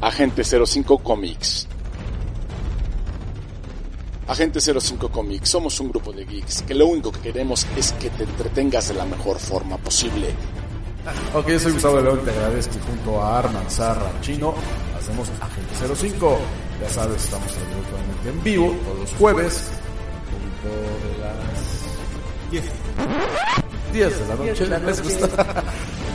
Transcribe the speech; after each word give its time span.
Agente 0.00 0.44
05 0.44 0.98
Comics. 0.98 1.66
Agente 4.28 4.60
05 4.60 5.08
Comics, 5.08 5.48
somos 5.48 5.80
un 5.80 5.88
grupo 5.88 6.12
de 6.12 6.24
geeks 6.24 6.62
que 6.62 6.74
lo 6.74 6.86
único 6.86 7.10
que 7.10 7.18
queremos 7.18 7.66
es 7.76 7.92
que 7.92 8.08
te 8.10 8.22
entretengas 8.22 8.88
de 8.88 8.94
la 8.94 9.04
mejor 9.04 9.38
forma 9.38 9.76
posible. 9.78 10.34
Ok, 11.34 11.48
yo 11.48 11.58
soy 11.58 11.72
Gustavo 11.72 12.00
León, 12.00 12.20
te 12.24 12.30
agradezco 12.30 12.74
y 12.76 12.86
junto 12.86 13.22
a 13.22 13.38
Arman 13.40 13.68
Sarra 13.68 14.12
Chino 14.20 14.54
hacemos 14.96 15.28
Agente 15.40 15.96
05. 15.96 16.38
Ya 16.80 16.88
sabes, 16.90 17.24
estamos 17.24 17.48
absolutamente 17.48 18.28
en 18.28 18.44
vivo 18.44 18.76
todos 18.84 18.98
los 19.00 19.12
jueves, 19.14 19.64
punto 20.30 20.76
de 21.08 21.18
las 21.24 22.50
10. 22.52 22.64
10 23.92 24.20
de 24.20 24.28
la 24.28 24.34
noche, 24.36 24.66
¿les 24.86 25.02
gusta? 25.02 25.64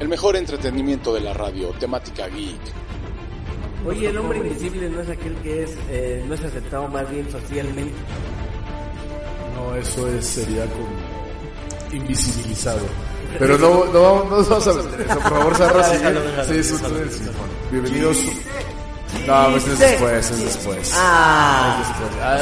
El 0.00 0.08
mejor 0.08 0.36
entretenimiento 0.36 1.14
de 1.14 1.20
la 1.20 1.32
radio, 1.32 1.68
temática 1.78 2.26
geek. 2.28 2.60
Oye, 3.86 4.08
el 4.08 4.18
hombre 4.18 4.38
invisible 4.38 4.88
no 4.88 5.00
es 5.00 5.08
aquel 5.08 5.34
que 5.36 5.62
es 5.64 5.70
eh, 5.90 6.24
no 6.26 6.34
es 6.34 6.42
aceptado 6.44 6.88
más 6.88 7.08
bien 7.10 7.30
socialmente. 7.30 7.94
No, 9.56 9.74
eso 9.76 10.08
es, 10.08 10.24
sería 10.26 10.64
como 10.66 10.88
invisibilizado. 11.92 12.80
Pero 13.38 13.56
no, 13.58 13.84
no, 13.86 14.24
nos 14.24 14.48
vamos 14.48 14.66
a 14.66 14.72
meter 14.74 15.00
eso, 15.02 15.18
por 15.20 15.30
favor, 15.30 15.56
Sarra, 15.56 15.84
sí, 15.84 15.96
sí, 15.98 16.58
eso 16.58 16.76
es- 17.02 17.14
sí. 17.14 17.24
Bienvenidos. 17.70 18.18
No, 19.26 19.50
pues 19.52 19.66
es 19.68 19.78
después, 19.78 20.30
es 20.30 20.44
después. 20.44 20.92
Ah, 20.96 21.78
Es 21.80 21.88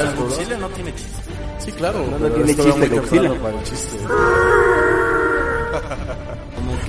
después. 0.05 0.35
Ah. 0.35 0.39
Chile 0.43 0.57
no 0.59 0.69
tiene 0.69 0.95
chiste. 0.95 1.11
Sí, 1.59 1.73
claro. 1.73 2.07
No, 2.11 2.17
tiene 2.29 2.55
chiste, 2.55 2.89
Godzilla. 2.89 3.35
para 3.41 3.59
el 3.59 3.63
chiste. 3.65 3.97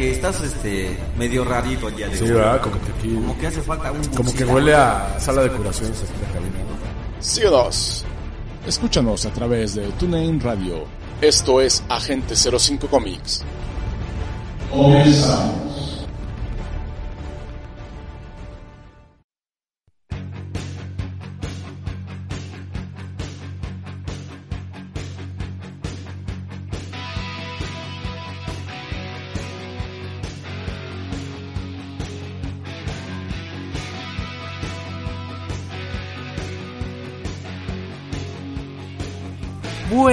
Que 0.02 0.13
estás 0.13 0.41
este 0.41 0.97
medio 1.16 1.45
rarito 1.45 1.85
allá 1.85 2.07
de 2.07 2.17
Sí, 2.17 2.23
¿verdad? 2.23 2.59
Como 2.59 2.81
que 2.81 2.91
aquí, 2.91 3.13
Como 3.13 3.38
que 3.38 3.45
hace 3.45 3.61
falta 3.61 3.91
un 3.91 4.03
como 4.05 4.33
que 4.33 4.44
huele 4.45 4.73
a 4.73 5.16
sala 5.19 5.44
de 5.44 5.52
curaciones 5.52 6.02
aquí 6.02 6.11
en 6.16 6.21
la 6.23 6.27
cabina, 6.33 6.57
¿no? 6.57 7.19
Escúchanos 8.66 9.27
a 9.27 9.29
través 9.31 9.75
de 9.75 9.85
TuneIn 9.99 10.39
Radio. 10.39 10.85
Esto 11.22 11.61
es 11.61 11.83
Agente 11.88 12.35
05 12.35 12.88
Comics. 12.88 13.44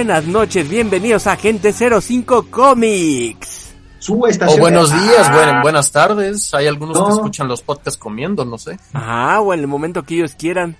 Buenas 0.09 0.25
noches, 0.27 0.67
bienvenidos 0.67 1.27
a 1.27 1.33
Agente 1.33 1.71
05 1.71 2.47
Comics. 2.49 3.75
Su 3.99 4.19
O 4.19 4.25
estación. 4.27 4.59
buenos 4.59 4.89
días, 4.91 5.27
Ah, 5.29 5.33
buen- 5.35 5.61
buenas 5.61 5.91
tardes. 5.91 6.51
Hay 6.55 6.65
algunos 6.65 6.97
que 6.99 7.11
escuchan 7.11 7.47
los 7.47 7.61
podcasts 7.61 7.99
comiendo, 7.99 8.43
no 8.43 8.57
sé. 8.57 8.79
Ajá, 8.93 9.39
o 9.39 9.53
en 9.53 9.59
el 9.59 9.67
momento 9.67 10.01
que 10.01 10.15
ellos 10.15 10.33
quieran. 10.33 10.77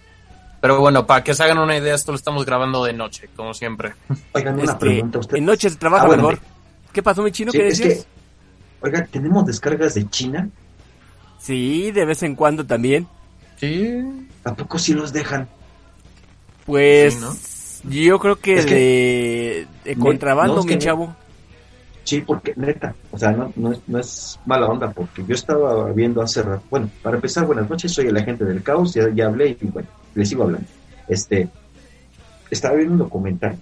Pero 0.62 0.80
bueno, 0.80 1.06
para 1.06 1.24
que 1.24 1.36
se 1.36 1.44
hagan 1.44 1.60
una 1.60 1.78
idea, 1.78 1.94
esto 1.94 2.12
lo 2.12 2.16
estamos 2.18 2.44
grabando 2.44 2.84
de 2.84 2.94
noche, 2.94 3.30
como 3.36 3.54
siempre. 3.54 3.94
Oigan, 4.34 4.56
una 4.56 4.64
Este, 4.64 4.78
pregunta. 4.80 5.20
¿Usted? 5.20 5.38
en 5.38 5.46
noche 5.46 5.70
se 5.70 5.76
trabaja 5.76 6.06
Ah, 6.06 6.08
bueno, 6.08 6.24
mejor. 6.24 6.40
¿Qué 6.92 7.04
pasó, 7.04 7.22
mi 7.22 7.32
chino? 7.32 7.52
Sí, 7.52 7.60
¿Qué 7.60 7.68
es 7.68 7.78
decías? 7.78 8.00
que, 8.82 8.88
oiga, 8.88 9.06
¿tenemos 9.12 9.46
descargas 9.46 9.94
de 9.94 10.10
China? 10.10 10.50
Sí, 11.38 11.92
de 11.92 12.04
vez 12.04 12.24
en 12.24 12.34
cuando 12.34 12.66
también. 12.66 13.08
Sí. 13.60 13.94
¿A 14.44 14.56
poco 14.56 14.80
sí 14.80 14.96
los 14.96 15.14
dejan? 15.14 15.48
Pues 16.66 17.14
Sí, 17.14 17.20
¿no? 17.22 17.36
Yo 17.88 18.20
creo 18.20 18.36
que 18.38 18.56
Es 18.60 18.66
que- 18.66 19.68
de, 19.86 19.96
contrabando, 19.96 20.56
no, 20.56 20.60
es 20.62 20.66
mi 20.66 20.72
que 20.74 20.80
chavo. 20.80 21.16
Sí, 22.04 22.22
porque 22.22 22.54
neta, 22.56 22.96
o 23.12 23.20
sea, 23.20 23.32
no, 23.32 23.54
no, 23.56 23.72
es, 23.72 23.82
no 23.88 24.00
es 24.00 24.40
mala 24.46 24.66
onda, 24.68 24.90
porque 24.92 25.24
yo 25.28 25.36
estaba 25.36 25.92
viendo 25.92 26.22
hace 26.24 26.42
rato, 26.42 26.64
bueno, 26.72 26.90
para 27.04 27.18
empezar, 27.18 27.46
buenas 27.46 27.70
noches, 27.70 27.92
soy 27.92 28.08
el 28.08 28.18
agente 28.18 28.46
del 28.46 28.64
caos, 28.64 28.94
ya, 28.96 29.10
ya 29.14 29.28
hablé 29.28 29.56
y 29.62 29.66
bueno, 29.68 29.88
les 30.16 30.28
sigo 30.30 30.44
hablando. 30.44 30.66
Este, 31.08 31.48
estaba 32.50 32.76
viendo 32.76 32.94
un 32.94 33.00
documental 33.00 33.58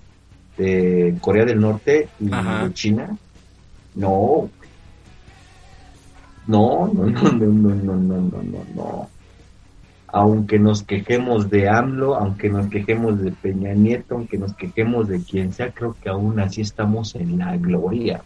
de 0.58 1.16
Corea 1.20 1.44
del 1.44 1.60
Norte 1.60 2.08
y 2.22 2.32
Ajá. 2.32 2.70
China. 2.74 3.18
No, 3.96 4.50
no, 6.48 6.88
no, 6.94 7.06
no, 7.06 7.32
no, 7.32 7.32
no, 7.32 7.76
no, 7.76 7.96
no, 7.96 8.22
no, 8.44 8.66
no. 8.76 9.10
Aunque 10.08 10.58
nos 10.60 10.84
quejemos 10.84 11.50
de 11.50 11.68
AMLO, 11.70 12.16
aunque 12.16 12.50
nos 12.50 12.68
quejemos 12.70 13.22
de 13.22 13.32
Peña 13.32 13.74
Nieto, 13.74 14.16
aunque 14.16 14.38
nos 14.38 14.54
quejemos 14.56 15.08
de 15.10 15.22
quien 15.22 15.52
sea, 15.54 15.72
creo 15.72 15.96
que 16.02 16.10
aún 16.10 16.40
así 16.40 16.62
estamos 16.62 17.16
en 17.16 17.38
la 17.38 17.58
gloria. 17.58 18.22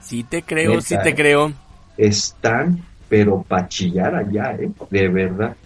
Sí 0.00 0.24
te 0.24 0.42
creo, 0.42 0.76
Neta, 0.76 0.82
sí 0.82 0.96
te 1.02 1.14
creo. 1.14 1.52
están, 1.96 2.82
pero 3.08 3.42
para 3.42 3.68
chillar 3.68 4.14
allá, 4.14 4.54
¿eh? 4.54 4.70
De 4.90 5.08
verdad, 5.08 5.56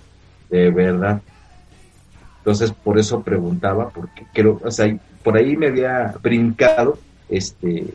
de 0.50 0.70
verdad. 0.70 1.20
Entonces, 2.38 2.72
por 2.72 2.98
eso 2.98 3.22
preguntaba, 3.22 3.90
porque 3.90 4.26
creo, 4.32 4.60
o 4.64 4.70
sea, 4.70 4.96
por 5.22 5.36
ahí 5.36 5.56
me 5.56 5.66
había 5.66 6.14
brincado, 6.22 6.98
este, 7.28 7.86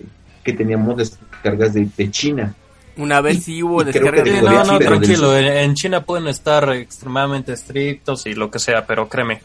que 0.44 0.54
teníamos 0.54 0.98
descargas 0.98 1.74
de, 1.74 1.88
de 1.98 2.12
China. 2.12 2.54
Una 2.98 3.22
vez 3.22 3.44
sí 3.46 3.64
hubo 3.64 3.84
descarga 3.84 4.24
de 4.24 4.42
no, 4.42 4.64
no, 4.64 4.80
tranquilo. 4.80 5.38
En, 5.38 5.74
China 5.76 6.04
pueden 6.04 6.28
estar 6.28 6.70
extremadamente 6.74 7.54
estrictos 7.54 8.26
y 8.26 8.34
lo 8.34 8.52
que 8.52 8.60
sea, 8.60 8.86
pero 8.86 9.08
créeme, 9.08 9.42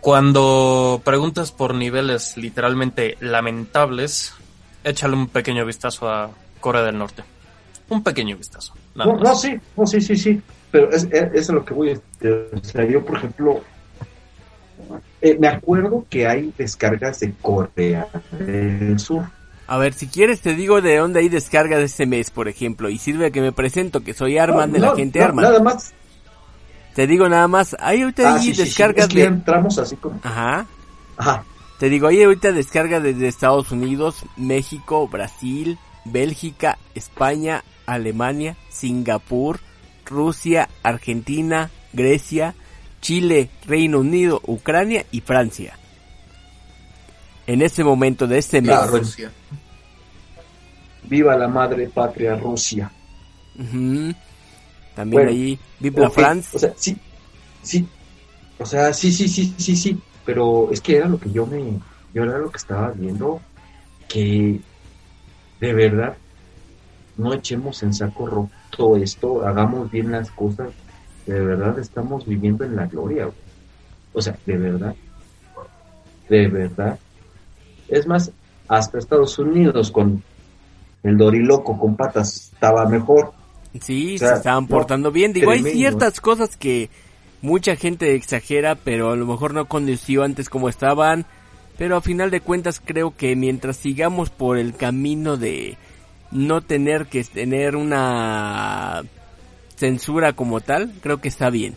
cuando 0.00 1.00
preguntas 1.04 1.52
por 1.52 1.74
niveles 1.74 2.36
literalmente 2.36 3.16
lamentables, 3.20 4.32
échale 4.84 5.14
un 5.14 5.28
pequeño 5.28 5.66
vistazo 5.66 6.08
a 6.08 6.30
Corea 6.60 6.82
del 6.82 6.98
Norte. 6.98 7.22
Un 7.88 8.02
pequeño 8.04 8.36
vistazo. 8.36 8.74
nada 8.94 9.12
No, 9.12 9.18
más. 9.18 9.28
no, 9.28 9.34
sí, 9.36 9.60
no, 9.76 9.86
sí, 9.86 10.00
sí, 10.00 10.16
sí. 10.16 10.40
Pero 10.70 10.90
es, 10.90 11.08
es, 11.10 11.34
es 11.34 11.50
a 11.50 11.52
lo 11.52 11.64
que 11.64 11.74
voy. 11.74 11.90
este, 11.90 12.30
O 12.54 12.64
sea, 12.64 12.84
yo, 12.84 13.04
por 13.04 13.16
ejemplo, 13.16 13.60
eh, 15.20 15.36
me 15.38 15.48
acuerdo 15.48 16.06
que 16.08 16.26
hay 16.26 16.52
descargas 16.56 17.20
de 17.20 17.32
Corea 17.42 18.06
del 18.38 18.98
Sur. 18.98 19.24
A 19.70 19.78
ver, 19.78 19.94
si 19.94 20.08
quieres 20.08 20.40
te 20.40 20.56
digo 20.56 20.80
de 20.82 20.96
dónde 20.96 21.20
hay 21.20 21.28
descarga 21.28 21.78
de 21.78 21.84
este 21.84 22.04
mes, 22.04 22.32
por 22.32 22.48
ejemplo, 22.48 22.90
y 22.90 22.98
sirve 22.98 23.30
que 23.30 23.40
me 23.40 23.52
presento 23.52 24.00
que 24.00 24.14
soy 24.14 24.36
Arman 24.36 24.70
No, 24.70 24.74
de 24.74 24.80
la 24.80 24.86
no, 24.88 24.96
gente 24.96 25.20
no, 25.20 25.24
Arman. 25.26 25.44
Nada 25.44 25.60
más. 25.60 25.94
Te 26.96 27.06
digo 27.06 27.28
nada 27.28 27.46
más, 27.46 27.76
hay 27.78 28.02
ahorita 28.02 28.30
Ah, 28.30 28.34
ahí 28.34 28.40
sí, 28.40 28.46
sí, 28.46 28.54
sí. 28.54 28.62
descargas 28.64 29.06
Es 29.06 29.14
que 29.14 29.20
de... 29.20 29.26
entramos 29.26 29.78
así 29.78 29.94
como. 29.94 30.18
Ajá. 30.24 30.66
Ajá. 31.16 31.44
Te 31.78 31.88
digo, 31.88 32.08
hay 32.08 32.20
ahorita 32.20 32.50
descarga 32.50 32.98
desde 32.98 33.28
Estados 33.28 33.70
Unidos, 33.70 34.24
México, 34.36 35.06
Brasil, 35.06 35.78
Bélgica, 36.04 36.76
España, 36.96 37.62
Alemania, 37.86 38.56
Singapur, 38.70 39.60
Rusia, 40.04 40.68
Argentina, 40.82 41.70
Grecia, 41.92 42.56
Chile, 43.00 43.50
Reino 43.68 44.00
Unido, 44.00 44.42
Ucrania 44.46 45.06
y 45.12 45.20
Francia. 45.20 45.78
En 47.50 47.62
este 47.62 47.82
momento 47.82 48.28
de 48.28 48.38
este 48.38 48.62
mes. 48.62 48.70
Claro. 48.70 49.00
Viva 51.02 51.36
la 51.36 51.48
madre 51.48 51.88
patria 51.88 52.36
Rusia. 52.36 52.88
También 53.56 54.14
Bueno, 55.10 55.30
ahí, 55.30 55.58
Vive 55.80 56.00
la 56.00 56.06
Ok, 56.06 56.14
France. 56.14 56.56
O 56.56 56.60
sea, 56.60 56.72
sí, 56.76 56.96
sí. 57.60 57.88
O 58.56 58.64
sea, 58.64 58.92
sí, 58.92 59.10
sí, 59.10 59.26
sí, 59.26 59.52
sí, 59.58 59.74
sí. 59.74 59.98
Pero 60.24 60.68
es 60.70 60.80
que 60.80 60.98
era 60.98 61.08
lo 61.08 61.18
que 61.18 61.32
yo 61.32 61.44
me. 61.44 61.80
Yo 62.14 62.22
era 62.22 62.38
lo 62.38 62.52
que 62.52 62.58
estaba 62.58 62.92
viendo. 62.92 63.40
Que 64.06 64.60
de 65.58 65.72
verdad 65.74 66.16
no 67.16 67.34
echemos 67.34 67.82
en 67.82 67.92
saco 67.92 68.26
roto 68.28 68.96
esto. 68.96 69.44
Hagamos 69.44 69.90
bien 69.90 70.12
las 70.12 70.30
cosas. 70.30 70.68
De 71.26 71.40
verdad 71.40 71.76
estamos 71.80 72.24
viviendo 72.26 72.64
en 72.64 72.76
la 72.76 72.86
gloria. 72.86 73.24
güey. 73.24 73.36
O 74.12 74.22
sea, 74.22 74.38
de 74.46 74.56
verdad. 74.56 74.94
De 76.28 76.46
verdad. 76.46 76.96
Es 77.90 78.06
más, 78.06 78.30
hasta 78.68 78.98
Estados 78.98 79.38
Unidos 79.38 79.90
con 79.90 80.22
el 81.02 81.16
Doriloco 81.16 81.78
con 81.78 81.96
patas 81.96 82.50
estaba 82.52 82.86
mejor. 82.86 83.32
Sí, 83.80 84.16
O 84.16 84.18
sea, 84.18 84.28
se 84.28 84.34
estaban 84.36 84.64
no, 84.64 84.68
portando 84.68 85.10
bien. 85.10 85.32
Digo, 85.32 85.50
hay 85.50 85.62
ciertas 85.62 86.20
cosas 86.20 86.56
que 86.56 86.90
mucha 87.42 87.76
gente 87.76 88.14
exagera, 88.14 88.74
pero 88.74 89.10
a 89.10 89.16
lo 89.16 89.26
mejor 89.26 89.54
no 89.54 89.66
condució 89.66 90.22
antes 90.22 90.48
como 90.48 90.68
estaban. 90.68 91.26
Pero 91.78 91.96
a 91.96 92.02
final 92.02 92.30
de 92.30 92.40
cuentas 92.40 92.80
creo 92.84 93.16
que 93.16 93.34
mientras 93.36 93.76
sigamos 93.76 94.28
por 94.28 94.58
el 94.58 94.74
camino 94.74 95.36
de 95.36 95.78
no 96.30 96.60
tener 96.60 97.06
que 97.06 97.24
tener 97.24 97.74
una 97.74 99.02
censura 99.76 100.34
como 100.34 100.60
tal, 100.60 100.92
creo 101.00 101.20
que 101.20 101.28
está 101.28 101.48
bien. 101.48 101.74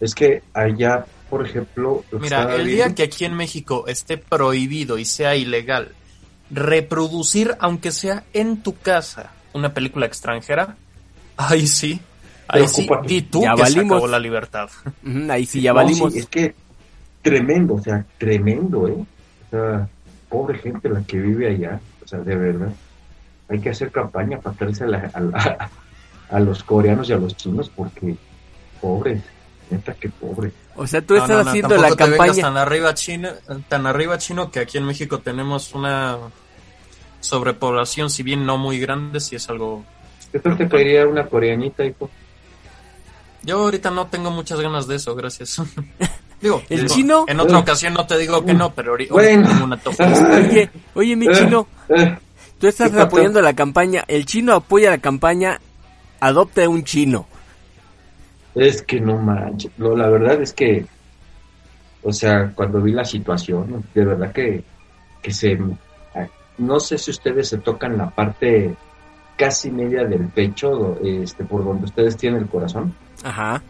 Es 0.00 0.14
que 0.14 0.42
allá, 0.54 1.04
por 1.32 1.46
ejemplo, 1.46 2.04
Mira, 2.20 2.42
el 2.42 2.66
viendo- 2.66 2.70
día 2.88 2.94
que 2.94 3.04
aquí 3.04 3.24
en 3.24 3.32
México 3.32 3.86
esté 3.86 4.18
prohibido 4.18 4.98
y 4.98 5.06
sea 5.06 5.34
ilegal 5.34 5.94
reproducir, 6.50 7.56
aunque 7.58 7.90
sea 7.90 8.24
en 8.34 8.62
tu 8.62 8.76
casa, 8.76 9.32
una 9.54 9.72
película 9.72 10.04
extranjera, 10.04 10.76
ahí 11.38 11.66
sí, 11.66 11.98
ahí 12.48 12.68
sí, 12.68 12.86
di 13.06 13.22
tú 13.22 13.40
Ya 13.44 13.52
que 13.54 13.56
se 13.56 13.62
valimos. 13.62 13.96
acabó 13.96 14.08
la 14.08 14.18
libertad. 14.18 14.68
Ahí 15.30 15.46
sí 15.46 15.62
ya 15.62 15.70
No, 15.70 15.76
valimos. 15.76 16.12
sí, 16.12 16.18
es 16.18 16.26
que 16.26 16.54
tremendo, 17.22 17.76
o 17.76 17.80
sea, 17.82 18.04
tremendo, 18.18 18.86
¿eh? 18.88 18.92
O 19.46 19.50
sea, 19.50 19.88
pobre 20.28 20.58
gente 20.58 20.90
la 20.90 21.00
que 21.02 21.18
vive 21.18 21.48
allá, 21.48 21.80
o 22.04 22.06
sea, 22.06 22.18
de 22.18 22.36
verdad. 22.36 22.72
Hay 23.48 23.58
que 23.58 23.70
hacer 23.70 23.90
campaña 23.90 24.38
para 24.38 24.54
traerse 24.54 24.84
a, 24.84 24.88
la- 24.88 25.10
a 25.14 25.20
la- 25.20 25.70
a 26.30 26.40
los 26.40 26.62
coreanos 26.62 27.08
y 27.08 27.14
a 27.14 27.16
los 27.16 27.34
chinos 27.36 27.70
porque 27.74 28.16
pobres, 28.82 29.22
neta 29.70 29.94
que 29.94 30.10
pobres. 30.10 30.52
O 30.76 30.86
sea, 30.86 31.02
tú 31.02 31.14
No, 31.14 31.20
estás 31.22 31.36
no, 31.38 31.44
no, 31.44 31.50
haciendo 31.50 31.76
la 31.76 31.94
campaña. 31.94 32.34
tan 32.42 32.56
arriba 32.56 32.94
chino, 32.94 33.28
tan 33.68 33.86
arriba 33.86 34.16
chino 34.18 34.50
que 34.50 34.60
aquí 34.60 34.78
en 34.78 34.84
México 34.84 35.18
tenemos 35.18 35.74
una 35.74 36.16
sobrepoblación, 37.20 38.10
si 38.10 38.22
bien 38.22 38.44
no 38.46 38.58
muy 38.58 38.78
grande, 38.78 39.20
si 39.20 39.36
es 39.36 39.48
algo 39.48 39.84
¿Qué 40.32 40.38
tal 40.38 40.56
te 40.56 40.66
caería 40.68 41.06
una 41.06 41.26
coreanita, 41.26 41.84
hijo? 41.84 42.08
Yo 43.42 43.58
ahorita 43.58 43.90
no 43.90 44.06
tengo 44.06 44.30
muchas 44.30 44.60
ganas 44.60 44.86
de 44.86 44.96
eso, 44.96 45.14
gracias. 45.14 45.60
digo, 46.40 46.62
¿El 46.70 46.82
digo, 46.84 46.94
chino? 46.94 47.24
En 47.28 47.38
otra 47.40 47.58
ocasión 47.58 47.92
no 47.92 48.06
te 48.06 48.16
digo 48.16 48.42
que 48.44 48.54
no, 48.54 48.72
pero 48.74 48.94
ahori- 48.96 49.10
ahorita 49.10 49.14
Bueno. 49.14 49.48
tengo 49.48 49.64
una 49.64 49.76
tofa. 49.76 50.06
Oye, 50.48 50.70
oye, 50.94 51.16
mi 51.16 51.26
chino, 51.32 51.66
eh, 51.90 52.16
tú 52.58 52.66
estás 52.66 52.94
apoyando 52.94 53.42
la 53.42 53.52
campaña. 53.54 54.04
El 54.08 54.24
chino 54.24 54.54
apoya 54.54 54.88
la 54.90 54.98
campaña. 54.98 55.60
Adopta 56.20 56.66
un 56.68 56.84
chino. 56.84 57.26
Es 58.54 58.82
que 58.82 59.00
no 59.00 59.16
manches. 59.18 59.72
No, 59.78 59.96
la 59.96 60.08
verdad 60.08 60.40
es 60.42 60.52
que, 60.52 60.84
o 62.02 62.12
sea, 62.12 62.52
cuando 62.54 62.80
vi 62.80 62.92
la 62.92 63.04
situación, 63.04 63.84
de 63.94 64.04
verdad 64.04 64.32
que, 64.32 64.62
que 65.22 65.32
se. 65.32 65.58
No 66.58 66.78
sé 66.78 66.98
si 66.98 67.10
ustedes 67.10 67.48
se 67.48 67.58
tocan 67.58 67.96
la 67.96 68.10
parte 68.10 68.74
casi 69.36 69.70
media 69.70 70.04
del 70.04 70.26
pecho, 70.28 70.98
este, 71.02 71.44
por 71.44 71.64
donde 71.64 71.86
ustedes 71.86 72.16
tienen 72.16 72.42
el 72.42 72.48
corazón. 72.48 72.94
Ajá. 73.24 73.62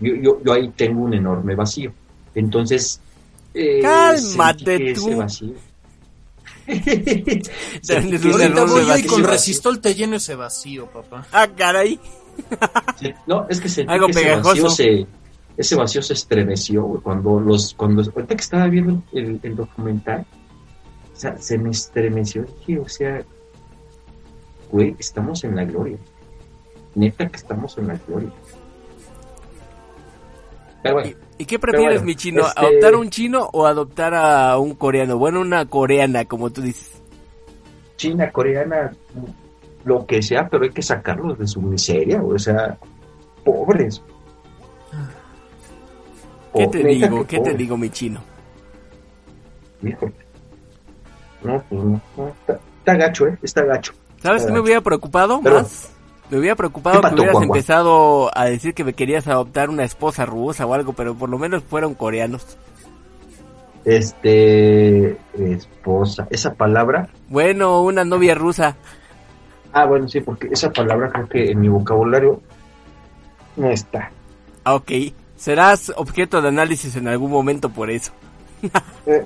Yo, 0.00 0.14
yo, 0.14 0.40
yo 0.42 0.52
ahí 0.54 0.68
tengo 0.70 1.02
un 1.02 1.14
enorme 1.14 1.54
vacío. 1.54 1.92
Entonces. 2.34 3.00
eh, 3.52 3.80
Cálmate 3.82 4.94
tú. 4.94 5.08
Ese 5.08 5.14
vacío. 5.14 5.54
Ahorita 6.66 8.64
voy 8.64 9.00
y 9.00 9.06
con 9.06 9.22
resistol 9.24 9.80
te 9.80 9.94
lleno 9.94 10.16
ese 10.16 10.34
vacío, 10.34 10.86
papá. 10.86 11.26
Ah, 11.30 11.46
caray. 11.54 12.00
Sí, 13.00 13.12
No, 13.26 13.46
es 13.48 13.60
que 13.60 13.68
sentí 13.68 13.92
Algo 13.92 14.06
que 14.06 14.12
ese 14.12 14.36
vacío 14.36 14.70
se 14.70 15.06
ese 15.56 15.76
vacío 15.76 16.02
se 16.02 16.14
estremeció 16.14 17.00
cuando 17.02 17.38
los 17.38 17.74
cuando 17.74 18.02
ahorita 18.02 18.34
que 18.34 18.42
estaba 18.42 18.66
viendo 18.66 19.02
el, 19.12 19.38
el 19.42 19.54
documental 19.54 20.26
o 21.12 21.16
sea 21.16 21.36
se 21.38 21.56
me 21.58 21.70
estremeció 21.70 22.42
dije 22.42 22.80
o 22.80 22.88
sea 22.88 23.22
güey 24.72 24.96
estamos 24.98 25.44
en 25.44 25.54
la 25.54 25.64
gloria 25.64 25.96
neta 26.96 27.28
que 27.28 27.36
estamos 27.36 27.78
en 27.78 27.86
la 27.86 27.94
gloria 28.06 28.30
pero 30.82 30.94
bueno 30.94 31.16
¿Y 31.36 31.46
qué 31.46 31.58
prefieres, 31.58 31.96
bueno, 31.96 32.06
mi 32.06 32.14
chino? 32.14 32.46
este- 32.46 32.60
¿Adoptar 32.60 32.94
un 32.94 33.10
chino 33.10 33.48
o 33.52 33.66
adoptar 33.66 34.14
a 34.14 34.56
un 34.58 34.74
coreano? 34.76 35.18
Bueno, 35.18 35.40
una 35.40 35.66
coreana, 35.66 36.26
como 36.26 36.50
tú 36.50 36.62
dices. 36.62 36.92
China 37.96 38.30
coreana 38.30 38.92
lo 39.84 40.06
que 40.06 40.22
sea 40.22 40.48
pero 40.48 40.64
hay 40.64 40.70
que 40.70 40.82
sacarlos 40.82 41.38
de 41.38 41.46
su 41.46 41.60
miseria 41.60 42.22
o 42.22 42.38
sea 42.38 42.76
pobres 43.44 44.02
¿Qué 46.54 46.68
te 46.68 46.84
digo? 46.84 47.26
¿Qué 47.26 47.40
te 47.40 47.52
digo, 47.54 47.76
mi 47.76 47.90
chino? 47.90 48.20
Híjole. 49.82 50.12
No, 51.42 51.62
pues 51.68 51.82
no. 51.84 52.00
no, 52.16 52.28
Está, 52.28 52.60
está 52.78 52.94
gacho, 52.96 53.26
¿eh? 53.26 53.38
Está 53.42 53.64
gacho. 53.64 53.92
¿Sabes 54.22 54.46
qué 54.46 54.52
me 54.52 54.60
hubiera 54.60 54.80
preocupado 54.80 55.40
Pero- 55.42 55.56
más? 55.62 55.90
Me 56.30 56.38
hubiera 56.38 56.56
preocupado 56.56 57.02
¿Qué 57.02 57.08
que 57.08 57.14
hubieras 57.16 57.42
empezado 57.42 58.30
a 58.34 58.46
decir 58.46 58.72
que 58.72 58.82
me 58.82 58.94
querías 58.94 59.26
adoptar 59.28 59.68
una 59.68 59.84
esposa 59.84 60.24
rusa 60.24 60.64
o 60.64 60.72
algo, 60.72 60.94
pero 60.94 61.14
por 61.14 61.28
lo 61.28 61.38
menos 61.38 61.62
fueron 61.62 61.94
coreanos. 61.94 62.56
Este. 63.84 65.18
Esposa. 65.36 66.26
Esa 66.30 66.54
palabra. 66.54 67.08
Bueno, 67.28 67.82
una 67.82 68.04
novia 68.04 68.34
rusa. 68.34 68.76
Ah, 69.74 69.86
bueno, 69.86 70.08
sí, 70.08 70.20
porque 70.20 70.48
esa 70.52 70.72
palabra 70.72 71.10
creo 71.10 71.28
que 71.28 71.50
en 71.50 71.60
mi 71.60 71.68
vocabulario 71.68 72.40
no 73.56 73.68
está. 73.70 74.12
Ah, 74.62 74.76
ok. 74.76 74.90
Serás 75.36 75.92
objeto 75.96 76.40
de 76.40 76.48
análisis 76.48 76.94
en 76.94 77.08
algún 77.08 77.30
momento 77.30 77.68
por 77.68 77.90
eso. 77.90 78.12
Eh, 79.06 79.22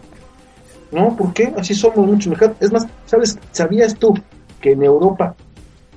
no, 0.90 1.14
¿por 1.14 1.32
qué? 1.34 1.52
Así 1.56 1.74
somos 1.74 2.06
muchos 2.06 2.28
mexicanos. 2.28 2.56
Es 2.60 2.72
más, 2.72 2.86
¿sabes? 3.04 3.38
¿Sabías 3.52 3.94
tú 3.94 4.14
que 4.60 4.72
en 4.72 4.82
Europa 4.82 5.36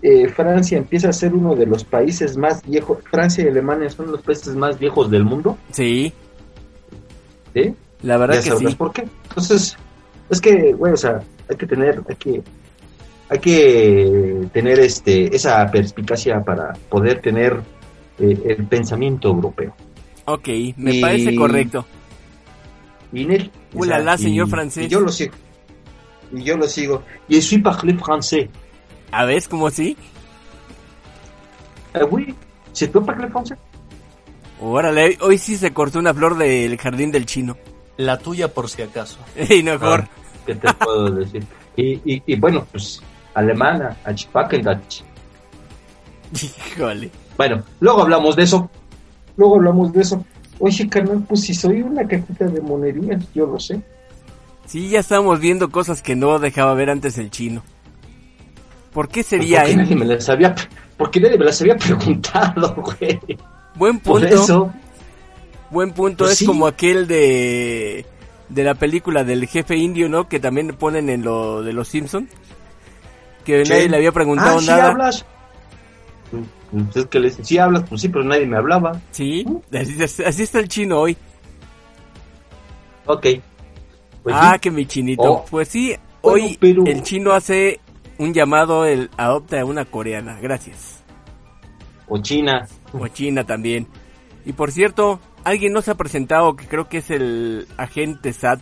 eh, 0.01 0.27
Francia 0.27 0.77
empieza 0.77 1.09
a 1.09 1.13
ser 1.13 1.33
uno 1.33 1.55
de 1.55 1.65
los 1.65 1.85
países 1.85 2.35
más 2.35 2.61
viejos? 2.67 2.99
Francia 3.09 3.45
y 3.45 3.47
Alemania 3.47 3.89
son 3.89 4.11
los 4.11 4.21
países 4.21 4.53
más 4.53 4.77
viejos 4.77 5.09
del 5.09 5.23
mundo. 5.23 5.57
Sí, 5.71 6.13
¿Sí? 7.53 7.73
la 8.03 8.17
verdad 8.17 8.35
ya 8.35 8.41
que 8.41 8.49
sabrás 8.49 8.71
sí. 8.71 8.77
por 8.77 8.91
qué. 8.91 9.07
Entonces, 9.29 9.77
es 10.29 10.41
que, 10.41 10.73
güey, 10.73 10.93
o 10.93 10.97
sea, 10.97 11.23
hay 11.49 11.55
que 11.55 11.65
tener, 11.65 12.03
hay 12.07 12.15
que, 12.17 12.43
hay 13.31 13.39
que 13.39 14.47
tener 14.53 14.77
este, 14.81 15.33
esa 15.33 15.65
perspicacia 15.71 16.43
para 16.43 16.73
poder 16.89 17.21
tener 17.21 17.61
eh, 18.19 18.37
el 18.57 18.67
pensamiento 18.67 19.29
europeo. 19.29 19.73
Ok, 20.25 20.47
me 20.75 20.95
Y- 20.95 21.01
parece 21.01 21.33
correcto. 21.35 21.85
Y 23.13 23.23
en 23.23 23.31
él, 23.31 23.51
o 23.69 23.71
sea, 23.71 23.81
Ulala, 23.81 24.15
y- 24.15 24.23
señor 24.23 24.49
francés. 24.49 24.85
Y 24.85 24.89
yo 24.89 24.99
lo 24.99 25.09
sigo. 25.09 25.33
Y 26.33 26.43
yo 26.43 26.57
lo 26.57 26.67
sigo. 26.67 27.03
Y 27.29 27.35
je 27.35 27.41
suis 27.41 27.61
parlé 27.63 27.93
français. 27.97 28.49
¿A 29.11 29.23
ver 29.25 29.41
cómo 29.49 29.69
sí? 29.71 29.95
Ah, 31.93 32.05
oui, 32.09 32.35
c'est 32.73 32.91
toi 32.91 33.01
parler 33.05 33.29
français? 33.29 33.57
Órale, 34.61 35.17
hoy 35.21 35.37
sí 35.37 35.55
se 35.57 35.71
cortó 35.73 35.99
una 35.99 36.13
flor 36.13 36.37
del 36.37 36.77
jardín 36.77 37.11
del 37.11 37.25
chino. 37.25 37.57
La 37.97 38.17
tuya 38.17 38.53
por 38.53 38.69
si 38.69 38.81
acaso. 38.81 39.19
Y 39.49 39.63
mejor. 39.63 40.01
Ah, 40.03 40.09
¿Qué 40.45 40.55
te 40.55 40.73
puedo 40.73 41.09
decir? 41.11 41.43
Y, 41.75 41.93
y, 42.13 42.23
y 42.25 42.35
bueno, 42.35 42.65
pues, 42.71 43.01
alemana, 43.33 43.97
Achpakendatch. 44.03 45.01
Híjole. 46.33 47.09
Bueno, 47.37 47.63
luego 47.79 48.01
hablamos 48.01 48.35
de 48.35 48.43
eso. 48.43 48.69
Luego 49.37 49.55
hablamos 49.55 49.91
de 49.93 50.01
eso. 50.01 50.23
Oye, 50.59 50.87
carnal, 50.87 51.23
pues 51.27 51.41
si 51.41 51.53
soy 51.53 51.81
una 51.81 52.07
cajita 52.07 52.45
de 52.45 52.61
monerías, 52.61 53.23
yo 53.33 53.47
lo 53.47 53.59
sé. 53.59 53.81
Sí, 54.65 54.89
ya 54.89 54.99
estamos 54.99 55.39
viendo 55.39 55.69
cosas 55.69 56.01
que 56.01 56.15
no 56.15 56.39
dejaba 56.39 56.73
ver 56.75 56.89
antes 56.89 57.17
el 57.17 57.31
chino. 57.31 57.63
¿Por 58.93 59.09
qué 59.09 59.23
sería, 59.23 59.59
porque 59.61 59.73
eh? 59.73 59.77
nadie 59.77 59.95
me 59.95 60.05
las 60.05 60.29
había, 60.29 60.53
porque 60.97 61.19
nadie 61.19 61.37
me 61.37 61.45
las 61.45 61.59
había 61.61 61.77
preguntado, 61.77 62.75
güey. 62.99 63.19
Buen 63.75 63.99
Por 63.99 64.21
punto. 64.21 64.35
eso, 64.35 64.73
Buen 65.71 65.91
punto. 65.93 66.25
Pues 66.25 66.33
es 66.33 66.39
sí. 66.39 66.45
como 66.45 66.67
aquel 66.67 67.07
de 67.07 68.05
de 68.49 68.63
la 68.63 68.75
película 68.75 69.23
del 69.23 69.47
jefe 69.47 69.77
indio, 69.77 70.09
¿no? 70.09 70.27
Que 70.27 70.39
también 70.39 70.75
ponen 70.77 71.09
en 71.09 71.23
lo 71.23 71.63
de 71.63 71.73
los 71.73 71.87
Simpson. 71.87 72.27
Que 73.45 73.65
Sí. 73.65 73.71
nadie 73.71 73.89
le 73.89 73.97
había 73.97 74.11
preguntado 74.11 74.57
ah, 74.57 74.61
¿sí 74.61 74.67
nada. 74.67 74.87
hablas? 74.89 75.25
Pues 76.71 76.95
es 76.95 77.05
que 77.07 77.19
le 77.19 77.29
dicen, 77.29 77.43
sí 77.45 77.57
hablas, 77.57 77.83
pues 77.89 78.01
sí, 78.01 78.07
pero 78.09 78.23
nadie 78.23 78.45
me 78.45 78.55
hablaba. 78.57 79.01
Sí, 79.11 79.45
así, 79.73 80.23
así 80.23 80.43
está 80.43 80.59
el 80.59 80.69
chino 80.69 80.99
hoy. 80.99 81.17
Ok. 83.05 83.25
Pues 84.23 84.35
ah, 84.37 84.53
sí. 84.53 84.59
que 84.59 84.71
mi 84.71 84.85
chinito. 84.85 85.23
Oh. 85.23 85.45
Pues 85.49 85.67
sí, 85.67 85.95
Bueno, 86.21 86.45
hoy 86.47 86.57
pero- 86.59 86.85
el 86.85 87.03
chino 87.03 87.31
hace 87.33 87.79
un 88.17 88.33
llamado, 88.33 88.85
el 88.85 89.09
adopta 89.17 89.59
a 89.59 89.65
una 89.65 89.85
coreana. 89.85 90.39
Gracias. 90.39 91.03
O 92.07 92.17
China. 92.19 92.67
O 92.93 93.07
china 93.07 93.43
también. 93.45 93.87
Y 94.45 94.53
por 94.53 94.71
cierto, 94.71 95.19
alguien 95.43 95.73
nos 95.73 95.87
ha 95.87 95.95
presentado 95.95 96.55
que 96.55 96.67
creo 96.67 96.87
que 96.89 96.97
es 96.99 97.09
el 97.09 97.67
agente 97.77 98.31
SAT. 98.33 98.61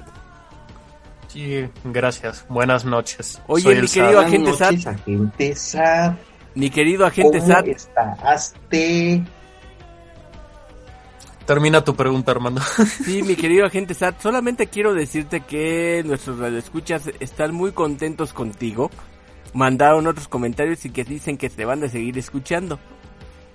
Sí, 1.29 1.65
gracias. 1.86 2.45
Buenas 2.50 2.83
noches. 2.86 3.41
Oye, 3.48 3.63
Soy 3.63 3.75
mi 3.81 3.88
querido 3.88 3.88
Sad. 3.88 4.13
Buenas 4.13 4.25
agente 4.27 4.50
noches, 4.51 4.88
agente 4.88 5.55
SAT. 5.55 6.17
Mi 6.55 6.69
querido 6.69 7.05
agente 7.05 7.38
¿Cómo 7.39 7.48
SAT. 7.53 7.67
estás? 7.67 8.55
Te- 8.69 9.24
termina 11.45 11.83
tu 11.83 11.95
pregunta, 11.95 12.31
Armando. 12.31 12.62
Sí, 13.05 13.21
mi 13.24 13.36
querido 13.36 13.65
agente 13.65 13.93
Sat, 13.93 14.19
solamente 14.21 14.67
quiero 14.67 14.93
decirte 14.93 15.41
que 15.41 16.03
nuestros 16.05 16.39
radioescuchas 16.39 17.09
están 17.19 17.53
muy 17.53 17.71
contentos 17.71 18.33
contigo. 18.33 18.89
Mandaron 19.53 20.05
otros 20.07 20.27
comentarios 20.27 20.86
y 20.86 20.91
que 20.91 21.03
dicen 21.03 21.38
que 21.38 21.50
te 21.50 21.65
van 21.65 21.83
a 21.83 21.88
seguir 21.89 22.17
escuchando. 22.17 22.79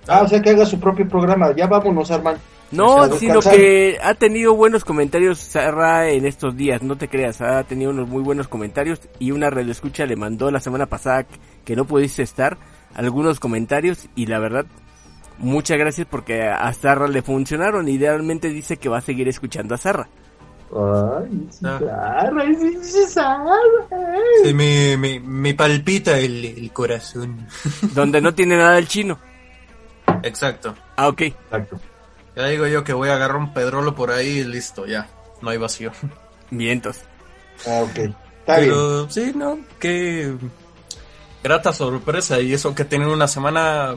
Ah, 0.07 0.21
o 0.23 0.27
sea 0.27 0.41
que 0.41 0.51
haga 0.51 0.65
su 0.65 0.79
propio 0.79 1.07
programa. 1.07 1.53
Ya 1.55 1.67
vámonos, 1.67 2.11
Armand. 2.11 2.37
No, 2.75 3.11
sino 3.17 3.39
que 3.41 3.97
ha 4.03 4.13
tenido 4.15 4.53
buenos 4.55 4.83
comentarios 4.85 5.39
Sarra 5.39 6.09
en 6.09 6.25
estos 6.25 6.55
días, 6.55 6.81
no 6.83 6.97
te 6.97 7.07
creas, 7.07 7.41
ha 7.41 7.63
tenido 7.63 7.91
unos 7.91 8.07
muy 8.07 8.21
buenos 8.23 8.47
comentarios 8.47 8.99
y 9.19 9.31
una 9.31 9.49
radioescucha 9.49 10.05
le 10.05 10.15
mandó 10.15 10.51
la 10.51 10.59
semana 10.59 10.85
pasada 10.85 11.25
que 11.63 11.75
no 11.75 11.85
pudiste 11.85 12.23
estar 12.23 12.57
algunos 12.93 13.39
comentarios 13.39 14.07
y 14.15 14.25
la 14.27 14.39
verdad 14.39 14.65
muchas 15.37 15.77
gracias 15.77 16.07
porque 16.09 16.43
a 16.43 16.71
Sarra 16.73 17.07
le 17.07 17.21
funcionaron 17.21 17.87
y 17.89 17.97
realmente 17.97 18.49
dice 18.49 18.77
que 18.77 18.89
va 18.89 18.99
a 18.99 19.01
seguir 19.01 19.27
escuchando 19.27 19.75
a 19.75 19.77
Sarra. 19.77 20.07
Ay, 20.71 21.47
sí, 21.51 21.59
Ah. 21.65 21.79
Sarra, 21.79 22.45
sí, 22.59 22.77
sí, 22.81 23.03
Sarra. 23.07 23.53
Sí, 24.43 24.53
me, 24.53 24.97
me, 24.97 25.19
me 25.19 25.53
palpita 25.53 26.17
el, 26.17 26.43
el 26.43 26.71
corazón. 26.73 27.47
donde 27.93 28.19
no 28.21 28.33
tiene 28.33 28.57
nada 28.57 28.77
el 28.77 28.87
chino. 28.87 29.17
Exacto. 30.23 30.73
Ah, 30.95 31.07
ok. 31.07 31.21
Exacto. 31.21 31.79
Ya 32.35 32.47
digo 32.47 32.67
yo 32.67 32.83
que 32.83 32.93
voy 32.93 33.09
a 33.09 33.15
agarrar 33.15 33.37
un 33.37 33.53
pedrolo 33.53 33.95
por 33.95 34.11
ahí 34.11 34.39
y 34.39 34.43
listo, 34.43 34.85
ya. 34.85 35.07
No 35.41 35.49
hay 35.49 35.57
vacío. 35.57 35.91
Vientos. 36.49 36.99
Ah, 37.67 37.81
ok. 37.83 37.97
Está 37.97 38.59
bien. 38.59 38.69
Pero 38.71 39.09
sí, 39.09 39.31
no, 39.35 39.59
qué 39.79 40.35
grata 41.43 41.73
sorpresa 41.73 42.39
y 42.39 42.53
eso 42.53 42.75
que 42.75 42.85
tienen 42.85 43.09
una 43.09 43.27
semana 43.27 43.95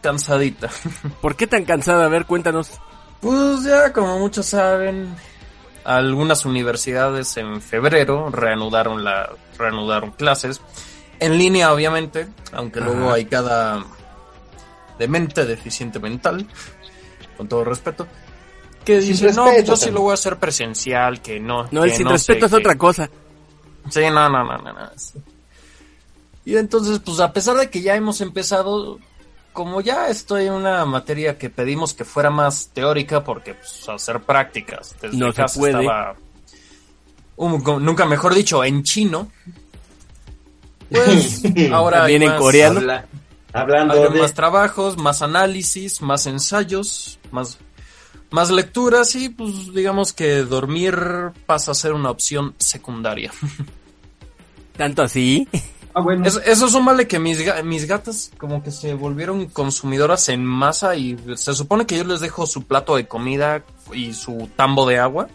cansadita. 0.00 0.70
¿Por 1.20 1.36
qué 1.36 1.46
tan 1.46 1.64
cansada? 1.64 2.06
A 2.06 2.08
ver, 2.08 2.26
cuéntanos. 2.26 2.70
Pues 3.20 3.64
ya, 3.64 3.92
como 3.92 4.18
muchos 4.18 4.46
saben, 4.46 5.14
algunas 5.84 6.44
universidades 6.46 7.36
en 7.36 7.60
febrero 7.60 8.30
reanudaron 8.30 9.04
la 9.04 9.30
reanudaron 9.58 10.12
clases 10.12 10.60
en 11.20 11.36
línea, 11.36 11.72
obviamente, 11.72 12.28
aunque 12.52 12.80
luego 12.80 13.12
hay 13.12 13.26
cada 13.26 13.84
demente 14.98 15.44
deficiente 15.44 15.98
mental, 15.98 16.46
con 17.40 17.48
todo 17.48 17.64
respeto, 17.64 18.06
que 18.84 19.00
Sin 19.00 19.12
dice, 19.12 19.32
no, 19.32 19.46
yo 19.46 19.74
sí 19.74 19.80
también". 19.86 19.94
lo 19.94 20.00
voy 20.02 20.10
a 20.10 20.14
hacer 20.14 20.36
presencial, 20.36 21.22
que 21.22 21.40
no. 21.40 21.66
No, 21.70 21.84
el 21.84 21.92
sin 21.94 22.06
respeto 22.06 22.44
es 22.44 22.52
qué". 22.52 22.58
otra 22.58 22.76
cosa. 22.76 23.08
Sí, 23.88 24.00
no, 24.12 24.28
no, 24.28 24.44
no, 24.44 24.58
no. 24.58 24.90
Y 26.44 26.56
entonces, 26.58 26.98
pues 26.98 27.18
a 27.20 27.32
pesar 27.32 27.56
de 27.56 27.70
que 27.70 27.80
ya 27.80 27.94
hemos 27.96 28.20
empezado, 28.20 28.98
como 29.54 29.80
ya 29.80 30.08
estoy 30.08 30.48
en 30.48 30.52
una 30.52 30.84
materia 30.84 31.38
que 31.38 31.48
pedimos 31.48 31.94
que 31.94 32.04
fuera 32.04 32.28
más 32.28 32.68
teórica, 32.74 33.24
porque 33.24 33.54
pues 33.54 33.88
hacer 33.88 34.20
prácticas 34.20 34.94
desde 35.00 35.16
No 35.16 35.30
se 35.30 35.36
casa 35.36 35.58
puede. 35.58 35.80
estaba, 35.80 36.16
nunca 37.38 38.04
mejor 38.04 38.34
dicho, 38.34 38.62
en 38.62 38.82
chino. 38.82 39.30
Pues 40.90 41.40
ahora 41.72 42.00
También 42.00 42.22
en 42.24 42.36
coreano. 42.36 42.80
Habla- 42.80 43.06
hablando 43.52 44.08
de... 44.10 44.20
más 44.20 44.34
trabajos, 44.34 44.96
más 44.96 45.22
análisis, 45.22 46.00
más 46.02 46.26
ensayos, 46.26 47.18
más, 47.30 47.58
más 48.30 48.50
lecturas 48.50 49.14
y 49.16 49.28
pues 49.28 49.72
digamos 49.74 50.12
que 50.12 50.42
dormir 50.44 50.96
pasa 51.46 51.72
a 51.72 51.74
ser 51.74 51.92
una 51.92 52.10
opción 52.10 52.54
secundaria. 52.58 53.32
Tanto 54.76 55.02
así. 55.02 55.46
Ah, 55.92 56.00
bueno. 56.00 56.24
Es- 56.24 56.40
eso 56.46 56.68
súmale 56.68 57.06
que 57.08 57.18
mis, 57.18 57.40
ga- 57.44 57.62
mis 57.64 57.86
gatas 57.86 58.30
como 58.38 58.62
que 58.62 58.70
se 58.70 58.94
volvieron 58.94 59.46
consumidoras 59.46 60.28
en 60.28 60.44
masa 60.44 60.94
y 60.96 61.16
se 61.36 61.52
supone 61.54 61.84
que 61.86 61.96
yo 61.98 62.04
les 62.04 62.20
dejo 62.20 62.46
su 62.46 62.62
plato 62.62 62.96
de 62.96 63.06
comida 63.08 63.64
y 63.92 64.14
su 64.14 64.48
tambo 64.56 64.86
de 64.88 64.98
agua. 64.98 65.28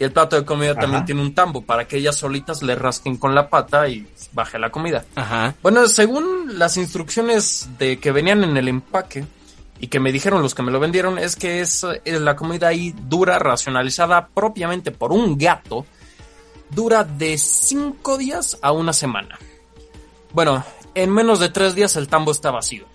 Y 0.00 0.04
el 0.04 0.12
plato 0.12 0.34
de 0.34 0.46
comida 0.46 0.70
Ajá. 0.70 0.80
también 0.80 1.04
tiene 1.04 1.20
un 1.20 1.34
tambo 1.34 1.60
para 1.60 1.86
que 1.86 1.98
ellas 1.98 2.16
solitas 2.16 2.62
le 2.62 2.74
rasquen 2.74 3.18
con 3.18 3.34
la 3.34 3.50
pata 3.50 3.86
y 3.86 4.08
baje 4.32 4.58
la 4.58 4.70
comida. 4.70 5.04
Ajá. 5.14 5.54
Bueno, 5.62 5.86
según 5.88 6.58
las 6.58 6.78
instrucciones 6.78 7.68
de 7.78 7.98
que 7.98 8.10
venían 8.10 8.42
en 8.42 8.56
el 8.56 8.68
empaque 8.68 9.26
y 9.78 9.88
que 9.88 10.00
me 10.00 10.10
dijeron 10.10 10.40
los 10.40 10.54
que 10.54 10.62
me 10.62 10.72
lo 10.72 10.80
vendieron, 10.80 11.18
es 11.18 11.36
que 11.36 11.60
es, 11.60 11.84
eh, 11.84 12.18
la 12.18 12.34
comida 12.34 12.68
ahí 12.68 12.94
dura, 12.96 13.38
racionalizada 13.38 14.28
propiamente 14.28 14.90
por 14.90 15.12
un 15.12 15.36
gato, 15.36 15.84
dura 16.70 17.04
de 17.04 17.36
5 17.36 18.16
días 18.16 18.56
a 18.62 18.72
una 18.72 18.94
semana. 18.94 19.38
Bueno, 20.32 20.64
en 20.94 21.12
menos 21.12 21.40
de 21.40 21.50
3 21.50 21.74
días 21.74 21.94
el 21.96 22.08
tambo 22.08 22.32
está 22.32 22.50
vacío. 22.50 22.86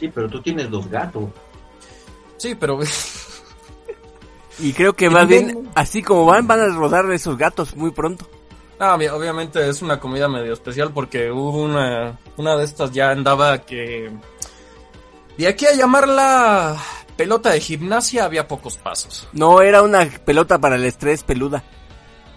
Sí, 0.00 0.08
pero 0.12 0.28
tú 0.28 0.42
tienes 0.42 0.68
dos 0.68 0.90
gatos. 0.90 1.30
Sí, 2.38 2.56
pero 2.56 2.80
Y 4.60 4.72
creo 4.72 4.94
que 4.94 5.08
más 5.10 5.26
bien, 5.26 5.68
así 5.74 6.02
como 6.02 6.24
van, 6.26 6.46
van 6.46 6.60
a 6.60 6.66
rodar 6.68 7.10
esos 7.12 7.36
gatos 7.38 7.74
muy 7.76 7.90
pronto. 7.90 8.28
Ah, 8.78 8.96
obvi- 8.96 9.10
obviamente 9.10 9.68
es 9.68 9.82
una 9.82 10.00
comida 10.00 10.28
medio 10.28 10.52
especial 10.54 10.90
porque 10.92 11.30
hubo 11.30 11.62
una, 11.62 12.18
una 12.36 12.56
de 12.56 12.64
estas 12.64 12.92
ya 12.92 13.10
andaba 13.10 13.58
que... 13.58 14.10
De 15.36 15.46
aquí 15.48 15.66
a 15.66 15.74
llamarla 15.74 16.76
pelota 17.16 17.50
de 17.50 17.60
gimnasia 17.60 18.24
había 18.24 18.46
pocos 18.48 18.76
pasos. 18.76 19.28
No, 19.32 19.60
era 19.62 19.82
una 19.82 20.06
pelota 20.24 20.58
para 20.58 20.76
el 20.76 20.84
estrés 20.84 21.22
peluda. 21.22 21.62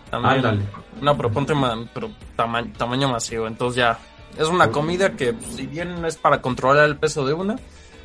También. 0.09 0.35
Ándale. 0.35 0.61
No, 1.01 1.15
pero 1.17 1.31
ponte 1.31 1.53
ma- 1.53 1.85
pero 1.93 2.11
tama- 2.35 2.71
tamaño 2.77 3.09
masivo. 3.09 3.47
Entonces 3.47 3.77
ya 3.77 3.99
es 4.37 4.47
una 4.47 4.69
comida 4.69 5.13
que 5.15 5.33
pues, 5.33 5.55
si 5.55 5.65
bien 5.67 6.03
es 6.05 6.15
para 6.17 6.41
controlar 6.41 6.85
el 6.85 6.97
peso 6.97 7.25
de 7.25 7.33
una, 7.33 7.55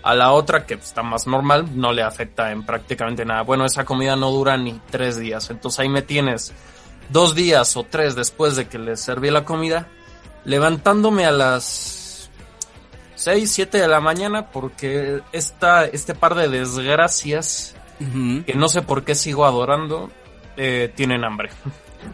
a 0.02 0.14
la 0.14 0.32
otra 0.32 0.66
que 0.66 0.74
está 0.74 1.02
más 1.02 1.26
normal 1.26 1.66
no 1.74 1.92
le 1.92 2.02
afecta 2.02 2.52
en 2.52 2.64
prácticamente 2.64 3.24
nada. 3.24 3.42
Bueno, 3.42 3.64
esa 3.64 3.84
comida 3.84 4.16
no 4.16 4.30
dura 4.30 4.56
ni 4.56 4.80
tres 4.90 5.18
días. 5.18 5.50
Entonces 5.50 5.80
ahí 5.80 5.88
me 5.88 6.02
tienes 6.02 6.52
dos 7.10 7.34
días 7.34 7.76
o 7.76 7.84
tres 7.84 8.14
después 8.14 8.56
de 8.56 8.68
que 8.68 8.78
les 8.78 9.00
serví 9.00 9.30
la 9.30 9.44
comida, 9.44 9.88
levantándome 10.44 11.26
a 11.26 11.32
las 11.32 12.30
6, 13.16 13.50
7 13.50 13.78
de 13.78 13.88
la 13.88 14.00
mañana 14.00 14.50
porque 14.50 15.22
esta, 15.32 15.84
este 15.84 16.14
par 16.14 16.34
de 16.34 16.48
desgracias 16.48 17.74
que 17.98 18.54
no 18.54 18.68
sé 18.68 18.82
por 18.82 19.02
qué 19.02 19.16
sigo 19.16 19.44
adorando, 19.44 20.08
eh, 20.56 20.92
tienen 20.94 21.24
hambre. 21.24 21.50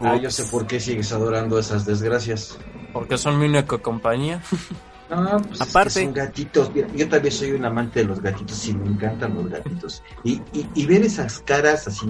Ah, 0.01 0.17
yo 0.17 0.31
sé 0.31 0.45
por 0.45 0.65
qué 0.65 0.79
sigues 0.79 1.11
adorando 1.11 1.59
esas 1.59 1.85
desgracias. 1.85 2.57
Porque 2.91 3.19
son 3.19 3.37
mi 3.37 3.45
única 3.45 3.77
compañía. 3.77 4.41
No, 5.09 5.39
pues 5.41 5.51
es 5.51 5.57
que 5.59 5.63
Aparte- 5.69 6.03
son 6.03 6.13
gatitos. 6.13 6.71
Mira, 6.73 6.87
yo 6.95 7.07
también 7.09 7.31
soy 7.33 7.51
un 7.51 7.63
amante 7.65 7.99
de 7.99 8.05
los 8.05 8.21
gatitos 8.21 8.67
y 8.67 8.73
me 8.73 8.87
encantan 8.87 9.35
los 9.35 9.49
gatitos. 9.49 10.01
Y, 10.23 10.41
y, 10.53 10.67
y 10.73 10.85
ver 10.85 11.03
esas 11.03 11.39
caras 11.39 11.87
así 11.87 12.07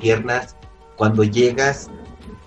tiernas 0.00 0.54
cuando 0.96 1.24
llegas 1.24 1.88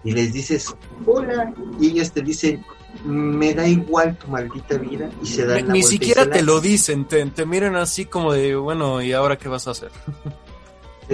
y 0.04 0.12
les 0.12 0.32
dices 0.34 0.74
hola 1.06 1.54
y 1.80 1.88
ellas 1.90 2.12
te 2.12 2.22
dicen 2.22 2.64
me 3.04 3.54
da 3.54 3.68
igual 3.68 4.16
tu 4.18 4.28
maldita 4.30 4.78
vida 4.78 5.10
y 5.22 5.26
se 5.28 5.46
dan 5.46 5.58
Ni, 5.58 5.62
la 5.64 5.74
ni 5.74 5.80
vuelta 5.82 5.88
y 5.96 5.98
siquiera 5.98 6.26
te 6.30 6.40
la- 6.40 6.42
lo 6.46 6.60
dicen, 6.62 7.06
te, 7.06 7.24
te 7.28 7.46
miran 7.46 7.76
así 7.76 8.06
como 8.06 8.34
de, 8.34 8.56
bueno, 8.56 9.02
¿y 9.02 9.14
ahora 9.14 9.38
qué 9.38 9.48
vas 9.50 9.68
a 9.68 9.72
hacer? 9.72 9.92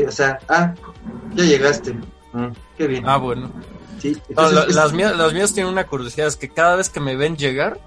O 0.08 0.12
sea, 0.12 0.40
ah, 0.50 0.74
ya 1.36 1.44
llegaste. 1.44 1.94
Mm, 2.34 2.48
qué 2.78 2.88
bien. 2.88 3.04
Ah, 3.08 3.18
bueno. 3.18 3.50
Sí, 4.00 4.12
No, 4.12 4.20
entonces, 4.30 4.54
la- 4.56 4.64
es- 4.66 4.76
las, 4.76 4.94
mías, 4.94 5.18
las 5.18 5.34
mías 5.34 5.54
tienen 5.54 5.72
una 5.72 5.86
curiosidad, 5.88 6.28
es 6.28 6.36
que 6.38 6.50
cada 6.50 6.76
vez 6.76 6.90
que 6.90 7.00
me 7.00 7.16
ven 7.16 7.36
llegar, 7.38 7.80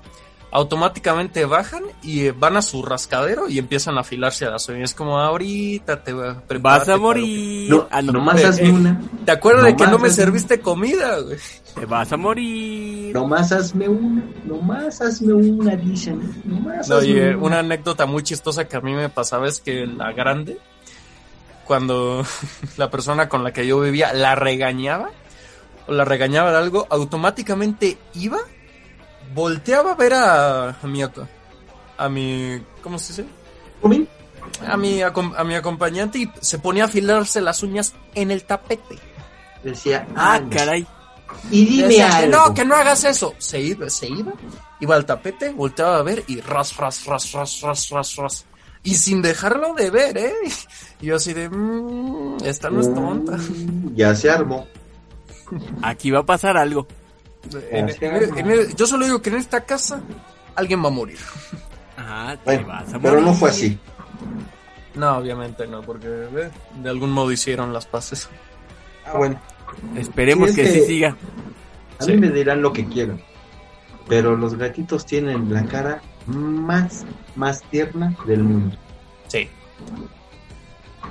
automáticamente 0.50 1.44
bajan 1.44 1.82
y 2.02 2.26
eh, 2.26 2.32
van 2.32 2.56
a 2.56 2.62
su 2.62 2.82
rascadero 2.82 3.48
y 3.48 3.58
empiezan 3.58 3.98
a 3.98 4.00
afilarse 4.00 4.46
a 4.46 4.50
las 4.50 4.68
uñas. 4.68 4.90
Es 4.90 4.94
como, 4.94 5.18
ahorita 5.18 6.02
te 6.02 6.12
va 6.12 6.42
Vas 6.60 6.88
a 6.88 6.96
morir. 6.96 7.70
No, 7.70 7.86
Ah, 7.90 8.00
no. 8.02 8.12
nomás 8.12 8.40
Eh, 8.40 8.46
hazme 8.46 8.68
eh, 8.68 8.72
una. 8.72 9.00
¿Te 9.24 9.32
acuerdas 9.32 9.64
de 9.66 9.76
que 9.76 9.86
no 9.86 9.98
me 9.98 10.10
serviste 10.10 10.60
comida, 10.60 11.20
güey? 11.20 11.36
Te 11.74 11.84
vas 11.86 12.10
a 12.12 12.16
morir. 12.16 13.14
Nomás 13.14 13.52
hazme 13.52 13.88
una. 13.88 14.24
Nomás 14.44 15.00
hazme 15.00 15.32
una, 15.34 15.76
dicen. 15.76 16.42
Nomás 16.44 16.88
No, 16.88 16.96
hazme 16.96 17.08
y 17.08 17.18
eh, 17.18 17.36
una 17.36 17.58
anécdota 17.60 18.06
muy 18.06 18.22
chistosa 18.22 18.66
que 18.66 18.76
a 18.76 18.80
mí 18.80 18.94
me 18.94 19.08
pasaba 19.08 19.46
es 19.48 19.60
que 19.60 19.82
en 19.82 19.98
la 19.98 20.12
grande, 20.12 20.58
cuando 21.64 22.24
la 22.76 22.90
persona 22.90 23.28
con 23.28 23.44
la 23.44 23.52
que 23.52 23.66
yo 23.66 23.80
vivía 23.80 24.12
la 24.14 24.34
regañaba 24.34 25.10
o 25.86 25.92
la 25.92 26.04
regañaba 26.04 26.50
de 26.52 26.58
algo, 26.58 26.86
automáticamente 26.90 27.98
iba, 28.14 28.38
volteaba 29.34 29.92
a 29.92 29.94
ver 29.94 30.14
a, 30.14 30.68
a 30.70 30.86
mi 30.86 31.02
a 31.02 32.08
mi 32.08 32.62
¿cómo 32.82 32.98
se 32.98 33.22
dice? 33.22 33.28
A 34.66 34.76
mi 34.76 35.00
acom- 35.00 35.34
a 35.36 35.44
mi 35.44 35.54
acompañante 35.54 36.18
y 36.18 36.30
se 36.40 36.58
ponía 36.58 36.84
a 36.84 36.86
afilarse 36.86 37.40
las 37.40 37.62
uñas 37.62 37.94
en 38.14 38.30
el 38.30 38.44
tapete. 38.44 38.98
Decía, 39.62 40.06
Ah, 40.16 40.34
"Anda, 40.36 40.56
caray. 40.56 40.86
Y 41.50 41.66
dime 41.66 41.88
Decía 41.88 42.08
que 42.08 42.14
algo. 42.24 42.36
no, 42.48 42.54
que 42.54 42.64
no 42.64 42.74
hagas 42.74 43.04
eso. 43.04 43.34
Se 43.38 43.60
iba, 43.60 43.90
se 43.90 44.08
iba, 44.08 44.32
iba 44.80 44.96
al 44.96 45.04
tapete, 45.04 45.50
volteaba 45.50 45.98
a 45.98 46.02
ver 46.02 46.24
y 46.26 46.40
ras, 46.40 46.76
ras, 46.76 47.04
ras, 47.04 47.32
ras, 47.32 47.60
ras, 47.60 47.88
ras, 47.90 48.16
ras. 48.16 48.44
Y 48.82 48.94
sin 48.94 49.20
dejarlo 49.20 49.74
de 49.74 49.90
ver, 49.90 50.16
¿eh? 50.16 50.32
Y 51.00 51.06
yo 51.06 51.16
así 51.16 51.34
de, 51.34 51.48
mmm, 51.50 52.38
esta 52.44 52.70
no 52.70 52.80
es 52.80 52.92
tonta. 52.94 53.36
Mm, 53.36 53.94
Ya 53.94 54.14
se 54.14 54.30
armó. 54.30 54.66
Aquí 55.82 56.10
va 56.10 56.20
a 56.20 56.26
pasar 56.26 56.56
algo. 56.56 56.86
En- 57.70 57.88
en- 58.00 58.38
en 58.38 58.50
el- 58.50 58.74
yo 58.74 58.86
solo 58.86 59.04
digo 59.04 59.22
que 59.22 59.30
en 59.30 59.36
esta 59.36 59.64
casa 59.64 60.00
alguien 60.54 60.82
va 60.82 60.88
a 60.88 60.92
morir. 60.92 61.18
Ah, 61.96 62.36
te 62.44 62.44
Bueno, 62.44 62.66
vas 62.68 62.82
a 62.82 62.86
morir. 62.86 63.00
pero 63.02 63.20
no 63.20 63.34
fue 63.34 63.50
así. 63.50 63.78
No, 64.94 65.16
obviamente 65.18 65.66
no, 65.66 65.82
porque 65.82 66.08
de 66.08 66.88
algún 66.90 67.10
modo 67.12 67.30
hicieron 67.32 67.72
las 67.72 67.86
paces. 67.86 68.28
Ah, 69.06 69.16
bueno. 69.16 69.40
Esperemos 69.96 70.50
Sí, 70.50 70.60
es 70.60 70.66
que, 70.68 70.72
que- 70.74 70.80
sí 70.80 70.86
siga. 70.86 71.16
A 71.98 72.04
Sí. 72.04 72.12
mí 72.12 72.18
me 72.18 72.30
dirán 72.30 72.62
lo 72.62 72.72
que 72.72 72.86
quieran. 72.86 73.20
Pero 74.08 74.36
los 74.36 74.56
gatitos 74.56 75.04
tienen 75.06 75.52
la 75.52 75.64
cara 75.66 76.02
más, 76.26 77.04
más 77.36 77.62
tierna 77.70 78.16
del 78.26 78.42
mundo. 78.42 78.76
Sí. 79.28 79.48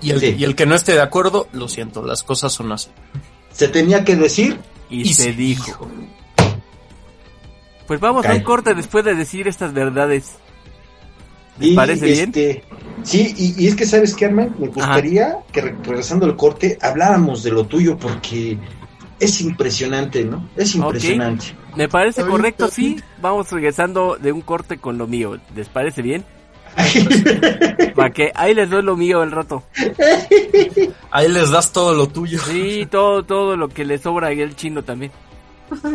Y 0.02 0.12
el, 0.12 0.20
Sí. 0.20 0.36
y 0.38 0.44
el 0.44 0.56
que 0.56 0.66
no 0.66 0.76
esté 0.76 0.94
de 0.94 1.02
acuerdo, 1.02 1.48
lo 1.54 1.68
siento, 1.68 2.04
las 2.06 2.24
cosas 2.24 2.52
son 2.54 2.72
así. 2.72 2.90
Se 3.52 3.68
tenía 3.68 4.04
que 4.04 4.16
decir. 4.16 4.60
Y, 4.90 5.02
Y 5.02 5.14
se 5.14 5.24
se 5.24 5.34
dijo. 5.34 5.88
Pues 7.88 8.00
vamos 8.00 8.26
a 8.26 8.34
un 8.34 8.42
corte 8.42 8.76
después 8.76 9.04
de 9.06 9.16
decir 9.16 9.48
estas 9.48 9.74
verdades. 9.74 10.36
¿Les 11.60 11.72
y, 11.72 11.76
parece 11.76 12.06
bien? 12.06 12.26
este, 12.30 12.64
Sí, 13.04 13.34
y, 13.38 13.64
y 13.64 13.68
es 13.68 13.76
que 13.76 13.86
sabes 13.86 14.14
que 14.16 14.26
Arman, 14.26 14.56
me 14.60 14.68
gustaría 14.68 15.38
que 15.52 15.62
re- 15.62 15.76
regresando 15.84 16.26
al 16.26 16.36
corte 16.36 16.78
habláramos 16.82 17.44
de 17.44 17.52
lo 17.52 17.66
tuyo 17.66 17.98
porque 17.98 18.58
es 19.20 19.42
impresionante, 19.42 20.24
¿no? 20.26 20.50
Es 20.56 20.76
impresionante. 20.76 21.56
Me 21.76 21.88
parece 21.88 22.22
Ahorita 22.22 22.32
correcto, 22.38 22.68
sí. 22.68 22.96
sí. 22.98 23.04
Vamos 23.22 23.52
regresando 23.52 24.18
de 24.22 24.32
un 24.32 24.42
corte 24.42 24.78
con 24.78 24.98
lo 24.98 25.08
mío. 25.08 25.38
¿Les 25.56 25.70
parece 25.70 26.02
bien? 26.02 26.26
Para 27.96 28.12
que 28.12 28.32
ahí 28.36 28.54
les 28.54 28.70
doy 28.70 28.84
lo 28.84 28.96
mío 28.96 29.24
el 29.24 29.32
rato. 29.32 29.64
Ahí 31.12 31.30
les 31.30 31.50
das 31.50 31.72
todo 31.72 31.94
lo 31.94 32.08
tuyo. 32.08 32.40
Sí, 32.40 32.88
todo, 32.90 33.24
todo 33.24 33.56
lo 33.58 33.70
que 33.70 33.86
le 33.86 33.98
sobra 33.98 34.34
y 34.34 34.42
el 34.42 34.56
chino 34.56 34.84
también. 34.84 35.12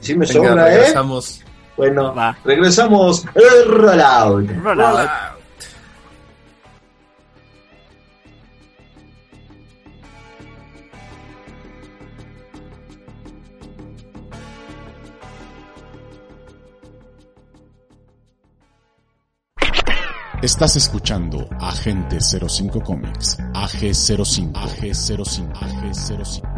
sí 0.00 0.14
me 0.14 0.26
Venga, 0.26 0.48
sobra, 0.50 0.68
¿eh? 0.72 0.76
regresamos. 0.76 1.40
Bueno, 1.76 2.14
Va. 2.14 2.36
regresamos. 2.44 3.24
Eh, 3.34 3.64
roll 3.66 4.00
out. 4.00 4.50
Roll 4.62 4.80
out. 4.80 5.10
Estás 20.42 20.76
escuchando 20.76 21.46
Agente 21.60 22.18
05 22.20 22.80
Comics, 22.82 23.36
AG05, 23.52 24.52
AG05, 24.54 25.52
AG05. 25.52 26.49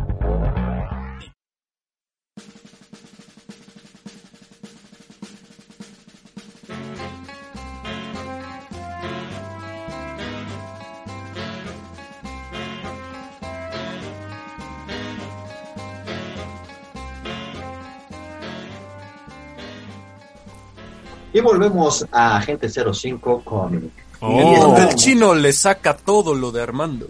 Volvemos 21.43 22.07
a 22.11 22.37
Agente 22.37 22.69
05 22.69 23.43
con... 23.45 23.91
Oh. 24.21 24.77
El 24.79 24.95
chino 24.95 25.35
le 25.35 25.53
saca 25.53 25.97
todo 25.97 26.35
lo 26.35 26.53
de 26.53 26.63
Armando. 26.63 27.09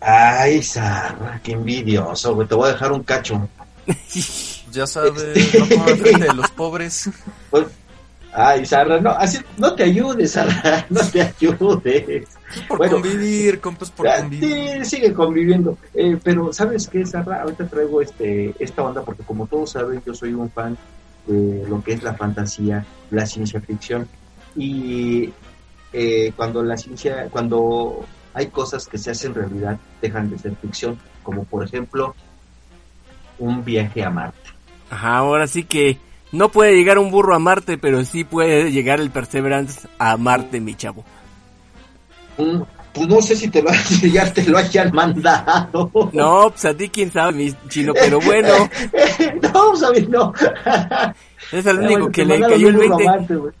Ay, 0.00 0.62
Sarra, 0.62 1.40
qué 1.42 1.52
envidioso, 1.52 2.34
güey. 2.34 2.46
Te 2.46 2.54
voy 2.54 2.68
a 2.68 2.72
dejar 2.72 2.92
un 2.92 3.02
cacho. 3.02 3.48
Ya 4.72 4.86
sabes, 4.86 5.12
no 5.14 6.18
de 6.18 6.34
los 6.34 6.50
pobres. 6.50 7.08
Pues, 7.48 7.64
Ay, 8.38 8.66
Sarra, 8.66 9.00
no, 9.00 9.08
así, 9.12 9.38
no 9.56 9.74
te 9.74 9.84
ayudes, 9.84 10.32
Sarra, 10.32 10.84
no 10.90 11.00
te 11.08 11.22
ayudes. 11.22 12.28
Por 12.68 12.76
Bueno. 12.76 12.92
convivir, 12.94 13.58
compas, 13.60 13.90
por 13.90 14.06
convivir. 14.14 14.84
Sí, 14.84 14.96
sigue 14.96 15.14
conviviendo. 15.14 15.78
Eh, 15.94 16.18
pero, 16.22 16.52
¿sabes 16.52 16.86
qué, 16.88 17.06
Sarra? 17.06 17.40
Ahorita 17.40 17.66
traigo 17.66 18.02
este, 18.02 18.54
esta 18.58 18.82
onda 18.82 19.02
porque, 19.02 19.22
como 19.22 19.46
todos 19.46 19.70
saben, 19.70 20.02
yo 20.04 20.12
soy 20.12 20.34
un 20.34 20.50
fan 20.50 20.76
de 21.26 21.66
lo 21.68 21.82
que 21.82 21.92
es 21.92 22.02
la 22.02 22.14
fantasía, 22.14 22.84
la 23.10 23.26
ciencia 23.26 23.60
ficción. 23.60 24.08
Y 24.54 25.32
eh, 25.92 26.32
cuando 26.36 26.62
la 26.62 26.76
ciencia, 26.76 27.28
cuando 27.30 28.04
hay 28.34 28.48
cosas 28.48 28.86
que 28.86 28.98
se 28.98 29.10
hacen 29.10 29.34
realidad, 29.34 29.78
dejan 30.00 30.30
de 30.30 30.38
ser 30.38 30.54
ficción, 30.56 30.98
como 31.22 31.44
por 31.44 31.64
ejemplo 31.64 32.14
un 33.38 33.64
viaje 33.64 34.04
a 34.04 34.10
Marte. 34.10 34.50
Ajá, 34.90 35.18
ahora 35.18 35.46
sí 35.46 35.64
que 35.64 35.98
no 36.32 36.50
puede 36.50 36.74
llegar 36.74 36.98
un 36.98 37.10
burro 37.10 37.34
a 37.34 37.38
Marte, 37.38 37.78
pero 37.78 38.04
sí 38.04 38.24
puede 38.24 38.70
llegar 38.72 39.00
el 39.00 39.10
Perseverance 39.10 39.88
a 39.98 40.16
Marte, 40.16 40.60
mi 40.60 40.74
chavo. 40.74 41.04
Pues 42.96 43.08
no 43.08 43.20
sé 43.20 43.36
si 43.36 43.48
te 43.48 43.60
lo, 43.62 43.70
si 43.74 44.10
ya 44.10 44.32
te 44.32 44.42
lo 44.44 44.56
hayan 44.56 44.90
mandado. 44.94 45.90
No, 46.14 46.48
pues 46.50 46.64
a 46.64 46.74
ti 46.74 46.88
quién 46.88 47.12
sabe, 47.12 47.32
mi 47.32 47.54
chino, 47.68 47.92
pero 47.92 48.18
bueno, 48.20 48.48
no, 49.52 49.76
¿sabes? 49.76 50.08
No. 50.08 50.32
es 51.52 51.66
el 51.66 51.76
único 51.78 51.92
bueno, 51.92 52.10
que 52.10 52.24
le 52.24 52.40
cayó 52.40 52.68
el 52.68 52.74
un 52.76 52.80
20. 52.80 53.04
romance, 53.04 53.36
güey. 53.36 53.52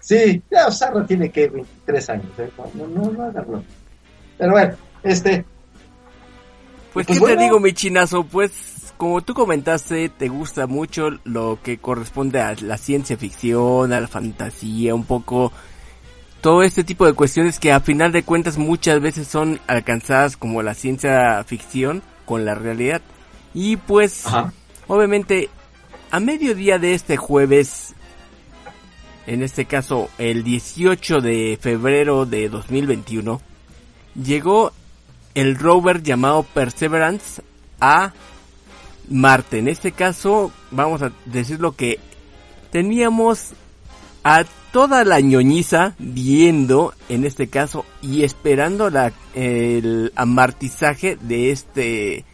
Sí, 0.00 0.42
ya 0.50 0.70
Sarra 0.70 1.06
tiene 1.06 1.30
que 1.30 1.48
23 1.48 2.10
años. 2.10 2.24
¿eh? 2.38 2.50
No, 2.74 2.86
no, 2.86 3.10
no 3.12 3.32
broma. 3.32 3.62
Pero 4.38 4.52
bueno, 4.52 4.74
este. 5.02 5.44
Pues, 6.94 7.06
Pues 7.06 7.18
¿qué 7.18 7.20
bueno. 7.20 7.36
te 7.36 7.42
digo, 7.42 7.60
mi 7.60 7.74
chinazo? 7.74 8.24
Pues, 8.24 8.94
como 8.96 9.20
tú 9.20 9.34
comentaste, 9.34 10.08
te 10.08 10.28
gusta 10.28 10.66
mucho 10.66 11.10
lo 11.24 11.58
que 11.62 11.76
corresponde 11.76 12.40
a 12.40 12.54
la 12.62 12.78
ciencia 12.78 13.18
ficción, 13.18 13.92
a 13.92 14.00
la 14.00 14.08
fantasía, 14.08 14.94
un 14.94 15.04
poco 15.04 15.52
todo 16.40 16.62
este 16.62 16.84
tipo 16.84 17.06
de 17.06 17.12
cuestiones 17.12 17.58
que 17.58 17.72
a 17.72 17.80
final 17.80 18.12
de 18.12 18.22
cuentas 18.22 18.56
muchas 18.56 19.00
veces 19.00 19.28
son 19.28 19.60
alcanzadas 19.66 20.36
como 20.36 20.62
la 20.62 20.74
ciencia 20.74 21.42
ficción 21.44 22.02
con 22.24 22.44
la 22.44 22.54
realidad. 22.54 23.02
Y 23.52 23.76
pues, 23.76 24.26
Ajá. 24.26 24.52
obviamente, 24.86 25.50
a 26.10 26.20
mediodía 26.20 26.78
de 26.78 26.94
este 26.94 27.16
jueves, 27.16 27.94
en 29.26 29.42
este 29.42 29.64
caso 29.66 30.08
el 30.18 30.42
18 30.42 31.20
de 31.20 31.58
febrero 31.60 32.26
de 32.26 32.48
2021, 32.48 33.40
llegó 34.14 34.72
el 35.34 35.56
rover 35.56 36.02
llamado 36.02 36.42
Perseverance 36.42 37.42
a 37.80 38.12
Marte. 39.08 39.58
En 39.58 39.68
este 39.68 39.92
caso, 39.92 40.52
vamos 40.70 41.02
a 41.02 41.12
decirlo 41.26 41.72
que 41.72 41.98
teníamos 42.70 43.50
a 44.24 44.44
toda 44.72 45.04
la 45.04 45.20
ñoñiza 45.20 45.94
viendo, 45.98 46.94
en 47.08 47.24
este 47.24 47.48
caso, 47.48 47.84
y 48.02 48.22
esperando 48.22 48.90
el 49.34 50.12
amartizaje 50.14 51.16
de 51.20 51.50
este 51.50 52.24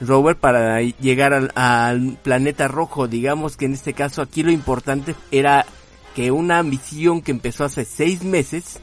rover 0.00 0.36
para 0.36 0.80
llegar 0.82 1.50
al, 1.54 2.18
planeta 2.22 2.68
rojo. 2.68 3.06
Digamos 3.06 3.56
que 3.56 3.66
en 3.66 3.74
este 3.74 3.92
caso 3.92 4.22
aquí 4.22 4.42
lo 4.42 4.50
importante 4.50 5.14
era 5.30 5.66
que 6.14 6.30
una 6.30 6.62
misión 6.62 7.22
que 7.22 7.30
empezó 7.30 7.64
hace 7.64 7.84
seis 7.84 8.24
meses 8.24 8.80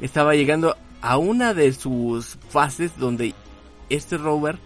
estaba 0.00 0.34
llegando 0.34 0.76
a 1.00 1.18
una 1.18 1.54
de 1.54 1.72
sus 1.72 2.38
fases 2.48 2.96
donde 2.96 3.34
este 3.90 4.16
rover 4.16 4.58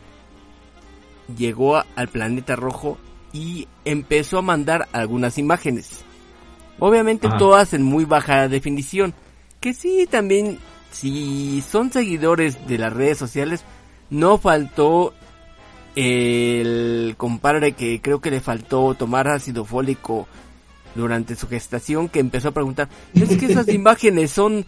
llegó 1.37 1.77
al 1.77 2.09
planeta 2.09 2.57
rojo 2.57 2.97
y 3.33 3.69
empezó 3.85 4.39
a 4.39 4.43
mandar 4.43 4.89
algunas 4.93 5.37
imágenes. 5.37 6.05
Obviamente 6.79 7.27
Ajá. 7.27 7.39
todas 7.39 7.75
en 7.75 7.83
muy 7.83 8.05
baja 8.05 8.49
definición. 8.49 9.15
Que 9.61 9.75
sí, 9.75 10.07
también, 10.09 10.59
si 10.93 11.63
son 11.69 11.93
seguidores 11.93 12.67
de 12.69 12.79
las 12.79 12.93
redes 12.93 13.19
sociales, 13.19 13.65
no 14.11 14.39
faltó 14.39 15.15
el 15.97 17.15
compadre 17.17 17.73
que 17.73 18.01
creo 18.01 18.21
que 18.21 18.31
le 18.31 18.41
faltó 18.41 18.95
tomar 18.95 19.27
ácido 19.27 19.65
fólico 19.65 20.29
durante 20.95 21.35
su 21.35 21.49
gestación 21.49 22.09
que 22.09 22.21
empezó 22.21 22.49
a 22.49 22.53
preguntar, 22.53 22.89
es 23.15 23.37
que 23.37 23.47
esas 23.47 23.69
imágenes 23.75 24.31
son 24.31 24.65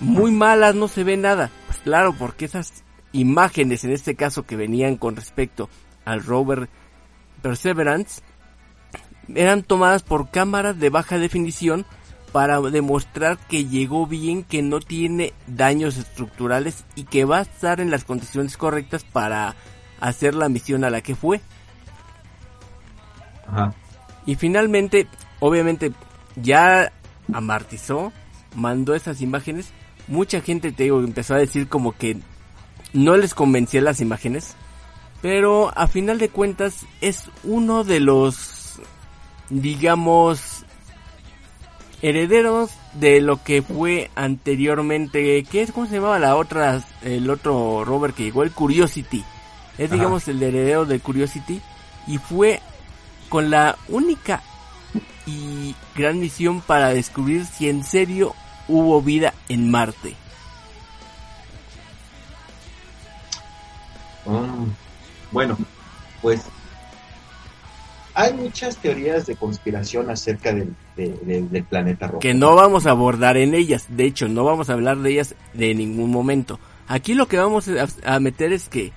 muy 0.00 0.30
malas, 0.30 0.74
no 0.74 0.88
se 0.88 1.04
ve 1.04 1.16
nada. 1.16 1.50
Pues 1.66 1.78
claro, 1.78 2.14
porque 2.18 2.44
esas 2.44 2.84
imágenes 3.12 3.84
en 3.84 3.92
este 3.92 4.14
caso 4.14 4.44
que 4.44 4.56
venían 4.56 4.96
con 4.96 5.16
respecto 5.16 5.68
al 6.04 6.22
rover 6.22 6.68
Perseverance 7.40 8.22
eran 9.34 9.62
tomadas 9.62 10.02
por 10.02 10.30
cámaras 10.30 10.78
de 10.78 10.90
baja 10.90 11.18
definición 11.18 11.86
para 12.32 12.60
demostrar 12.60 13.38
que 13.38 13.66
llegó 13.66 14.06
bien, 14.06 14.42
que 14.42 14.62
no 14.62 14.80
tiene 14.80 15.34
daños 15.46 15.98
estructurales 15.98 16.84
y 16.94 17.04
que 17.04 17.24
va 17.24 17.38
a 17.38 17.42
estar 17.42 17.80
en 17.80 17.90
las 17.90 18.04
condiciones 18.04 18.56
correctas 18.56 19.04
para 19.04 19.54
hacer 20.00 20.34
la 20.34 20.48
misión 20.48 20.84
a 20.84 20.90
la 20.90 21.02
que 21.02 21.14
fue. 21.14 21.40
Ajá. 23.46 23.74
Y 24.24 24.36
finalmente, 24.36 25.08
obviamente, 25.40 25.92
ya 26.36 26.92
amartizó, 27.32 28.12
mandó 28.54 28.94
esas 28.94 29.20
imágenes. 29.20 29.70
Mucha 30.08 30.40
gente, 30.40 30.72
te 30.72 30.84
digo, 30.84 31.00
empezó 31.00 31.34
a 31.34 31.38
decir 31.38 31.68
como 31.68 31.92
que 31.92 32.18
no 32.92 33.16
les 33.16 33.34
convencía 33.34 33.80
las 33.80 34.00
imágenes. 34.00 34.54
Pero 35.20 35.72
a 35.76 35.86
final 35.86 36.18
de 36.18 36.28
cuentas 36.28 36.86
es 37.00 37.30
uno 37.44 37.84
de 37.84 38.00
los, 38.00 38.36
digamos, 39.52 40.64
herederos 42.00 42.70
de 42.94 43.20
lo 43.20 43.42
que 43.42 43.60
fue 43.60 44.10
anteriormente, 44.14 45.44
¿qué 45.44 45.62
es? 45.62 45.72
¿Cómo 45.72 45.86
se 45.86 45.96
llamaba 45.96 46.18
la 46.18 46.36
otra, 46.36 46.82
el 47.02 47.28
otro 47.28 47.84
rover 47.84 48.14
que 48.14 48.24
llegó? 48.24 48.42
El 48.42 48.52
Curiosity. 48.52 49.22
Es 49.78 49.86
Ajá. 49.86 49.94
digamos 49.94 50.26
el 50.28 50.42
heredero 50.42 50.86
del 50.86 51.00
Curiosity 51.00 51.60
y 52.06 52.18
fue 52.18 52.60
con 53.28 53.50
la 53.50 53.76
única 53.88 54.42
y 55.26 55.74
gran 55.94 56.18
misión 56.18 56.60
para 56.62 56.88
descubrir 56.88 57.44
si 57.46 57.68
en 57.68 57.84
serio 57.84 58.34
hubo 58.68 59.02
vida 59.02 59.34
en 59.48 59.70
Marte. 59.70 60.16
Mm, 64.24 64.66
bueno, 65.30 65.58
pues 66.20 66.42
hay 68.14 68.32
muchas 68.34 68.76
teorías 68.76 69.26
de 69.26 69.36
conspiración 69.36 70.10
acerca 70.10 70.52
del, 70.52 70.74
de- 70.96 71.16
de- 71.22 71.42
del 71.42 71.64
planeta 71.64 72.06
rojo. 72.06 72.18
que 72.20 72.34
no 72.34 72.54
vamos 72.54 72.86
a 72.86 72.90
abordar 72.90 73.36
en 73.36 73.54
ellas. 73.54 73.86
De 73.88 74.04
hecho, 74.04 74.28
no 74.28 74.44
vamos 74.44 74.68
a 74.70 74.74
hablar 74.74 74.98
de 74.98 75.10
ellas 75.12 75.34
de 75.54 75.74
ningún 75.74 76.10
momento. 76.10 76.58
Aquí 76.88 77.14
lo 77.14 77.26
que 77.26 77.38
vamos 77.38 77.68
a, 77.68 78.14
a 78.14 78.20
meter 78.20 78.52
es 78.52 78.68
que 78.68 78.92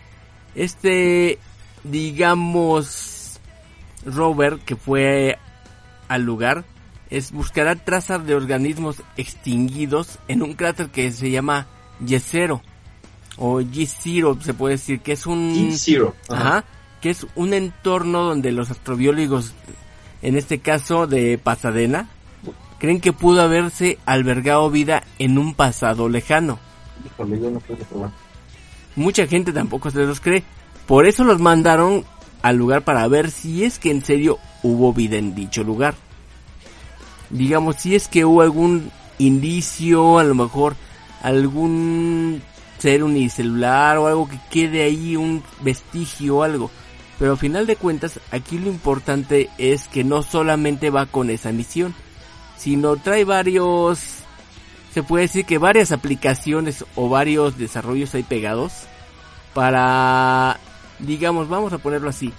este, 0.56 1.38
digamos, 1.84 3.40
rover 4.06 4.60
que 4.60 4.76
fue 4.76 5.38
al 6.08 6.24
lugar, 6.24 6.66
es 7.10 7.32
buscará 7.32 7.76
trazas 7.76 8.26
de 8.26 8.36
organismos 8.36 9.02
extinguidos 9.18 10.20
en 10.28 10.42
un 10.42 10.54
cráter 10.54 10.90
que 10.90 11.12
se 11.12 11.30
llama 11.30 11.68
Yesero 12.06 12.62
o 13.38 13.60
G0 13.60 14.42
se 14.42 14.54
puede 14.54 14.76
decir 14.76 15.02
que 15.02 15.12
es 15.12 15.26
un 15.26 15.54
G-Zero. 15.54 16.16
Ajá, 16.30 16.64
que 17.06 17.12
es 17.12 17.28
un 17.36 17.54
entorno 17.54 18.24
donde 18.24 18.52
los 18.52 18.72
astrobiólogos, 18.72 19.54
en 20.24 20.36
este 20.36 20.58
caso 20.58 21.06
de 21.06 21.38
Pasadena, 21.38 22.10
creen 22.80 23.00
que 23.00 23.14
pudo 23.14 23.44
haberse 23.44 24.00
albergado 24.08 24.72
vida 24.72 25.04
en 25.20 25.38
un 25.38 25.54
pasado 25.54 26.10
lejano. 26.10 26.58
Híjole, 27.06 27.40
yo 27.40 27.52
no 27.52 27.60
puedo 27.60 27.84
probar. 27.86 28.10
Mucha 28.96 29.28
gente 29.28 29.54
tampoco 29.54 29.92
se 29.92 30.00
los 30.00 30.20
cree, 30.20 30.44
por 30.88 31.06
eso 31.06 31.24
los 31.24 31.40
mandaron 31.40 32.06
al 32.42 32.56
lugar 32.56 32.82
para 32.82 33.08
ver 33.08 33.30
si 33.30 33.66
es 33.66 33.78
que 33.78 33.92
en 33.92 34.04
serio 34.04 34.40
hubo 34.64 34.92
vida 34.92 35.18
en 35.18 35.36
dicho 35.36 35.64
lugar. 35.64 35.94
Digamos, 37.30 37.76
si 37.76 37.94
es 37.94 38.08
que 38.08 38.26
hubo 38.26 38.42
algún 38.42 38.90
indicio, 39.20 40.18
a 40.18 40.24
lo 40.24 40.34
mejor 40.34 40.76
algún 41.22 42.42
ser 42.80 43.04
unicelular 43.04 44.00
o 44.00 44.08
algo 44.08 44.28
que 44.28 44.40
quede 44.50 44.82
ahí, 44.82 45.16
un 45.16 45.44
vestigio 45.62 46.38
o 46.38 46.42
algo. 46.42 46.72
Pero 47.18 47.32
al 47.32 47.38
final 47.38 47.66
de 47.66 47.76
cuentas, 47.76 48.20
aquí 48.32 48.58
lo 48.58 48.70
importante 48.70 49.50
es 49.58 49.88
que 49.88 50.04
no 50.04 50.22
solamente 50.22 50.90
va 50.90 51.06
con 51.06 51.30
esa 51.30 51.52
misión, 51.52 51.96
sino 52.58 52.98
trae 52.98 53.24
varios, 53.24 54.00
se 54.94 55.04
puede 55.04 55.24
decir 55.24 55.46
que 55.46 55.58
varias 55.58 55.92
aplicaciones 55.92 56.84
o 56.96 57.08
varios 57.08 57.58
desarrollos 57.58 58.14
ahí 58.16 58.24
pegados 58.24 58.74
para, 59.54 60.60
digamos, 61.00 61.48
vamos 61.48 61.72
a 61.72 61.78
ponerlo 61.78 62.10
así, 62.10 62.34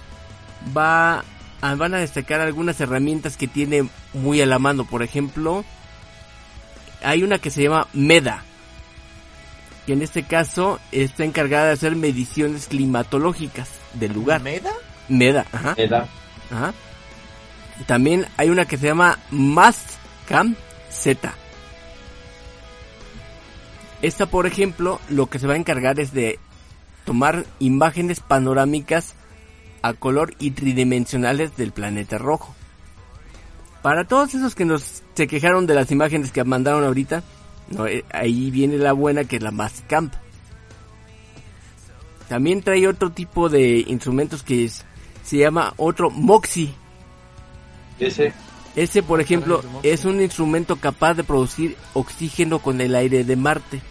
va 0.75 1.23
van 1.61 1.93
a 1.93 1.99
destacar 1.99 2.39
algunas 2.39 2.79
herramientas 2.79 3.37
que 3.37 3.47
tiene 3.47 3.89
muy 4.13 4.41
a 4.41 4.45
la 4.45 4.59
mano. 4.59 4.85
Por 4.85 5.03
ejemplo, 5.03 5.65
hay 7.03 7.23
una 7.23 7.39
que 7.39 7.49
se 7.49 7.63
llama 7.63 7.87
MEDA, 7.93 8.43
que 9.87 9.93
en 9.93 10.01
este 10.01 10.23
caso 10.23 10.79
está 10.91 11.23
encargada 11.23 11.67
de 11.67 11.71
hacer 11.71 11.95
mediciones 11.95 12.67
climatológicas 12.67 13.69
del 13.93 14.11
lugar. 14.11 14.41
¿Meda? 14.43 14.73
MEDA, 15.07 15.45
ajá. 15.53 15.73
Edad. 15.77 16.09
Ajá. 16.51 16.73
También 17.85 18.25
hay 18.35 18.49
una 18.49 18.65
que 18.65 18.77
se 18.77 18.87
llama 18.87 19.17
Mastcam 19.31 20.55
Z. 20.89 21.33
Esta, 24.01 24.25
por 24.25 24.45
ejemplo, 24.45 24.99
lo 25.07 25.27
que 25.27 25.39
se 25.39 25.47
va 25.47 25.53
a 25.53 25.57
encargar 25.57 26.01
es 26.01 26.11
de 26.11 26.37
tomar 27.05 27.45
imágenes 27.59 28.19
panorámicas 28.19 29.13
a 29.81 29.93
color 29.93 30.35
y 30.37 30.51
tridimensionales 30.51 31.55
del 31.55 31.71
planeta 31.71 32.17
rojo. 32.17 32.53
Para 33.81 34.03
todos 34.03 34.35
esos 34.35 34.53
que 34.53 34.65
nos 34.65 35.01
se 35.13 35.27
quejaron 35.27 35.65
de 35.65 35.75
las 35.75 35.91
imágenes 35.91 36.33
que 36.33 36.43
mandaron 36.43 36.83
ahorita, 36.83 37.23
no, 37.69 37.85
eh, 37.87 38.03
ahí 38.11 38.49
viene 38.51 38.77
la 38.77 38.93
buena 38.93 39.23
que 39.25 39.37
es 39.37 39.41
la 39.43 39.51
Mastcam. 39.51 40.09
También 42.29 42.61
trae 42.61 42.87
otro 42.87 43.11
tipo 43.11 43.47
de 43.49 43.85
instrumentos 43.87 44.43
que 44.43 44.65
es- 44.65 44.83
se 45.23 45.37
llama 45.37 45.73
otro 45.77 46.09
MOXIE. 46.09 46.73
Ese. 47.99 48.33
Ese, 48.75 49.01
por 49.01 49.19
ejemplo, 49.21 49.61
es 49.83 50.05
un 50.05 50.21
instrumento 50.21 50.75
capaz 50.75 51.15
de 51.15 51.23
producir 51.23 51.75
oxígeno 51.93 52.59
con 52.59 52.79
el 52.81 52.95
aire 52.95 53.23
de 53.23 53.35
Marte. 53.35 53.81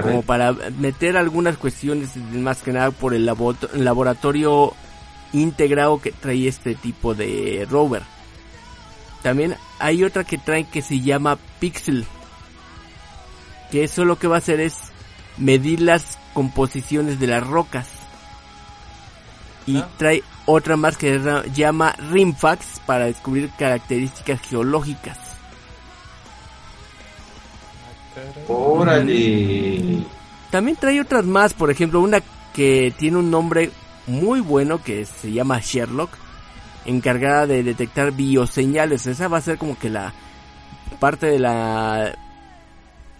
Como 0.00 0.22
para 0.22 0.52
meter 0.52 1.16
algunas 1.16 1.56
cuestiones, 1.58 2.16
más 2.16 2.62
que 2.62 2.72
nada 2.72 2.90
por 2.92 3.12
el 3.14 3.26
labo- 3.26 3.56
laboratorio 3.74 4.72
integrado 5.32 6.00
que 6.00 6.12
trae 6.12 6.48
este 6.48 6.74
tipo 6.74 7.14
de 7.14 7.66
rover. 7.70 8.02
También 9.22 9.56
hay 9.78 10.04
otra 10.04 10.24
que 10.24 10.38
trae 10.38 10.64
que 10.64 10.82
se 10.82 11.00
llama 11.00 11.38
Pixel. 11.60 12.06
Que 13.70 13.84
eso 13.84 14.04
lo 14.04 14.18
que 14.18 14.26
va 14.26 14.36
a 14.36 14.38
hacer 14.38 14.60
es 14.60 14.74
medir 15.38 15.80
las 15.80 16.18
composiciones 16.34 17.18
de 17.20 17.26
las 17.28 17.46
rocas. 17.46 17.88
Y 19.66 19.78
Ah. 19.78 19.88
trae 19.96 20.22
otra 20.44 20.76
más 20.76 20.96
que 20.96 21.20
se 21.20 21.50
llama 21.52 21.94
Rimfax 22.10 22.80
para 22.84 23.06
descubrir 23.06 23.50
características 23.56 24.40
geológicas. 24.42 25.18
Órale. 28.48 30.02
También 30.50 30.76
trae 30.76 31.00
otras 31.00 31.24
más, 31.24 31.54
por 31.54 31.70
ejemplo, 31.70 32.00
una 32.00 32.20
que 32.52 32.92
tiene 32.98 33.16
un 33.18 33.30
nombre 33.30 33.70
muy 34.06 34.40
bueno 34.40 34.82
que 34.82 35.06
se 35.06 35.32
llama 35.32 35.60
Sherlock, 35.60 36.10
encargada 36.86 37.46
de 37.46 37.62
detectar 37.62 38.12
bioseñales. 38.12 39.06
Esa 39.06 39.28
va 39.28 39.38
a 39.38 39.42
ser 39.42 39.58
como 39.58 39.78
que 39.78 39.90
la 39.90 40.12
parte 41.00 41.26
de 41.26 41.38
la 41.38 42.14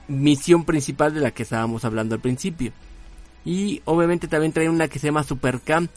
misión 0.08 0.64
principal 0.64 1.14
de 1.14 1.20
la 1.20 1.30
que 1.30 1.42
estábamos 1.42 1.84
hablando 1.84 2.14
al 2.14 2.20
principio. 2.20 2.72
Y 3.44 3.82
obviamente 3.84 4.28
también 4.28 4.52
trae 4.52 4.68
una 4.68 4.88
que 4.88 4.98
se 4.98 5.08
llama 5.08 5.24
Supercam, 5.24 5.88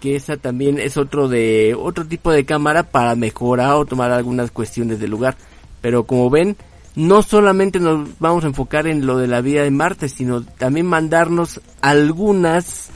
que 0.00 0.16
esa 0.16 0.36
también 0.36 0.78
es 0.78 0.96
otro 0.96 1.28
de 1.28 1.74
otro 1.78 2.06
tipo 2.06 2.30
de 2.30 2.44
cámara 2.44 2.82
para 2.84 3.14
mejorar 3.14 3.72
o 3.72 3.86
tomar 3.86 4.10
algunas 4.10 4.50
cuestiones 4.50 5.00
del 5.00 5.10
lugar. 5.10 5.36
Pero 5.80 6.04
como 6.04 6.30
ven, 6.30 6.56
no 6.94 7.22
solamente 7.22 7.80
nos 7.80 8.08
vamos 8.18 8.44
a 8.44 8.48
enfocar 8.48 8.86
en 8.86 9.06
lo 9.06 9.18
de 9.18 9.26
la 9.26 9.40
vida 9.40 9.62
de 9.62 9.70
Marte, 9.70 10.08
sino 10.08 10.42
también 10.42 10.86
mandarnos 10.86 11.60
algunas, 11.80 12.90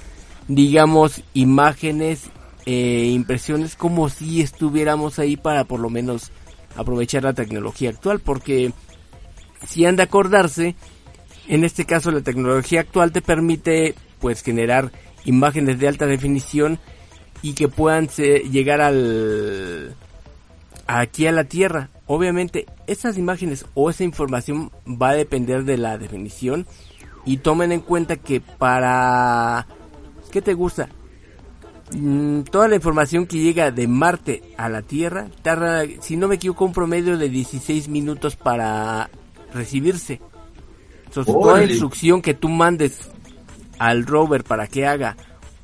digamos, 0.46 1.22
imágenes, 1.34 2.30
eh, 2.70 3.10
impresiones 3.14 3.76
como 3.76 4.10
si 4.10 4.42
estuviéramos 4.42 5.18
ahí 5.18 5.38
para 5.38 5.64
por 5.64 5.80
lo 5.80 5.88
menos 5.88 6.30
aprovechar 6.76 7.24
la 7.24 7.32
tecnología 7.32 7.88
actual, 7.88 8.20
porque 8.20 8.72
si 9.66 9.86
han 9.86 9.96
de 9.96 10.02
acordarse, 10.02 10.76
en 11.48 11.64
este 11.64 11.86
caso 11.86 12.10
la 12.10 12.20
tecnología 12.20 12.80
actual 12.80 13.10
te 13.10 13.22
permite 13.22 13.94
pues 14.20 14.42
generar 14.42 14.92
imágenes 15.24 15.78
de 15.78 15.88
alta 15.88 16.04
definición 16.04 16.78
y 17.40 17.54
que 17.54 17.68
puedan 17.68 18.10
se- 18.10 18.40
llegar 18.50 18.82
al 18.82 19.94
aquí 20.86 21.26
a 21.26 21.32
la 21.32 21.44
Tierra. 21.44 21.88
Obviamente, 22.06 22.66
esas 22.86 23.16
imágenes 23.16 23.64
o 23.74 23.88
esa 23.88 24.04
información 24.04 24.70
va 24.86 25.10
a 25.10 25.14
depender 25.14 25.64
de 25.64 25.78
la 25.78 25.96
definición 25.96 26.66
y 27.24 27.38
tomen 27.38 27.72
en 27.72 27.80
cuenta 27.80 28.16
que 28.16 28.40
para 28.42 29.66
¿qué 30.30 30.42
te 30.42 30.52
gusta? 30.52 30.90
Mm, 31.92 32.42
toda 32.42 32.68
la 32.68 32.76
información 32.76 33.26
que 33.26 33.38
llega 33.38 33.70
de 33.70 33.88
Marte 33.88 34.42
a 34.56 34.68
la 34.68 34.82
Tierra 34.82 35.28
tarda, 35.42 35.84
si 36.00 36.16
no 36.16 36.28
me 36.28 36.34
equivoco, 36.34 36.64
un 36.66 36.72
promedio 36.72 37.16
de 37.16 37.28
16 37.28 37.88
minutos 37.88 38.36
para 38.36 39.08
recibirse. 39.54 40.20
Entonces, 41.06 41.32
toda 41.32 41.54
Órale. 41.54 41.70
instrucción 41.72 42.20
que 42.20 42.34
tú 42.34 42.48
mandes 42.50 43.10
al 43.78 44.04
rover 44.06 44.44
para 44.44 44.66
que 44.66 44.86
haga 44.86 45.16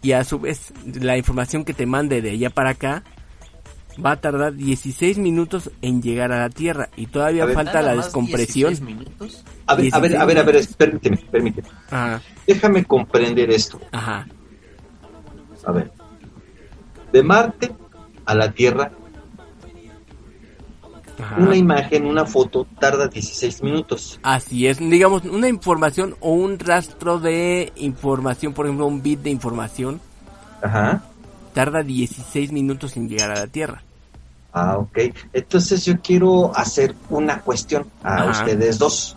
y 0.03 0.13
a 0.13 0.25
su 0.25 0.39
vez 0.39 0.73
la 0.87 1.17
información 1.19 1.65
que 1.65 1.75
te 1.75 1.85
mande 1.87 2.23
de 2.23 2.31
allá 2.31 2.51
para 2.51 2.71
acá 2.71 3.03
va 4.05 4.13
a 4.13 4.21
tardar 4.21 4.55
16 4.55 5.19
minutos 5.19 5.71
en 5.83 6.03
llegar 6.03 6.33
a 6.33 6.39
la 6.41 6.51
Tierra 6.51 6.89
y 6.97 7.07
todavía 7.07 7.43
A 7.45 7.47
ver, 7.47 7.55
falta 7.55 7.81
¿Nada 7.81 7.95
la 7.95 8.03
descompresión. 8.03 8.71
16 8.71 8.81
minutos? 8.81 9.45
A 9.67 9.75
ver, 9.75 9.95
a 9.95 9.99
ver, 10.01 10.17
a 10.17 10.25
ver, 10.25 10.39
a 10.39 10.43
ver, 10.43 10.67
permíteme, 10.77 11.17
permíteme. 11.31 11.69
Ajá, 11.91 12.23
Déjame 12.47 12.85
comprender 12.85 13.51
esto. 13.51 13.81
ajá. 13.93 14.27
A 15.67 15.73
ver. 15.73 15.91
De 17.15 17.23
Marte 17.23 17.71
a 18.25 18.35
la 18.35 18.51
Tierra, 18.51 18.91
ajá. 21.17 21.37
una 21.39 21.55
imagen, 21.55 22.07
una 22.07 22.27
foto 22.27 22.67
tarda 22.81 23.07
16 23.07 23.63
minutos. 23.63 24.19
Así 24.25 24.67
es, 24.67 24.81
digamos, 24.81 25.25
una 25.25 25.47
información 25.49 26.17
o 26.19 26.33
un 26.33 26.59
rastro 26.59 27.21
de 27.21 27.73
información, 27.77 28.53
por 28.53 28.67
ejemplo, 28.67 28.87
un 28.87 29.01
bit 29.01 29.21
de 29.21 29.31
información, 29.31 30.01
Ajá. 30.61 31.05
tarda 31.53 31.85
16 31.85 32.51
minutos 32.51 32.97
en 32.97 33.09
llegar 33.09 33.31
a 33.31 33.37
la 33.39 33.47
Tierra. 33.47 33.85
Ah, 34.53 34.77
ok. 34.79 34.99
Entonces 35.33 35.85
yo 35.85 36.01
quiero 36.01 36.51
hacer 36.57 36.97
una 37.11 37.43
cuestión 37.43 37.87
a 38.03 38.23
Ajá. 38.25 38.31
ustedes 38.43 38.77
dos. 38.77 39.17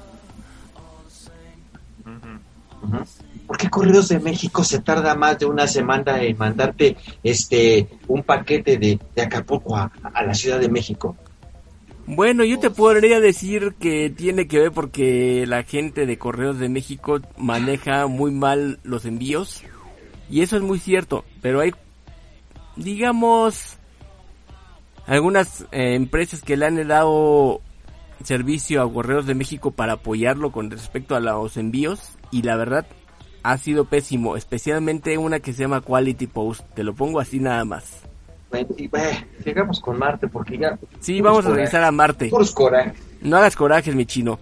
Ujú. 2.05 2.99
¿Por 3.47 3.57
qué 3.57 3.69
Correos 3.69 4.09
de 4.09 4.19
México 4.19 4.63
se 4.63 4.81
tarda 4.81 5.15
más 5.15 5.39
de 5.39 5.45
una 5.45 5.67
semana 5.67 6.21
en 6.21 6.37
mandarte 6.37 6.97
este 7.23 7.87
un 8.07 8.23
paquete 8.23 8.77
de, 8.77 8.99
Acapulco 9.21 9.77
a, 9.77 9.91
a 10.13 10.23
la 10.23 10.33
Ciudad 10.33 10.59
de 10.59 10.69
México? 10.69 11.15
Bueno, 12.05 12.45
yo 12.45 12.57
te 12.57 12.69
podría 12.69 13.19
decir 13.19 13.75
que 13.79 14.09
tiene 14.09 14.47
que 14.47 14.59
ver 14.59 14.71
porque 14.71 15.45
la 15.45 15.63
gente 15.63 16.05
de 16.05 16.17
Correos 16.17 16.57
de 16.57 16.69
México 16.69 17.19
maneja 17.37 18.07
muy 18.07 18.31
mal 18.31 18.79
los 18.83 19.05
envíos. 19.05 19.63
Y 20.29 20.41
eso 20.41 20.55
es 20.55 20.61
muy 20.61 20.79
cierto, 20.79 21.25
pero 21.41 21.61
hay, 21.61 21.73
digamos, 22.75 23.77
algunas 25.05 25.63
eh, 25.71 25.95
empresas 25.95 26.41
que 26.41 26.57
le 26.57 26.65
han 26.65 26.87
dado 26.87 27.61
servicio 28.23 28.81
a 28.81 28.91
Correos 28.91 29.25
de 29.25 29.35
México 29.35 29.71
para 29.71 29.93
apoyarlo 29.93 30.51
con 30.51 30.69
respecto 30.69 31.15
a 31.15 31.19
los 31.19 31.57
envíos. 31.57 32.17
Y 32.31 32.41
la 32.43 32.55
verdad, 32.55 32.85
ha 33.51 33.57
sido 33.57 33.85
pésimo, 33.85 34.35
especialmente 34.35 35.17
una 35.17 35.39
que 35.39 35.53
se 35.53 35.61
llama 35.63 35.79
Quality 35.81 36.27
Post. 36.27 36.65
Te 36.75 36.83
lo 36.83 36.93
pongo 36.93 37.19
así 37.19 37.39
nada 37.39 37.63
más. 37.63 37.85
Y, 38.77 38.85
eh, 38.85 39.55
con 39.81 39.97
Marte 39.99 40.27
porque 40.27 40.57
ya... 40.57 40.77
Sí, 40.99 41.21
vamos 41.21 41.39
a 41.39 41.43
corajes, 41.43 41.55
regresar 41.55 41.83
a 41.83 41.91
Marte. 41.91 42.29
Puros. 42.29 42.53
No 43.21 43.37
hagas 43.37 43.55
corajes, 43.55 43.95
mi 43.95 44.05
chino. 44.05 44.39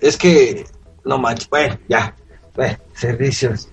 Es 0.00 0.16
que, 0.16 0.64
no 1.04 1.18
manches, 1.18 1.48
bueno, 1.50 1.76
ya, 1.88 2.14
bueno, 2.54 2.76
servicios. 2.94 3.68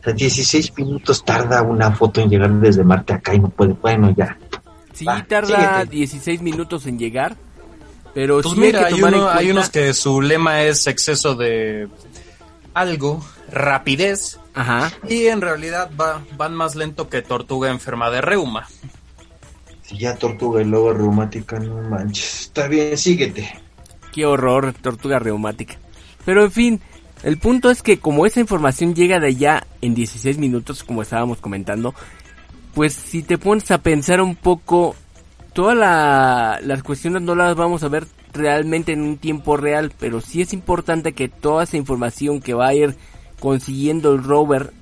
O 0.00 0.02
sea, 0.04 0.12
16 0.12 0.76
minutos 0.76 1.24
tarda 1.24 1.62
una 1.62 1.90
foto 1.92 2.20
en 2.20 2.30
llegar 2.30 2.50
desde 2.52 2.84
Marte 2.84 3.12
acá 3.14 3.34
y 3.34 3.40
no 3.40 3.48
puede, 3.48 3.72
bueno, 3.74 4.14
ya. 4.16 4.38
Sí, 4.92 5.04
Va, 5.04 5.24
tarda 5.24 5.80
síguete. 5.82 5.96
16 5.96 6.42
minutos 6.42 6.86
en 6.86 6.98
llegar, 6.98 7.36
pero 8.14 8.40
Pues 8.42 8.54
sí 8.54 8.60
mira, 8.60 8.80
hay 8.80 8.84
hay, 8.86 8.94
que 8.94 9.06
en 9.06 9.14
uno- 9.14 9.28
hay 9.28 9.50
unos 9.50 9.70
que 9.70 9.92
su 9.94 10.20
lema 10.20 10.62
es 10.62 10.86
exceso 10.86 11.34
de 11.34 11.88
algo, 12.74 13.22
rapidez, 13.50 14.38
Ajá, 14.54 14.90
y 15.08 15.26
en 15.26 15.40
realidad 15.40 15.90
va, 15.98 16.22
van 16.36 16.54
más 16.54 16.74
lento 16.76 17.08
que 17.08 17.22
tortuga 17.22 17.70
enferma 17.70 18.10
de 18.10 18.20
reuma. 18.20 18.66
Si 19.82 19.96
ya 19.98 20.14
tortuga 20.16 20.60
y 20.60 20.64
luego 20.66 20.92
reumática, 20.92 21.58
no 21.58 21.80
manches. 21.88 22.40
Está 22.42 22.68
bien, 22.68 22.96
síguete. 22.98 23.48
qué 24.12 24.26
horror, 24.26 24.72
tortuga 24.74 25.18
reumática. 25.18 25.76
Pero 26.24 26.44
en 26.44 26.52
fin, 26.52 26.80
el 27.22 27.38
punto 27.38 27.70
es 27.70 27.82
que 27.82 27.98
como 27.98 28.26
esa 28.26 28.40
información 28.40 28.94
llega 28.94 29.18
de 29.18 29.28
allá 29.28 29.66
en 29.80 29.94
16 29.94 30.36
minutos, 30.38 30.84
como 30.84 31.00
estábamos 31.02 31.38
comentando, 31.40 31.94
pues 32.74 32.92
si 32.92 33.22
te 33.22 33.38
pones 33.38 33.70
a 33.70 33.78
pensar 33.78 34.20
un 34.20 34.36
poco, 34.36 34.94
todas 35.54 35.76
la- 35.76 36.58
las 36.62 36.82
cuestiones 36.82 37.22
no 37.22 37.34
las 37.34 37.56
vamos 37.56 37.82
a 37.82 37.88
ver 37.88 38.06
realmente 38.34 38.92
en 38.92 39.00
un 39.02 39.16
tiempo 39.16 39.56
real, 39.56 39.90
pero 39.98 40.20
sí 40.20 40.42
es 40.42 40.52
importante 40.52 41.12
que 41.12 41.28
toda 41.28 41.64
esa 41.64 41.78
información 41.78 42.40
que 42.40 42.52
va 42.54 42.68
a 42.68 42.74
ir 42.74 42.94
consiguiendo 43.40 44.14
el 44.14 44.22
rover 44.22 44.72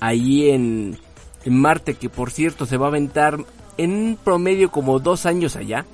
ahí 0.00 0.50
en, 0.50 0.98
Marte, 1.44 1.94
que 1.94 2.08
por 2.08 2.30
cierto 2.30 2.66
se 2.66 2.76
va 2.76 2.86
a 2.86 2.88
aventar 2.88 3.38
en 3.76 4.18
promedio 4.22 4.70
como 4.70 5.00
dos 5.00 5.26
años 5.26 5.56
allá, 5.56 5.86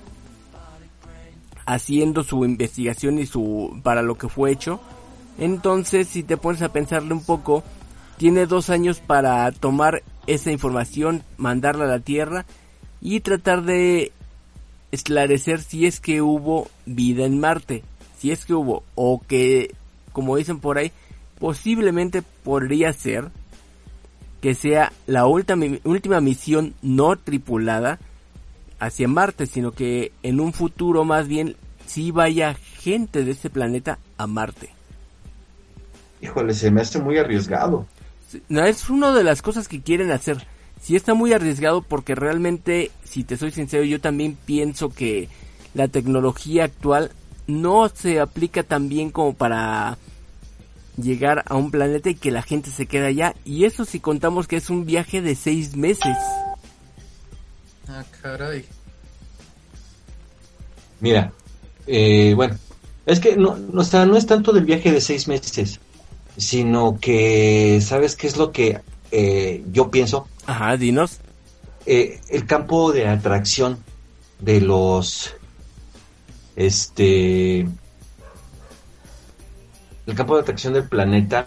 haciendo 1.66 2.22
su 2.22 2.44
investigación 2.44 3.18
y 3.18 3.26
su 3.26 3.80
para 3.82 4.02
lo 4.02 4.16
que 4.16 4.28
fue 4.28 4.50
hecho. 4.50 4.80
Entonces, 5.38 6.08
si 6.08 6.22
te 6.22 6.36
pones 6.36 6.62
a 6.62 6.72
pensarle 6.72 7.12
un 7.14 7.24
poco, 7.24 7.62
tiene 8.16 8.46
dos 8.46 8.70
años 8.70 9.00
para 9.00 9.50
tomar 9.52 10.02
esa 10.26 10.50
información, 10.50 11.22
mandarla 11.36 11.84
a 11.84 11.88
la 11.88 12.00
Tierra 12.00 12.44
y 13.00 13.20
tratar 13.20 13.62
de 13.62 14.12
esclarecer 14.90 15.60
si 15.60 15.86
es 15.86 16.00
que 16.00 16.22
hubo 16.22 16.68
vida 16.86 17.24
en 17.24 17.38
Marte, 17.38 17.84
si 18.18 18.32
es 18.32 18.44
que 18.44 18.54
hubo 18.54 18.82
o 18.94 19.22
que, 19.26 19.74
como 20.12 20.36
dicen 20.36 20.60
por 20.60 20.78
ahí, 20.78 20.92
posiblemente 21.38 22.22
podría 22.22 22.92
ser 22.92 23.30
que 24.40 24.54
sea 24.54 24.92
la 25.06 25.26
última, 25.26 25.66
última 25.84 26.20
misión 26.20 26.74
no 26.82 27.16
tripulada 27.16 27.98
hacia 28.78 29.08
Marte, 29.08 29.46
sino 29.46 29.72
que 29.72 30.12
en 30.22 30.40
un 30.40 30.52
futuro 30.52 31.04
más 31.04 31.26
bien 31.26 31.56
sí 31.86 32.10
vaya 32.10 32.54
gente 32.54 33.24
de 33.24 33.32
este 33.32 33.50
planeta 33.50 33.98
a 34.16 34.26
Marte. 34.26 34.70
Híjole, 36.20 36.54
se 36.54 36.70
me 36.70 36.82
hace 36.82 37.00
muy 37.00 37.18
arriesgado. 37.18 37.86
No, 38.48 38.64
es 38.64 38.88
una 38.90 39.12
de 39.12 39.24
las 39.24 39.42
cosas 39.42 39.68
que 39.68 39.80
quieren 39.80 40.10
hacer. 40.10 40.46
Sí 40.80 40.94
está 40.94 41.14
muy 41.14 41.32
arriesgado 41.32 41.82
porque 41.82 42.14
realmente, 42.14 42.90
si 43.04 43.24
te 43.24 43.36
soy 43.36 43.50
sincero, 43.50 43.84
yo 43.84 44.00
también 44.00 44.36
pienso 44.44 44.90
que 44.90 45.28
la 45.74 45.88
tecnología 45.88 46.64
actual 46.64 47.10
no 47.46 47.88
se 47.88 48.20
aplica 48.20 48.62
tan 48.62 48.88
bien 48.88 49.10
como 49.10 49.34
para 49.34 49.96
llegar 51.00 51.44
a 51.46 51.56
un 51.56 51.70
planeta 51.70 52.10
y 52.10 52.14
que 52.14 52.30
la 52.30 52.42
gente 52.42 52.70
se 52.70 52.86
quede 52.86 53.06
allá. 53.06 53.34
Y 53.44 53.64
eso 53.64 53.84
si 53.84 54.00
contamos 54.00 54.46
que 54.46 54.56
es 54.56 54.70
un 54.70 54.84
viaje 54.84 55.22
de 55.22 55.34
seis 55.34 55.76
meses. 55.76 56.16
Ah, 57.88 58.04
caray. 58.20 58.64
Mira, 61.00 61.32
eh, 61.86 62.34
bueno, 62.34 62.56
es 63.06 63.20
que 63.20 63.36
no, 63.36 63.56
no, 63.56 63.80
o 63.80 63.84
sea, 63.84 64.04
no 64.04 64.16
es 64.16 64.26
tanto 64.26 64.52
del 64.52 64.64
viaje 64.64 64.92
de 64.92 65.00
seis 65.00 65.28
meses, 65.28 65.80
sino 66.36 66.98
que, 67.00 67.80
¿sabes 67.80 68.16
qué 68.16 68.26
es 68.26 68.36
lo 68.36 68.52
que 68.52 68.80
eh, 69.10 69.64
yo 69.72 69.90
pienso? 69.90 70.28
Ajá, 70.46 70.76
dinos. 70.76 71.20
Eh, 71.86 72.20
el 72.28 72.46
campo 72.46 72.92
de 72.92 73.08
atracción 73.08 73.78
de 74.40 74.60
los, 74.60 75.34
este, 76.56 77.66
el 80.08 80.14
campo 80.14 80.34
de 80.34 80.40
atracción 80.40 80.72
del 80.72 80.88
planeta 80.88 81.46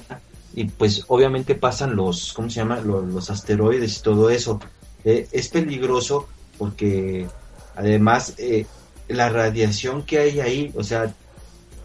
y 0.53 0.65
pues 0.65 1.03
obviamente 1.07 1.55
pasan 1.55 1.95
los, 1.95 2.31
¿cómo 2.33 2.47
se 2.49 2.57
llama? 2.57 2.79
Los, 2.79 3.05
los 3.05 3.31
asteroides 3.31 3.97
y 3.97 4.03
todo 4.03 4.29
eso. 4.29 4.59
Eh, 5.03 5.27
es 5.31 5.47
peligroso 5.47 6.29
porque 6.59 7.27
además 7.75 8.35
eh, 8.37 8.67
la 9.07 9.29
radiación 9.29 10.03
que 10.03 10.19
hay 10.19 10.39
ahí, 10.41 10.71
o 10.75 10.83
sea, 10.83 11.11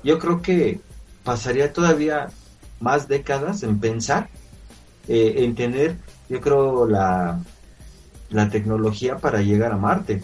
yo 0.04 0.18
creo 0.18 0.42
que 0.42 0.80
pasaría 1.24 1.72
todavía 1.72 2.28
más 2.78 3.08
décadas 3.08 3.62
en 3.62 3.80
pensar, 3.80 4.28
eh, 5.08 5.36
en 5.38 5.54
tener, 5.54 5.96
yo 6.28 6.42
creo, 6.42 6.86
la, 6.86 7.40
la 8.28 8.50
tecnología 8.50 9.16
para 9.16 9.40
llegar 9.40 9.72
a 9.72 9.78
Marte. 9.78 10.22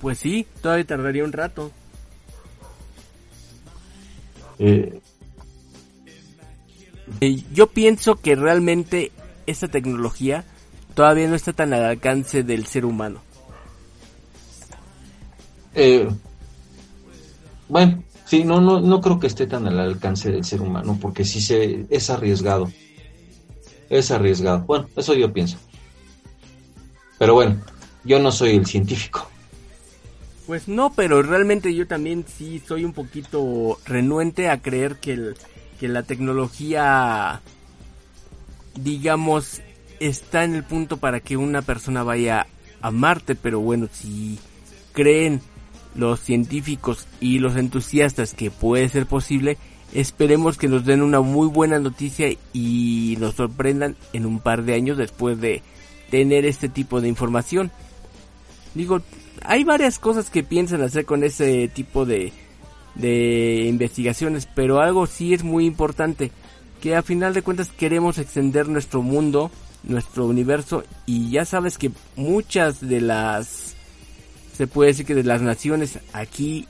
Pues 0.00 0.18
sí, 0.18 0.46
todavía 0.62 0.86
tardaría 0.86 1.22
un 1.22 1.32
rato. 1.32 1.70
Eh, 4.60 5.00
Eh, 7.20 7.42
Yo 7.52 7.66
pienso 7.68 8.16
que 8.16 8.36
realmente 8.36 9.10
esta 9.46 9.68
tecnología 9.68 10.44
todavía 10.94 11.28
no 11.28 11.34
está 11.34 11.52
tan 11.52 11.72
al 11.72 11.84
alcance 11.84 12.42
del 12.42 12.66
ser 12.66 12.84
humano. 12.84 13.20
eh, 15.74 16.08
bueno, 17.68 18.02
sí, 18.26 18.44
no, 18.44 18.60
no, 18.60 18.80
no 18.80 19.00
creo 19.00 19.18
que 19.20 19.28
esté 19.28 19.46
tan 19.46 19.66
al 19.66 19.78
alcance 19.78 20.30
del 20.32 20.44
ser 20.44 20.60
humano, 20.60 20.98
porque 21.00 21.24
sí 21.24 21.40
se, 21.40 21.86
es 21.88 22.10
arriesgado. 22.10 22.70
Es 23.88 24.10
arriesgado. 24.10 24.60
Bueno, 24.66 24.88
eso 24.96 25.14
yo 25.14 25.32
pienso. 25.32 25.58
Pero 27.18 27.34
bueno, 27.34 27.60
yo 28.04 28.18
no 28.18 28.32
soy 28.32 28.56
el 28.56 28.66
científico. 28.66 29.29
Pues 30.50 30.66
no, 30.66 30.92
pero 30.92 31.22
realmente 31.22 31.72
yo 31.76 31.86
también 31.86 32.24
sí 32.26 32.60
soy 32.66 32.84
un 32.84 32.92
poquito 32.92 33.78
renuente 33.86 34.48
a 34.48 34.60
creer 34.60 34.96
que, 34.96 35.34
que 35.78 35.86
la 35.86 36.02
tecnología, 36.02 37.40
digamos, 38.74 39.62
está 40.00 40.42
en 40.42 40.56
el 40.56 40.64
punto 40.64 40.96
para 40.96 41.20
que 41.20 41.36
una 41.36 41.62
persona 41.62 42.02
vaya 42.02 42.48
a 42.82 42.90
Marte, 42.90 43.36
pero 43.36 43.60
bueno, 43.60 43.86
si 43.92 44.40
creen 44.90 45.40
los 45.94 46.18
científicos 46.18 47.06
y 47.20 47.38
los 47.38 47.54
entusiastas 47.54 48.34
que 48.34 48.50
puede 48.50 48.88
ser 48.88 49.06
posible, 49.06 49.56
esperemos 49.92 50.58
que 50.58 50.66
nos 50.66 50.84
den 50.84 51.02
una 51.02 51.20
muy 51.20 51.46
buena 51.46 51.78
noticia 51.78 52.26
y 52.52 53.16
nos 53.20 53.36
sorprendan 53.36 53.94
en 54.12 54.26
un 54.26 54.40
par 54.40 54.64
de 54.64 54.74
años 54.74 54.98
después 54.98 55.40
de 55.40 55.62
tener 56.10 56.44
este 56.44 56.68
tipo 56.68 57.00
de 57.00 57.06
información. 57.06 57.70
Digo, 58.74 59.00
hay 59.42 59.64
varias 59.64 59.98
cosas 59.98 60.30
que 60.30 60.42
piensan 60.42 60.82
hacer 60.82 61.04
con 61.04 61.24
ese 61.24 61.68
tipo 61.68 62.04
de, 62.04 62.32
de 62.94 63.66
investigaciones, 63.66 64.46
pero 64.54 64.80
algo 64.80 65.06
sí 65.06 65.34
es 65.34 65.42
muy 65.42 65.66
importante, 65.66 66.30
que 66.80 66.96
a 66.96 67.02
final 67.02 67.34
de 67.34 67.42
cuentas 67.42 67.70
queremos 67.76 68.18
extender 68.18 68.68
nuestro 68.68 69.02
mundo, 69.02 69.50
nuestro 69.82 70.26
universo, 70.26 70.84
y 71.06 71.30
ya 71.30 71.44
sabes 71.44 71.78
que 71.78 71.90
muchas 72.16 72.80
de 72.80 73.00
las, 73.00 73.74
se 74.56 74.66
puede 74.66 74.90
decir 74.90 75.06
que 75.06 75.14
de 75.14 75.24
las 75.24 75.42
naciones 75.42 75.98
aquí 76.12 76.66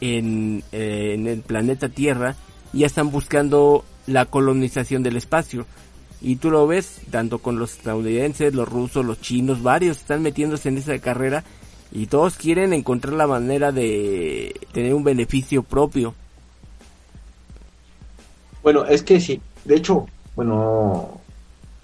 en, 0.00 0.62
eh, 0.72 1.12
en 1.14 1.26
el 1.26 1.40
planeta 1.42 1.88
Tierra, 1.88 2.36
ya 2.72 2.86
están 2.86 3.10
buscando 3.10 3.84
la 4.06 4.26
colonización 4.26 5.02
del 5.02 5.16
espacio. 5.16 5.66
Y 6.20 6.36
tú 6.36 6.50
lo 6.50 6.66
ves, 6.66 7.00
tanto 7.10 7.38
con 7.38 7.58
los 7.58 7.72
estadounidenses, 7.72 8.54
los 8.54 8.68
rusos, 8.68 9.04
los 9.04 9.20
chinos, 9.20 9.62
varios 9.62 9.98
están 9.98 10.22
metiéndose 10.22 10.68
en 10.68 10.78
esa 10.78 10.98
carrera 10.98 11.44
y 11.90 12.06
todos 12.06 12.34
quieren 12.34 12.72
encontrar 12.72 13.14
la 13.14 13.26
manera 13.26 13.72
de 13.72 14.54
tener 14.72 14.94
un 14.94 15.04
beneficio 15.04 15.62
propio. 15.62 16.14
Bueno, 18.62 18.84
es 18.84 19.02
que 19.02 19.20
sí, 19.20 19.40
de 19.64 19.76
hecho, 19.76 20.06
bueno, 20.36 21.20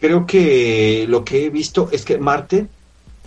creo 0.01 0.27
que 0.27 1.07
lo 1.09 1.25
que 1.25 1.47
he 1.47 1.51
visto 1.51 1.89
es 1.93 2.05
que 2.05 2.19
Marte 2.19 2.67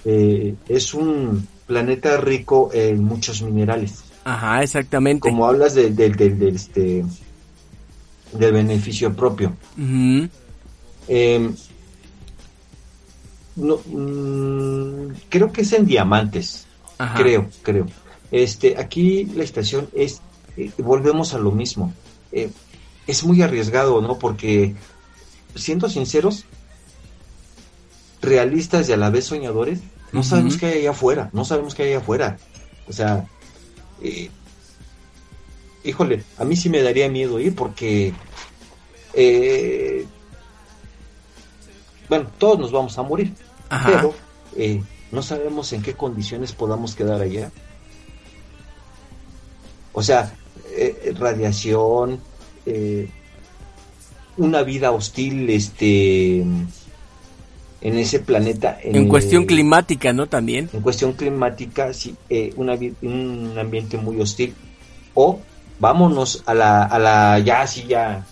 eh, 0.05 0.55
es 0.67 0.93
un 0.93 1.47
planeta 1.65 2.17
rico 2.17 2.69
en 2.73 3.03
muchos 3.03 3.41
minerales. 3.41 4.03
Ajá, 4.23 4.61
exactamente. 4.61 5.21
Como 5.21 5.47
hablas 5.47 5.73
del 5.73 5.95
del 5.95 6.15
del 6.15 6.37
del, 6.37 6.55
este, 6.55 7.03
del 8.33 8.51
beneficio 8.51 9.13
propio. 9.13 9.53
Eh, 11.07 11.49
no, 13.55 13.79
mm, 13.85 15.13
creo 15.29 15.51
que 15.51 15.61
es 15.61 15.73
en 15.73 15.85
diamantes. 15.85 16.66
Ajá. 16.97 17.15
Creo, 17.15 17.49
creo. 17.61 17.85
Este, 18.31 18.77
aquí 18.77 19.25
la 19.25 19.43
estación 19.43 19.89
es, 19.93 20.21
eh, 20.57 20.71
volvemos 20.79 21.33
a 21.33 21.37
lo 21.37 21.51
mismo. 21.51 21.93
Eh, 22.31 22.49
es 23.05 23.23
muy 23.23 23.41
arriesgado, 23.41 24.01
¿no? 24.01 24.19
Porque, 24.19 24.75
siendo 25.55 25.89
sinceros, 25.89 26.45
realistas 28.21 28.89
y 28.89 28.93
a 28.93 28.97
la 28.97 29.09
vez 29.09 29.25
soñadores, 29.25 29.79
no 30.11 30.23
sabemos 30.23 30.57
qué 30.57 30.65
hay 30.67 30.79
allá 30.79 30.91
afuera, 30.91 31.29
no 31.33 31.45
sabemos 31.45 31.75
qué 31.75 31.83
hay 31.83 31.89
allá 31.89 31.99
afuera. 31.99 32.37
O 32.87 32.93
sea, 32.93 33.25
eh, 34.01 34.29
híjole, 35.83 36.23
a 36.37 36.43
mí 36.43 36.55
sí 36.55 36.69
me 36.69 36.81
daría 36.81 37.09
miedo 37.09 37.39
ir 37.39 37.55
porque, 37.55 38.13
bueno, 42.09 42.29
todos 42.37 42.59
nos 42.59 42.71
vamos 42.71 42.97
a 42.97 43.03
morir, 43.03 43.33
Ajá. 43.69 43.89
pero 43.89 44.13
eh, 44.55 44.81
no 45.11 45.21
sabemos 45.21 45.71
en 45.73 45.81
qué 45.81 45.93
condiciones 45.93 46.51
podamos 46.51 46.95
quedar 46.95 47.21
allá. 47.21 47.51
O 49.93 50.03
sea, 50.03 50.33
eh, 50.75 51.13
radiación, 51.17 52.19
eh, 52.65 53.09
una 54.37 54.63
vida 54.63 54.91
hostil, 54.91 55.49
este, 55.49 56.39
en 57.81 57.97
ese 57.97 58.19
planeta. 58.19 58.77
En 58.81 59.07
cuestión 59.07 59.45
climática, 59.45 60.13
¿no? 60.13 60.27
También. 60.27 60.69
en 60.73 60.81
cuestión 60.81 61.13
climática, 61.13 61.93
sí, 61.93 62.15
eh, 62.29 62.53
una 62.57 62.77
un 63.01 63.55
ambiente 63.57 63.97
muy 63.97 64.19
hostil. 64.19 64.53
O 65.13 65.39
vámonos 65.79 66.43
a 66.45 66.53
la, 66.53 66.83
a 66.83 66.99
la 66.99 67.39
ya 67.39 67.61
así 67.61 67.85
ya 67.87 68.25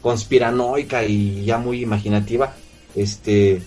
conspiranoica 0.00 1.04
y 1.04 1.44
ya 1.44 1.58
muy 1.58 1.82
imaginativa. 1.82 2.54
Este, 2.94 3.62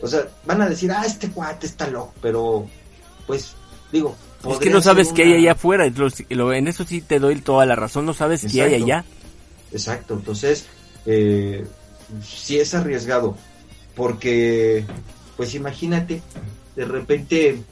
o 0.00 0.06
sea, 0.08 0.26
van 0.44 0.62
a 0.62 0.68
decir, 0.68 0.90
ah, 0.92 1.04
este 1.06 1.30
cuate 1.30 1.66
está 1.66 1.86
loco, 1.88 2.14
pero 2.20 2.66
pues 3.26 3.54
digo, 3.92 4.14
Es 4.50 4.58
que 4.58 4.70
no 4.70 4.80
sabes 4.82 5.08
ser 5.08 5.16
qué 5.16 5.22
hay 5.22 5.28
una- 5.30 5.38
allá 5.38 5.52
afuera. 5.52 5.86
en 5.86 6.68
eso 6.68 6.84
sí 6.84 7.00
te 7.00 7.18
doy 7.18 7.36
toda 7.40 7.66
la 7.66 7.74
razón. 7.76 8.06
No 8.06 8.14
sabes 8.14 8.42
qué 8.42 8.62
hay 8.62 8.74
Exacto. 8.74 8.84
allá. 8.84 9.04
Exacto, 9.72 10.14
entonces 10.14 10.66
eh, 11.06 11.66
sí 12.22 12.58
es 12.58 12.74
arriesgado, 12.74 13.36
porque 13.94 14.84
pues 15.36 15.54
imagínate, 15.54 16.22
de 16.76 16.84
repente 16.84 17.62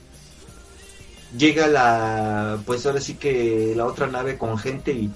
llega 1.37 1.67
la, 1.67 2.59
pues 2.67 2.85
ahora 2.87 3.01
sí 3.01 3.15
que 3.15 3.75
la 3.77 3.87
otra 3.87 4.07
nave 4.07 4.39
con 4.39 4.57
gente 4.59 4.93
y 4.93 5.11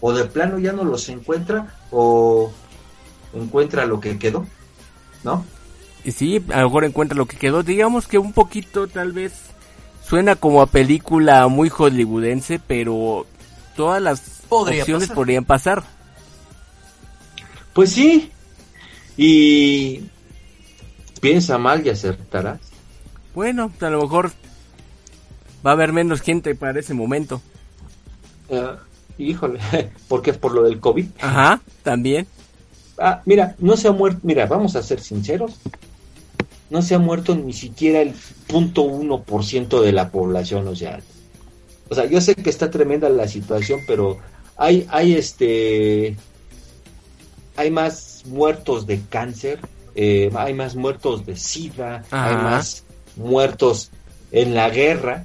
o 0.00 0.12
de 0.12 0.24
plano 0.24 0.58
ya 0.58 0.72
no 0.72 0.84
los 0.84 1.08
encuentra 1.08 1.74
o 1.90 2.50
encuentra 3.34 3.84
lo 3.86 4.00
que 4.00 4.18
quedó, 4.18 4.46
¿no? 5.24 5.44
Y 6.04 6.12
sí, 6.12 6.42
a 6.52 6.60
lo 6.60 6.68
mejor 6.68 6.84
encuentra 6.84 7.16
lo 7.16 7.26
que 7.26 7.36
quedó. 7.36 7.62
Digamos 7.62 8.06
que 8.06 8.18
un 8.18 8.32
poquito 8.32 8.88
tal 8.88 9.12
vez 9.12 9.32
suena 10.06 10.34
como 10.36 10.62
a 10.62 10.66
película 10.66 11.46
muy 11.48 11.68
hollywoodense, 11.68 12.58
pero 12.66 13.26
todas 13.76 14.00
las 14.02 14.20
Podría 14.48 14.82
opciones 14.82 15.08
pasar. 15.08 15.14
podrían 15.16 15.44
pasar. 15.44 15.84
Pues 17.72 17.92
sí, 17.92 18.30
y 19.16 20.02
piensa 21.20 21.58
mal 21.58 21.86
y 21.86 21.90
acertarás. 21.90 22.58
Bueno, 23.34 23.70
a 23.80 23.90
lo 23.90 24.02
mejor 24.02 24.32
va 25.64 25.70
a 25.70 25.74
haber 25.74 25.92
menos 25.92 26.20
gente 26.20 26.54
para 26.54 26.80
ese 26.80 26.94
momento. 26.94 27.40
Ah, 28.50 28.78
híjole, 29.18 29.60
porque 30.08 30.32
por 30.32 30.52
lo 30.52 30.62
del 30.64 30.80
COVID. 30.80 31.06
Ajá, 31.20 31.60
también. 31.84 32.26
Ah, 32.98 33.22
mira, 33.24 33.54
no 33.60 33.76
se 33.76 33.88
ha 33.88 33.92
muerto, 33.92 34.18
mira, 34.24 34.46
vamos 34.46 34.74
a 34.76 34.82
ser 34.82 35.00
sinceros, 35.00 35.60
no 36.70 36.82
se 36.82 36.94
ha 36.94 36.98
muerto 36.98 37.34
ni 37.34 37.52
siquiera 37.52 38.00
el 38.00 38.14
punto 38.46 38.82
uno 38.82 39.22
por 39.22 39.44
ciento 39.44 39.82
de 39.82 39.92
la 39.92 40.10
población, 40.10 40.66
o 40.68 40.74
sea, 40.76 41.00
o 41.88 41.94
sea, 41.94 42.04
yo 42.06 42.20
sé 42.20 42.34
que 42.36 42.48
está 42.50 42.70
tremenda 42.70 43.08
la 43.08 43.26
situación, 43.28 43.80
pero 43.86 44.18
hay, 44.56 44.86
hay 44.90 45.14
este, 45.14 46.16
hay 47.56 47.70
más 47.70 48.22
muertos 48.26 48.86
de 48.86 49.00
cáncer, 49.08 49.58
eh, 49.94 50.30
hay 50.36 50.54
más 50.54 50.76
muertos 50.76 51.26
de 51.26 51.36
sida, 51.36 52.04
hay 52.10 52.34
más 52.36 52.84
muertos 53.16 53.90
en 54.32 54.54
la 54.54 54.70
guerra, 54.70 55.24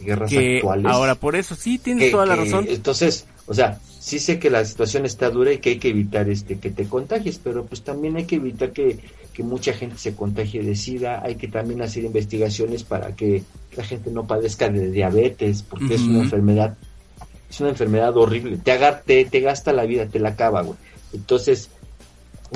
guerras 0.00 0.30
Que 0.30 0.56
actuales. 0.56 0.86
ahora 0.86 1.14
por 1.14 1.36
eso 1.36 1.54
sí 1.54 1.78
tienes 1.78 2.04
que- 2.06 2.10
toda 2.10 2.24
la 2.26 2.36
que- 2.36 2.44
razón. 2.44 2.66
Entonces, 2.68 3.26
o 3.46 3.52
sea, 3.54 3.78
sí 4.00 4.18
sé 4.18 4.38
que 4.38 4.48
la 4.48 4.64
situación 4.64 5.04
está 5.04 5.28
dura 5.30 5.52
y 5.52 5.58
que 5.58 5.70
hay 5.70 5.78
que 5.78 5.90
evitar 5.90 6.28
este 6.30 6.58
que 6.58 6.70
te 6.70 6.86
contagies, 6.86 7.38
pero 7.38 7.66
pues 7.66 7.82
también 7.82 8.16
hay 8.16 8.24
que 8.24 8.36
evitar 8.36 8.72
que, 8.72 8.98
que 9.34 9.42
mucha 9.42 9.74
gente 9.74 9.98
se 9.98 10.14
contagie 10.16 10.62
de 10.62 10.74
SIDA, 10.74 11.22
hay 11.22 11.34
que 11.36 11.48
también 11.48 11.82
hacer 11.82 12.04
investigaciones 12.04 12.82
para 12.82 13.14
que 13.14 13.42
la 13.76 13.84
gente 13.84 14.10
no 14.10 14.26
padezca 14.26 14.70
de 14.70 14.90
diabetes, 14.90 15.62
porque 15.62 15.94
es 15.96 16.00
una 16.02 16.20
enfermedad, 16.20 16.78
es 17.50 17.60
una 17.60 17.68
enfermedad 17.68 18.16
horrible, 18.16 18.56
te, 18.56 18.72
agar- 18.72 19.02
te, 19.04 19.24
gasta 19.40 19.72
la 19.74 19.84
vida, 19.84 20.06
te 20.06 20.18
la 20.18 20.30
acaba, 20.30 20.62
güey. 20.62 20.78
Entonces, 21.12 21.68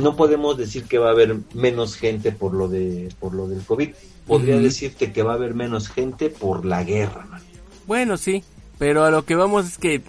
no 0.01 0.17
podemos 0.17 0.57
decir 0.57 0.85
que 0.85 0.97
va 0.99 1.09
a 1.09 1.13
haber 1.13 1.37
menos 1.53 1.97
gente 1.97 2.33
por 2.33 2.55
lo 2.55 2.69
de 2.69 3.11
por 3.21 3.35
lo 3.35 3.47
del 3.49 3.61
COVID. 3.61 3.91
Podría 4.27 4.59
decirte 4.59 5.13
que 5.13 5.23
va 5.23 5.33
a 5.33 5.37
haber 5.37 5.53
menos 5.55 5.89
gente 5.89 6.31
por 6.31 6.65
la 6.65 6.83
guerra, 6.85 7.27
man. 7.31 7.43
Bueno, 7.87 8.17
sí, 8.17 8.43
pero 8.79 9.05
a 9.05 9.11
lo 9.11 9.27
que 9.27 9.35
vamos 9.35 9.67
es 9.67 9.77
que 9.79 10.01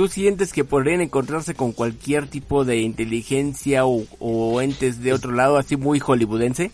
tú 0.00 0.08
sientes 0.08 0.54
que 0.54 0.64
podrían 0.64 1.02
encontrarse 1.02 1.52
con 1.52 1.72
cualquier 1.72 2.26
tipo 2.26 2.64
de 2.64 2.78
inteligencia 2.78 3.84
o, 3.84 4.04
o 4.18 4.62
entes 4.62 5.02
de 5.02 5.12
otro 5.12 5.30
lado, 5.30 5.58
así 5.58 5.76
muy 5.76 6.00
hollywoodense. 6.00 6.70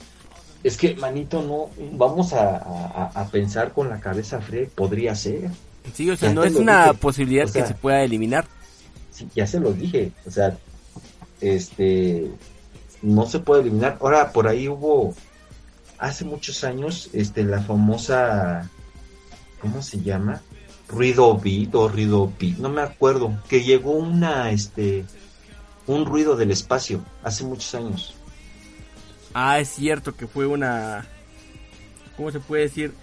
Es 0.62 0.77
que, 0.77 0.95
manito, 0.95 1.43
no, 1.43 1.69
vamos 1.97 2.33
a, 2.33 2.57
a- 2.59 3.11
a 3.12 3.27
pensar 3.29 3.73
con 3.73 3.89
la 3.89 3.99
cabeza 3.99 4.41
fría, 4.41 4.69
podría 4.73 5.17
ser. 5.17 5.51
Sí, 5.93 6.09
o 6.09 6.17
sea, 6.17 6.29
Ya 6.29 6.35
no 6.37 6.45
es 6.45 6.55
una 6.55 6.85
dije. 6.87 6.99
posibilidad 6.99 7.47
O 7.47 7.49
sea, 7.49 7.62
que 7.62 7.67
se 7.69 7.75
pueda 7.75 8.01
eliminar. 8.05 8.47
Sí, 9.11 9.27
ya 9.35 9.45
se 9.45 9.59
lo 9.59 9.73
dije, 9.73 10.12
o 10.25 10.31
sea, 10.31 10.57
este, 11.41 12.31
no 13.03 13.27
se 13.27 13.41
puede 13.41 13.62
eliminar. 13.62 13.99
Ahora, 14.01 14.31
por 14.33 14.47
ahí 14.47 14.69
hubo, 14.69 15.17
hace 15.99 16.25
muchos 16.25 16.62
años, 16.62 17.11
este, 17.12 17.43
la 17.43 17.61
famosa, 17.61 18.71
¿cómo 19.61 19.83
se 19.83 20.01
llama? 20.01 20.43
Ruido 20.88 21.37
beat 21.37 21.75
o 21.75 21.88
ruido 21.88 22.33
beat, 22.38 22.59
no 22.59 22.68
me 22.68 22.81
acuerdo, 22.81 23.37
que 23.49 23.62
llegó 23.64 23.90
una, 23.92 24.51
este, 24.53 25.05
un 25.87 26.05
ruido 26.07 26.37
del 26.37 26.51
espacio, 26.53 27.03
hace 27.25 27.42
muchos 27.44 27.75
años. 27.75 28.14
Ah, 29.35 29.59
es 29.59 29.68
cierto 29.70 30.14
que 30.14 30.27
fue 30.27 30.46
una... 30.46 31.05
¿Cómo 32.16 32.31
se 32.31 32.40
puede 32.40 32.62
decir? 32.62 32.94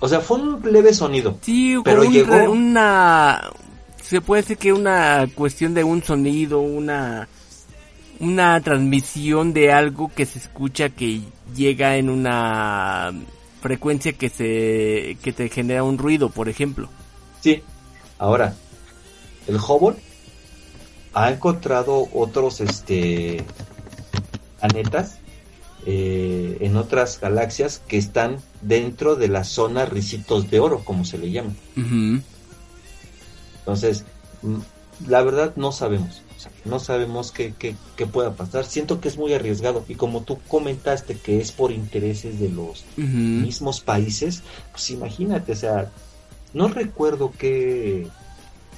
O 0.00 0.08
sea, 0.08 0.20
fue 0.20 0.38
un 0.38 0.60
leve 0.72 0.92
sonido. 0.94 1.38
Sí, 1.42 1.76
Pero 1.84 2.02
un 2.02 2.12
llegó- 2.12 2.50
una... 2.50 3.50
Se 4.02 4.20
puede 4.20 4.42
decir 4.42 4.56
que 4.56 4.72
una 4.72 5.26
cuestión 5.34 5.74
de 5.74 5.84
un 5.84 6.02
sonido, 6.02 6.60
una... 6.60 7.28
Una 8.20 8.60
transmisión 8.60 9.52
de 9.52 9.70
algo 9.72 10.10
que 10.12 10.26
se 10.26 10.40
escucha 10.40 10.88
que 10.88 11.20
llega 11.54 11.96
en 11.96 12.08
una 12.10 13.12
frecuencia 13.60 14.12
que 14.12 14.28
se 14.28 15.18
que 15.22 15.32
te 15.32 15.48
genera 15.48 15.82
un 15.82 15.98
ruido, 15.98 16.30
por 16.30 16.48
ejemplo. 16.48 16.88
Sí. 17.40 17.62
Ahora, 18.18 18.54
el 19.46 19.56
Hubble 19.56 19.96
ha 21.14 21.30
encontrado 21.30 22.08
otros 22.12 22.60
este 22.60 23.44
planetas 24.58 25.18
eh, 25.86 26.58
en 26.60 26.76
otras 26.76 27.20
galaxias 27.20 27.80
que 27.86 27.96
están 27.96 28.38
dentro 28.60 29.16
de 29.16 29.28
la 29.28 29.44
zona 29.44 29.86
ricitos 29.86 30.50
de 30.50 30.60
oro, 30.60 30.84
como 30.84 31.04
se 31.04 31.18
le 31.18 31.30
llama. 31.30 31.52
Entonces, 33.60 34.04
mm, 34.42 34.58
la 35.06 35.22
verdad 35.22 35.54
no 35.56 35.72
sabemos. 35.72 36.22
No 36.64 36.78
sabemos 36.78 37.32
qué, 37.32 37.52
qué, 37.58 37.74
qué 37.96 38.06
pueda 38.06 38.34
pasar. 38.34 38.64
Siento 38.64 39.00
que 39.00 39.08
es 39.08 39.18
muy 39.18 39.34
arriesgado. 39.34 39.84
Y 39.88 39.94
como 39.96 40.22
tú 40.22 40.38
comentaste 40.48 41.16
que 41.16 41.40
es 41.40 41.50
por 41.50 41.72
intereses 41.72 42.38
de 42.38 42.48
los 42.48 42.84
mismos 42.96 43.80
países, 43.80 44.42
pues 44.70 44.90
imagínate, 44.90 45.52
o 45.52 45.56
sea, 45.56 45.90
no 46.54 46.68
recuerdo 46.68 47.32
qué, 47.36 48.06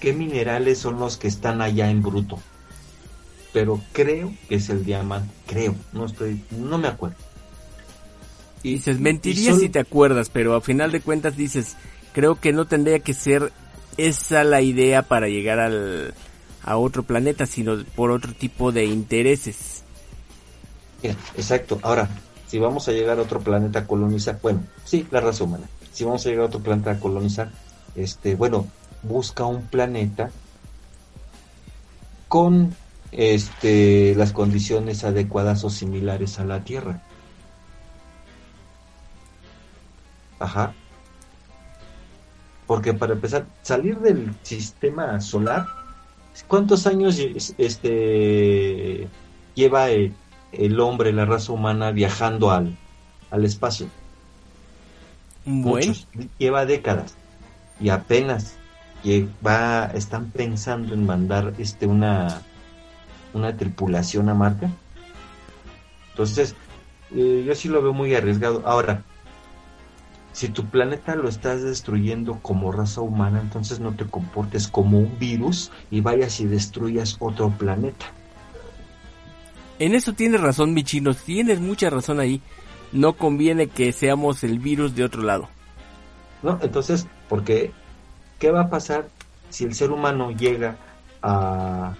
qué 0.00 0.12
minerales 0.12 0.78
son 0.78 0.98
los 0.98 1.16
que 1.16 1.28
están 1.28 1.60
allá 1.60 1.90
en 1.90 2.02
bruto. 2.02 2.38
pero 3.52 3.80
creo 3.92 4.32
que 4.48 4.56
es 4.56 4.68
el 4.70 4.84
diamante. 4.84 5.32
Creo, 5.46 5.74
no 5.92 6.06
estoy, 6.06 6.42
no 6.50 6.78
me 6.78 6.88
acuerdo. 6.88 7.16
Y 8.62 8.74
dices, 8.74 9.00
mentiría 9.00 9.54
si 9.54 9.68
te 9.68 9.80
acuerdas, 9.80 10.28
pero 10.30 10.54
a 10.54 10.60
final 10.60 10.92
de 10.92 11.00
cuentas 11.00 11.36
dices, 11.36 11.76
creo 12.12 12.36
que 12.36 12.52
no 12.52 12.66
tendría 12.66 13.00
que 13.00 13.14
ser 13.14 13.52
esa 13.96 14.44
la 14.44 14.60
idea 14.60 15.02
para 15.02 15.28
llegar 15.28 15.58
al, 15.58 16.14
a 16.62 16.76
otro 16.76 17.02
planeta, 17.02 17.46
sino 17.46 17.84
por 17.96 18.10
otro 18.10 18.32
tipo 18.34 18.72
de 18.72 18.84
intereses. 18.86 19.82
exacto. 21.02 21.78
Ahora, 21.82 22.08
si 22.46 22.58
vamos 22.58 22.88
a 22.88 22.92
llegar 22.92 23.18
a 23.18 23.22
otro 23.22 23.40
planeta 23.40 23.80
a 23.80 23.86
colonizar, 23.86 24.38
bueno, 24.42 24.64
sí, 24.84 25.06
la 25.10 25.20
raza 25.20 25.44
humana. 25.44 25.66
Si 25.92 26.04
vamos 26.04 26.24
a 26.26 26.28
llegar 26.28 26.44
a 26.44 26.48
otro 26.48 26.60
planeta 26.60 26.92
a 26.92 27.00
colonizar, 27.00 27.50
este, 27.94 28.34
bueno, 28.34 28.66
busca 29.02 29.44
un 29.44 29.62
planeta 29.62 30.30
con 32.28 32.74
este 33.12 34.14
las 34.14 34.32
condiciones 34.32 35.02
adecuadas 35.02 35.64
o 35.64 35.70
similares 35.70 36.38
a 36.38 36.44
la 36.44 36.62
Tierra. 36.62 37.02
Ajá. 40.38 40.74
Porque 42.66 42.94
para 42.94 43.14
empezar, 43.14 43.46
salir 43.62 43.98
del 43.98 44.34
sistema 44.42 45.20
solar, 45.20 45.66
¿cuántos 46.46 46.86
años 46.86 47.18
este 47.58 49.08
lleva 49.54 49.90
el, 49.90 50.80
hombre, 50.80 51.12
la 51.12 51.24
raza 51.24 51.52
humana, 51.52 51.92
viajando 51.92 52.50
al, 52.50 52.76
al 53.30 53.44
espacio? 53.44 53.88
Muchos. 55.44 56.06
Lleva 56.38 56.66
décadas. 56.66 57.14
Y 57.80 57.88
apenas 57.88 58.56
va, 59.46 59.86
están 59.94 60.30
pensando 60.30 60.94
en 60.94 61.06
mandar 61.06 61.54
este 61.58 61.86
una, 61.86 62.42
una 63.32 63.56
tripulación 63.56 64.28
a 64.28 64.34
Marte. 64.34 64.68
Entonces, 66.10 66.54
eh, 67.12 67.44
yo 67.46 67.54
sí 67.54 67.68
lo 67.68 67.82
veo 67.82 67.92
muy 67.92 68.14
arriesgado. 68.14 68.62
Ahora, 68.66 69.02
si 70.40 70.48
tu 70.48 70.64
planeta 70.64 71.16
lo 71.16 71.28
estás 71.28 71.62
destruyendo 71.62 72.38
como 72.40 72.72
raza 72.72 73.02
humana, 73.02 73.42
entonces 73.42 73.78
no 73.78 73.92
te 73.92 74.06
comportes 74.06 74.68
como 74.68 74.98
un 74.98 75.18
virus 75.18 75.70
y 75.90 76.00
vayas 76.00 76.40
y 76.40 76.46
destruyas 76.46 77.18
otro 77.18 77.50
planeta. 77.50 78.06
En 79.78 79.94
eso 79.94 80.14
tienes 80.14 80.40
razón, 80.40 80.72
mi 80.72 80.82
chino, 80.82 81.12
tienes 81.12 81.60
mucha 81.60 81.90
razón 81.90 82.20
ahí. 82.20 82.40
No 82.90 83.18
conviene 83.18 83.66
que 83.66 83.92
seamos 83.92 84.42
el 84.42 84.60
virus 84.60 84.94
de 84.94 85.04
otro 85.04 85.22
lado. 85.22 85.46
No, 86.42 86.58
entonces, 86.62 87.06
porque 87.28 87.72
¿qué 88.38 88.50
va 88.50 88.62
a 88.62 88.70
pasar 88.70 89.10
si 89.50 89.64
el 89.64 89.74
ser 89.74 89.90
humano 89.90 90.30
llega 90.30 90.78
a, 91.20 91.92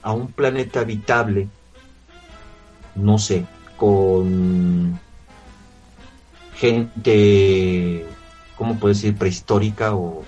a 0.00 0.12
un 0.12 0.28
planeta 0.30 0.78
habitable, 0.78 1.48
no 2.94 3.18
sé, 3.18 3.46
con 3.76 5.00
gente, 6.60 8.04
¿cómo 8.56 8.78
puedo 8.78 8.92
decir? 8.92 9.16
Prehistórica 9.16 9.94
o... 9.94 10.22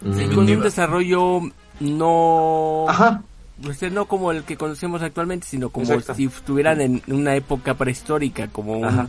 Sí, 0.00 0.26
con 0.34 0.48
un 0.48 0.60
desarrollo 0.60 1.40
no... 1.80 2.86
Ajá. 2.88 3.22
Pues, 3.60 3.82
no 3.92 4.06
como 4.06 4.32
el 4.32 4.44
que 4.44 4.56
conocemos 4.56 5.02
actualmente, 5.02 5.46
sino 5.46 5.70
como 5.70 5.86
si 6.14 6.24
estuvieran 6.24 6.80
en 6.80 7.02
una 7.08 7.34
época 7.34 7.74
prehistórica, 7.74 8.48
como 8.48 8.78
un 8.78 9.08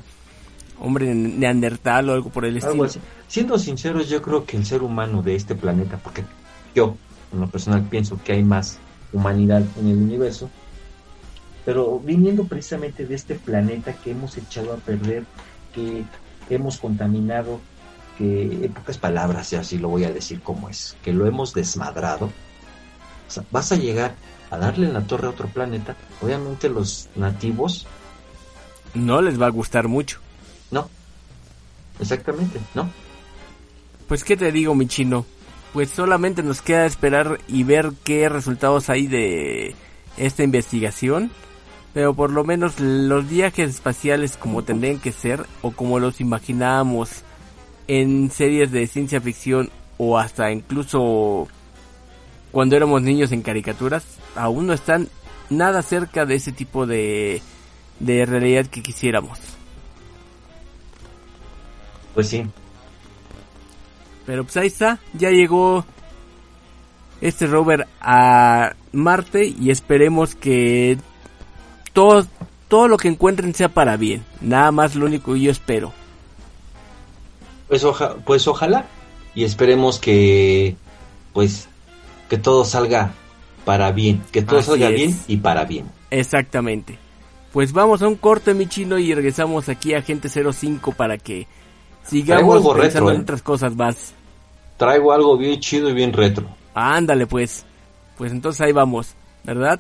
hombre 0.80 1.14
neandertal 1.14 2.10
o 2.10 2.14
algo 2.14 2.30
por 2.30 2.46
el 2.46 2.58
estilo. 2.58 2.88
Siendo 3.28 3.58
sinceros, 3.58 4.10
yo 4.10 4.22
creo 4.22 4.46
que 4.46 4.58
el 4.58 4.66
ser 4.66 4.84
humano 4.84 5.22
de 5.22 5.36
este 5.36 5.56
planeta, 5.56 5.98
porque 5.98 6.24
yo, 6.76 6.98
en 7.32 7.40
lo 7.40 7.48
personal, 7.48 7.84
pienso 7.84 8.20
que 8.24 8.34
hay 8.34 8.44
más 8.44 8.78
humanidad 9.12 9.64
en 9.80 9.88
el 9.88 9.98
universo, 9.98 10.50
pero 11.66 12.00
viniendo 12.00 12.46
precisamente 12.46 13.06
de 13.06 13.16
este 13.16 13.36
planeta 13.36 13.94
que 13.94 14.12
hemos 14.12 14.38
echado 14.38 14.74
a 14.74 14.78
perder, 14.78 15.26
que 15.74 16.04
hemos 16.50 16.78
contaminado, 16.78 17.60
que 18.18 18.44
en 18.44 18.74
pocas 18.74 18.98
palabras, 18.98 19.52
ya 19.52 19.62
así 19.62 19.78
lo 19.78 19.90
voy 19.90 20.04
a 20.04 20.12
decir 20.12 20.42
como 20.42 20.70
es, 20.70 20.96
que 21.04 21.14
lo 21.14 21.26
hemos 21.26 21.54
desmadrado, 21.54 22.26
o 22.26 23.32
sea, 23.32 23.44
vas 23.52 23.72
a 23.72 23.76
llegar 23.76 24.16
a 24.52 24.58
darle 24.58 24.92
la 24.92 25.02
torre 25.02 25.28
a 25.28 25.32
otro 25.32 25.48
planeta, 25.48 25.96
obviamente 26.22 26.70
los 26.70 27.10
nativos 27.16 27.88
no 28.94 29.22
les 29.22 29.42
va 29.42 29.48
a 29.48 29.52
gustar 29.52 29.88
mucho. 29.88 30.20
No, 30.72 30.88
exactamente, 32.00 32.60
no. 32.76 32.90
Pues 34.08 34.24
qué 34.24 34.38
te 34.38 34.52
digo, 34.52 34.76
mi 34.76 34.88
chino, 34.88 35.26
pues 35.72 35.90
solamente 35.90 36.44
nos 36.44 36.62
queda 36.62 36.86
esperar 36.86 37.40
y 37.48 37.64
ver 37.64 37.94
qué 38.04 38.30
resultados 38.30 38.90
hay 38.90 39.08
de 39.08 39.76
esta 40.18 40.44
investigación 40.44 41.32
pero 41.94 42.14
por 42.14 42.32
lo 42.32 42.44
menos 42.44 42.80
los 42.80 43.30
viajes 43.30 43.70
espaciales 43.70 44.38
como 44.38 44.64
tendrían 44.64 45.00
que 45.00 45.12
ser 45.12 45.46
o 45.62 45.72
como 45.72 46.00
los 46.00 46.20
imaginábamos 46.20 47.24
en 47.88 48.32
series 48.32 48.72
de 48.72 48.88
ciencia 48.88 49.22
ficción 49.22 49.70
o 49.98 50.18
hasta 50.18 50.52
incluso 50.52 51.48
cuando 52.52 52.76
éramos 52.76 53.02
niños 53.02 53.32
en 53.32 53.42
caricaturas, 53.42 54.06
aún 54.36 54.68
no 54.68 54.74
están 54.74 55.10
nada 55.50 55.82
cerca 55.82 56.26
de 56.26 56.36
ese 56.36 56.52
tipo 56.52 56.86
de, 56.86 57.42
de 58.00 58.26
realidad 58.26 58.68
que 58.68 58.84
quisiéramos. 58.84 59.40
Pues 62.14 62.30
sí. 62.30 62.46
Pero 64.26 64.44
pues 64.44 64.56
ahí 64.58 64.68
está, 64.68 65.00
ya 65.14 65.32
llegó 65.32 65.84
este 67.22 67.48
rover 67.48 67.88
a 68.00 68.76
Marte 68.92 69.48
y 69.48 69.72
esperemos 69.72 70.36
que 70.36 70.98
todo, 71.94 72.26
todo 72.68 72.88
lo 72.88 72.98
que 72.98 73.08
encuentren 73.08 73.54
sea 73.54 73.70
para 73.70 73.96
bien. 73.98 74.26
Nada 74.42 74.72
más 74.72 74.96
lo 74.96 75.06
único 75.06 75.34
que 75.34 75.42
yo 75.42 75.52
espero. 75.52 75.94
Pues, 77.68 77.86
pues 78.26 78.48
ojalá 78.48 78.86
y 79.36 79.44
esperemos 79.44 80.00
que 80.00 80.76
pues 81.32 81.68
que 82.30 82.38
todo 82.38 82.66
salga 82.66 83.14
para 83.66 83.92
bien, 83.92 84.22
que 84.32 84.42
todo 84.42 84.62
salga 84.62 84.90
bien 84.90 85.18
y 85.28 85.38
para 85.38 85.66
bien. 85.66 85.86
Exactamente. 86.12 86.98
Pues 87.52 87.72
vamos 87.72 88.02
a 88.02 88.08
un 88.08 88.16
corte, 88.16 88.54
mi 88.54 88.68
chino, 88.68 88.98
y 88.98 89.14
regresamos 89.14 89.70
aquí 89.70 89.94
a 89.94 90.02
Gente 90.02 90.28
05 90.30 90.92
para 90.94 91.18
que 91.18 91.48
sigamos 92.04 92.64
pensando 92.76 93.12
en 93.12 93.18
¿eh? 93.18 93.22
otras 93.22 93.42
cosas 93.44 93.76
más. 93.76 94.14
Traigo 94.78 95.12
algo 95.14 95.38
bien 95.38 95.60
chido 95.60 95.90
y 95.90 95.94
bien 95.94 96.14
retro. 96.14 96.48
Ándale, 96.74 97.28
pues. 97.28 97.66
Pues 98.18 98.32
entonces 98.32 98.62
ahí 98.62 98.72
vamos, 98.72 99.14
¿verdad? 99.44 99.80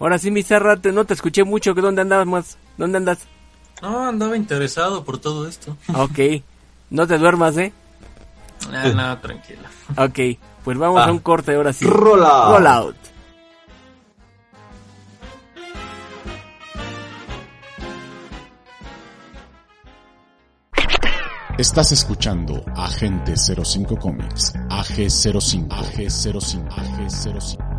Ahora 0.00 0.18
sí, 0.18 0.30
mi 0.30 0.42
Zarra, 0.42 0.78
no 0.92 1.04
te 1.04 1.14
escuché 1.14 1.44
mucho. 1.44 1.74
¿Dónde 1.74 2.02
andabas 2.02 2.26
más? 2.26 2.58
¿Dónde 2.76 2.98
andas? 2.98 3.18
No, 3.82 4.06
andaba 4.08 4.36
interesado 4.36 5.04
por 5.04 5.18
todo 5.18 5.46
esto. 5.48 5.76
Ok. 5.94 6.42
No 6.90 7.06
te 7.06 7.18
duermas, 7.18 7.56
¿eh? 7.56 7.72
Ah, 8.72 8.88
no, 8.88 9.18
tranquila. 9.18 9.68
Ok. 9.96 10.38
Pues 10.64 10.78
vamos 10.78 11.00
a 11.00 11.10
un 11.10 11.18
corte 11.18 11.54
ahora 11.54 11.72
sí. 11.72 11.84
Roll 11.86 12.24
out. 12.24 12.56
Roll 12.56 12.66
out. 12.66 12.96
Estás 21.58 21.92
escuchando 21.92 22.64
Agente 22.74 23.34
05 23.36 23.96
Comics, 23.96 24.54
AG05, 24.70 25.68
AG05, 25.68 26.68
AG05. 26.68 27.73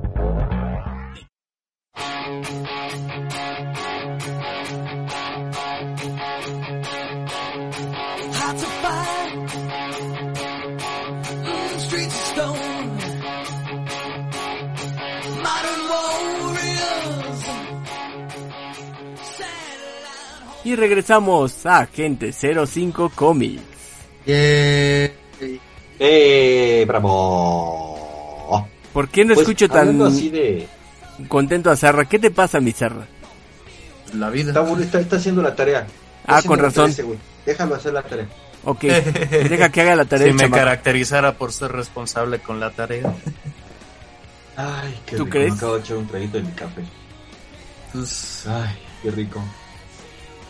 Y 20.66 20.76
regresamos 20.76 21.66
a 21.68 21.86
Gente 21.86 22.34
05 22.34 23.12
Comics. 23.14 23.62
¡Eh! 24.26 25.14
¡Bravo! 26.88 28.68
¿Por 28.92 29.08
qué 29.10 29.24
no 29.24 29.36
pues, 29.36 29.48
escucho 29.48 29.70
tan 29.70 29.96
contento 31.28 31.70
a 31.70 31.76
Zarra? 31.76 32.06
¿Qué 32.06 32.20
te 32.20 32.32
pasa, 32.32 32.60
mi 32.60 32.72
Zarra? 32.72 33.08
La 34.14 34.30
vida. 34.30 34.54
Está, 34.82 35.00
está, 35.00 35.16
haciendo 35.18 35.42
la 35.42 35.56
tarea. 35.56 35.88
ah, 36.28 36.42
con 36.46 36.60
razón. 36.60 36.94
Déjalo 37.46 37.76
hacer 37.76 37.94
la 37.94 38.04
tarea. 38.04 38.28
Ok, 38.64 38.82
deja 39.50 39.70
que 39.70 39.82
haga 39.82 39.96
la 39.96 40.06
tarea. 40.06 40.28
Si 40.28 40.34
me 40.34 40.50
caracterizara 40.50 41.38
por 41.38 41.52
ser 41.54 41.72
responsable 41.72 42.40
con 42.40 42.60
la 42.60 42.72
tarea. 42.72 43.14
Ay, 44.58 45.00
qué 45.06 45.18
¿Tú 45.18 45.26
rico. 45.26 45.34
crees? 45.34 45.52
Me 45.52 45.58
acabo 45.58 45.76
de 45.76 45.80
echar 45.82 45.98
un 45.98 46.08
traguito 46.08 46.38
de 46.38 46.44
mi 46.44 46.52
café. 46.52 46.82
Pues... 47.94 48.48
Ay, 48.48 48.76
qué 49.04 49.12
rico. 49.12 49.44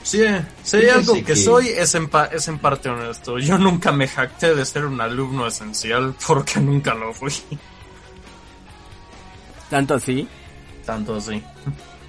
Sí, 0.04 0.24
si 0.62 0.78
hay 0.78 0.90
algo 0.90 1.16
que, 1.26 1.36
soy 1.36 1.70
es 1.70 1.96
en, 1.96 2.08
es 2.32 2.48
en 2.48 2.60
parte 2.60 2.90
honesto. 2.90 3.40
Yo 3.40 3.58
nunca 3.58 3.92
me 3.92 4.08
jacté 4.08 4.54
de 4.54 4.64
ser 4.64 4.86
un 4.86 5.02
alumno 5.02 5.48
esencial 5.48 6.14
porque 6.28 6.60
nunca 6.60 6.94
lo 6.94 7.12
fui. 7.12 7.34
¿Tanto 9.68 9.96
así? 9.96 10.28
Tanto 10.86 11.16
así. 11.16 11.42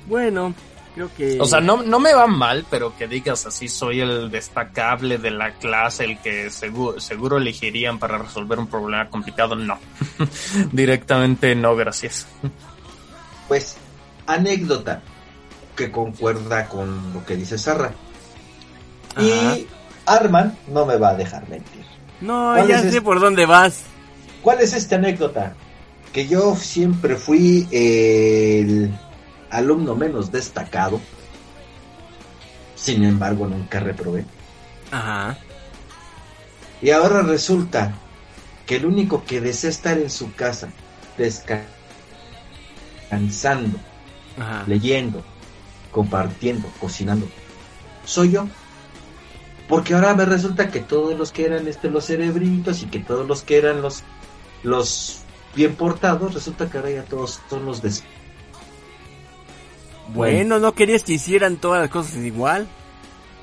Bueno, 0.07 0.55
creo 0.95 1.11
que... 1.17 1.41
O 1.41 1.47
sea, 1.47 1.61
no, 1.61 1.83
no 1.83 1.99
me 1.99 2.13
va 2.13 2.27
mal, 2.27 2.67
pero 2.71 2.97
que 2.97 3.09
digas 3.09 3.47
así, 3.47 3.69
soy 3.69 4.01
el 4.01 4.31
destacable 4.31 5.19
de 5.19 5.31
la 5.31 5.53
clase, 5.55 6.05
el 6.05 6.19
que 6.19 6.51
seguro, 6.51 7.01
seguro 7.01 7.39
elegirían 7.39 7.99
para 7.99 8.19
resolver 8.19 8.59
un 8.59 8.67
problema 8.67 9.09
complicado, 9.09 9.57
no. 9.57 9.79
Directamente 10.73 11.55
no, 11.55 11.75
gracias. 11.75 12.27
Pues, 13.49 13.77
anécdota 14.27 15.03
que 15.75 15.91
concuerda 15.91 16.69
con 16.69 17.13
lo 17.13 17.25
que 17.25 17.37
dice 17.37 17.59
Sarra. 17.59 17.93
Ajá. 19.15 19.25
Y 19.57 19.67
Arman 20.07 20.57
no 20.69 20.87
me 20.87 20.97
va 20.97 21.11
a 21.11 21.15
dejar 21.15 21.49
mentir. 21.49 21.85
No, 22.21 22.53
¿Cuál 22.55 22.69
ya 22.69 22.77
es 22.77 22.83
sé 22.83 22.89
este? 22.89 23.03
por 23.03 23.21
dónde 23.21 23.45
vas. 23.47 23.85
¿Cuál 24.43 24.61
es 24.61 24.73
esta 24.73 24.97
anécdota? 24.97 25.55
Que 26.17 26.27
yo 26.27 26.57
siempre 26.57 27.17
fui 27.17 27.69
el 27.71 28.91
alumno 29.51 29.95
menos 29.95 30.33
destacado. 30.33 30.99
Sin 32.75 33.05
embargo, 33.05 33.47
nunca 33.47 33.81
reprobé. 33.81 34.25
Ajá. 34.91 35.37
Y 36.81 36.89
ahora 36.89 37.21
resulta 37.21 37.93
que 38.65 38.77
el 38.77 38.87
único 38.87 39.25
que 39.25 39.43
desea 39.43 39.69
estar 39.69 39.99
en 39.99 40.09
su 40.09 40.33
casa, 40.33 40.71
descansando, 41.19 41.69
Ajá. 44.39 44.65
leyendo, 44.67 45.23
compartiendo, 45.91 46.67
cocinando, 46.81 47.29
soy 48.07 48.31
yo. 48.31 48.49
Porque 49.69 49.93
ahora 49.93 50.15
me 50.15 50.25
resulta 50.25 50.71
que 50.71 50.81
todos 50.81 51.19
los 51.19 51.31
que 51.31 51.45
eran 51.45 51.69
este 51.69 51.91
los 51.91 52.07
cerebritos 52.07 52.83
y 52.83 52.87
que 52.87 53.01
todos 53.01 53.29
los 53.29 53.43
que 53.43 53.59
eran 53.59 53.83
los 53.83 54.03
los 54.63 55.26
bien 55.57 55.75
portados, 55.75 56.35
resulta 56.35 56.71
que 56.71 56.79
ahora 56.79 56.91
ya 56.91 57.03
todos 57.03 57.41
son 57.51 57.65
los 57.65 57.83
des 57.83 58.05
Bueno, 60.15 60.61
¿no 60.61 60.73
querías 60.75 61.03
que 61.03 61.15
hicieran 61.15 61.57
todas 61.57 61.81
las 61.81 61.91
cosas 61.91 62.17
igual? 62.17 62.69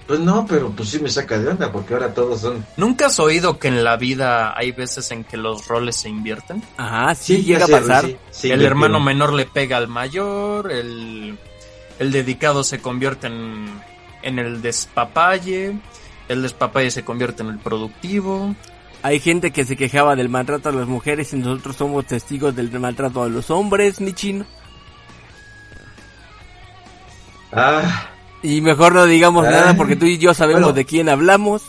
Pues 0.08 0.20
no, 0.20 0.46
pero 0.46 0.70
pues 0.70 0.90
sí 0.90 1.00
me 1.00 1.10
saca 1.10 1.40
de 1.40 1.48
onda 1.48 1.72
porque 1.72 1.94
ahora 1.94 2.14
todos 2.14 2.42
son 2.42 2.66
¿Nunca 2.76 3.06
has 3.06 3.20
oído 3.20 3.58
que 3.58 3.70
en 3.70 3.84
la 3.84 3.96
vida 3.96 4.58
hay 4.58 4.72
veces 4.72 5.10
en 5.12 5.24
que 5.24 5.38
los 5.38 5.68
roles 5.68 5.96
se 5.96 6.10
invierten? 6.10 6.62
Ajá, 6.78 7.16
sí, 7.16 7.44
llega 7.44 7.66
a 7.66 7.68
pasar. 7.70 8.06
sí, 8.06 8.18
sí, 8.30 8.52
el 8.52 8.64
hermano 8.64 8.96
quiero. 8.96 9.06
menor 9.06 9.34
le 9.34 9.46
pega 9.46 9.78
al 9.78 9.88
mayor, 9.88 10.72
el, 10.72 11.38
el 12.00 12.12
dedicado 12.12 12.66
se 12.66 12.80
convierte 12.80 13.28
en, 13.28 13.82
en 14.24 14.40
el 14.40 14.62
despapalle, 14.62 15.78
el 16.28 16.42
despapalle 16.42 16.92
se 16.92 17.06
convierte 17.06 17.44
en 17.44 17.50
el 17.50 17.60
productivo. 17.60 18.56
Hay 19.04 19.20
gente 19.20 19.52
que 19.52 19.66
se 19.66 19.76
quejaba 19.76 20.16
del 20.16 20.30
maltrato 20.30 20.70
a 20.70 20.72
las 20.72 20.88
mujeres 20.88 21.34
y 21.34 21.38
nosotros 21.38 21.76
somos 21.76 22.06
testigos 22.08 22.56
del 22.56 22.72
maltrato 22.80 23.22
a 23.22 23.28
los 23.30 23.52
hombres, 23.52 24.00
mi 24.00 24.14
chino. 24.14 24.46
Ah, 27.52 28.10
Y 28.42 28.62
mejor 28.62 28.94
no 28.94 29.06
digamos 29.06 29.44
nada 29.44 29.76
porque 29.76 29.96
tú 29.98 30.06
y 30.06 30.18
yo 30.18 30.34
sabemos 30.34 30.62
Bueno. 30.64 30.76
de 30.76 30.86
quién 30.86 31.10
hablamos. 31.10 31.64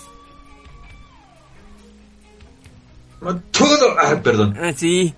todo, 3.51 3.97
ah, 4.01 4.21
perdón. 4.23 4.57
Ah, 4.61 4.73
sí. 4.75 5.15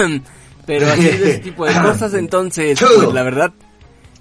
Pero 0.66 0.88
así 0.88 1.02
de 1.04 1.30
ese 1.30 1.38
tipo 1.38 1.66
de 1.66 1.72
cosas, 1.82 2.14
entonces, 2.14 2.78
pues 2.80 3.12
la 3.14 3.22
verdad, 3.22 3.52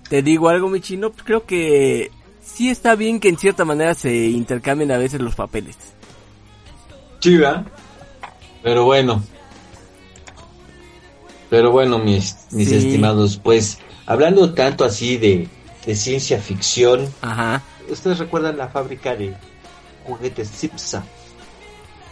te 0.10 0.22
digo 0.22 0.50
algo, 0.50 0.70
mi 0.70 0.82
chino, 0.82 1.12
creo 1.12 1.46
que 1.46 2.12
sí 2.44 2.70
está 2.70 2.96
bien 2.96 3.20
que 3.20 3.30
en 3.30 3.38
cierta 3.38 3.66
manera 3.66 3.94
se 3.94 4.14
intercambien 4.28 4.92
a 4.92 4.98
veces 4.98 5.20
los 5.22 5.36
papeles. 5.36 5.78
Chiva. 7.20 7.64
Pero 8.64 8.86
bueno. 8.86 9.24
Pero 11.50 11.72
bueno, 11.72 11.98
mis, 12.00 12.36
mis 12.52 12.70
Sí. 12.70 12.76
estimados, 12.76 13.38
pues 13.42 13.80
hablando 14.06 14.54
tanto 14.54 14.86
así 14.86 15.18
de, 15.18 15.48
de 15.86 15.96
ciencia 15.96 16.40
ficción, 16.40 17.12
Ajá, 17.22 17.64
¿ustedes 17.90 18.20
recuerdan 18.20 18.58
la 18.58 18.68
fábrica 18.68 19.16
de 19.16 19.34
juguetes 20.06 20.52
Cipsa? 20.52 21.04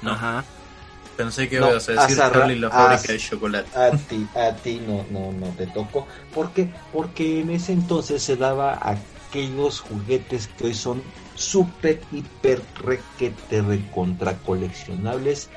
No. 0.01 0.17
Pensé 1.15 1.49
que 1.49 1.59
No, 1.59 1.69
ibas 1.71 1.89
a 1.89 1.93
decir 1.93 2.17
Charlie 2.17 2.59
la 2.59 2.69
fábrica 2.69 3.11
de 3.13 3.19
chocolate. 3.19 3.77
A 3.79 3.91
ti, 3.91 4.27
a 4.35 4.51
ti 4.55 4.81
no, 4.87 5.05
no, 5.11 5.31
no 5.31 5.47
te 5.53 5.67
tocó. 5.67 6.07
¿Por 6.33 6.51
qué? 6.51 6.69
Porque 6.93 7.41
en 7.41 7.49
ese 7.51 7.73
entonces 7.73 8.21
se 8.23 8.35
daba 8.37 8.73
aquellos 9.27 9.81
juguetes 9.81 10.47
que 10.47 10.67
hoy 10.67 10.73
son 10.73 11.01
súper, 11.35 12.01
hiper, 12.11 12.61
requete, 12.83 13.61
recontra 13.61 14.37
coleccionables. 14.39 15.49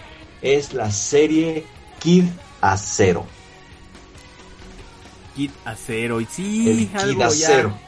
Es 0.43 0.73
la 0.73 0.91
serie 0.91 1.65
Kid 2.01 2.25
Acero. 2.61 3.27
Kid 5.37 5.51
Acero, 5.65 6.21
y 6.21 6.27
sí, 6.27 6.71
el 6.71 6.89
Kid 6.89 6.97
algo 6.97 7.21
ya. 7.21 7.27
Acero. 7.27 7.79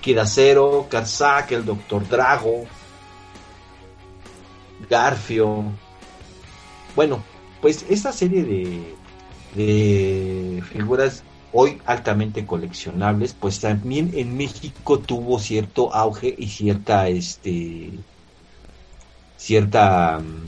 Kid 0.00 0.18
Acero, 0.18 0.86
Kazak, 0.88 1.52
el 1.52 1.64
Doctor 1.64 2.08
Drago, 2.08 2.64
Garfio. 4.88 5.64
Bueno, 6.94 7.22
pues 7.60 7.84
esta 7.88 8.12
serie 8.12 8.44
de, 8.44 8.94
de 9.54 10.62
figuras 10.70 11.24
hoy 11.52 11.78
altamente 11.86 12.44
coleccionables, 12.46 13.34
pues 13.38 13.60
también 13.60 14.10
en 14.14 14.36
México 14.36 14.98
tuvo 14.98 15.38
cierto 15.38 15.92
auge 15.94 16.34
y 16.36 16.48
cierta, 16.48 17.08
este, 17.08 17.90
cierta 19.36 20.18
mm, 20.18 20.44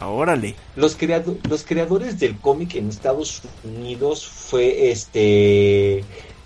Órale. 0.02 0.56
los, 0.76 0.96
creado- 0.96 1.38
los 1.50 1.64
creadores 1.64 2.20
del 2.20 2.38
cómic 2.40 2.76
en 2.76 2.90
Estados 2.90 3.42
Unidos 3.64 4.26
fue 4.26 4.92
este 4.92 6.04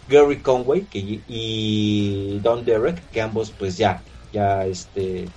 Gary 0.08 0.40
Conway 0.40 0.82
que, 0.84 1.20
y 1.28 2.40
Don 2.40 2.66
Derek, 2.66 3.10
que 3.12 3.22
ambos 3.22 3.52
pues 3.52 3.78
ya, 3.78 4.02
ya 4.32 4.66
este 4.66 5.28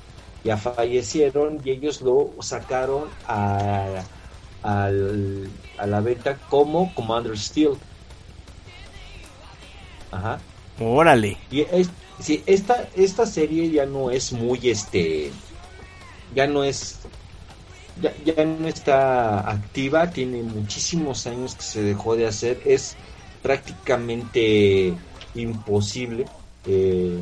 ya 0.45 0.57
fallecieron 0.57 1.61
y 1.65 1.71
ellos 1.71 2.01
lo 2.03 2.31
sacaron 2.41 3.05
a, 3.27 4.03
a 4.63 4.91
la 5.87 6.01
venta 6.01 6.37
como 6.49 6.95
Commander 6.95 7.37
Steel. 7.37 7.73
Ajá. 10.11 10.39
Órale. 10.79 11.37
Y 11.51 11.63
es, 11.63 11.89
sí, 12.21 12.43
esta, 12.47 12.89
esta 12.95 13.27
serie 13.27 13.71
ya 13.71 13.87
no 13.87 14.11
es 14.11 14.33
muy 14.33 14.71
este. 14.71 15.33
Ya 16.35 16.47
no 16.47 16.65
es. 16.65 17.01
Ya, 18.01 18.13
ya 18.25 18.45
no 18.45 18.69
está 18.69 19.51
activa, 19.51 20.11
tiene 20.11 20.43
muchísimos 20.43 21.27
años 21.27 21.55
que 21.55 21.63
se 21.63 21.83
dejó 21.83 22.17
de 22.17 22.27
hacer. 22.27 22.61
Es 22.65 22.97
prácticamente 23.43 24.95
imposible 25.35 26.27
eh, 26.67 27.21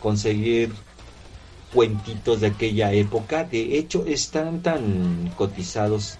conseguir 0.00 0.72
cuentitos 1.72 2.40
de 2.40 2.48
aquella 2.48 2.92
época. 2.92 3.44
De 3.44 3.78
hecho, 3.78 4.04
están 4.06 4.60
tan 4.62 5.32
cotizados. 5.36 6.18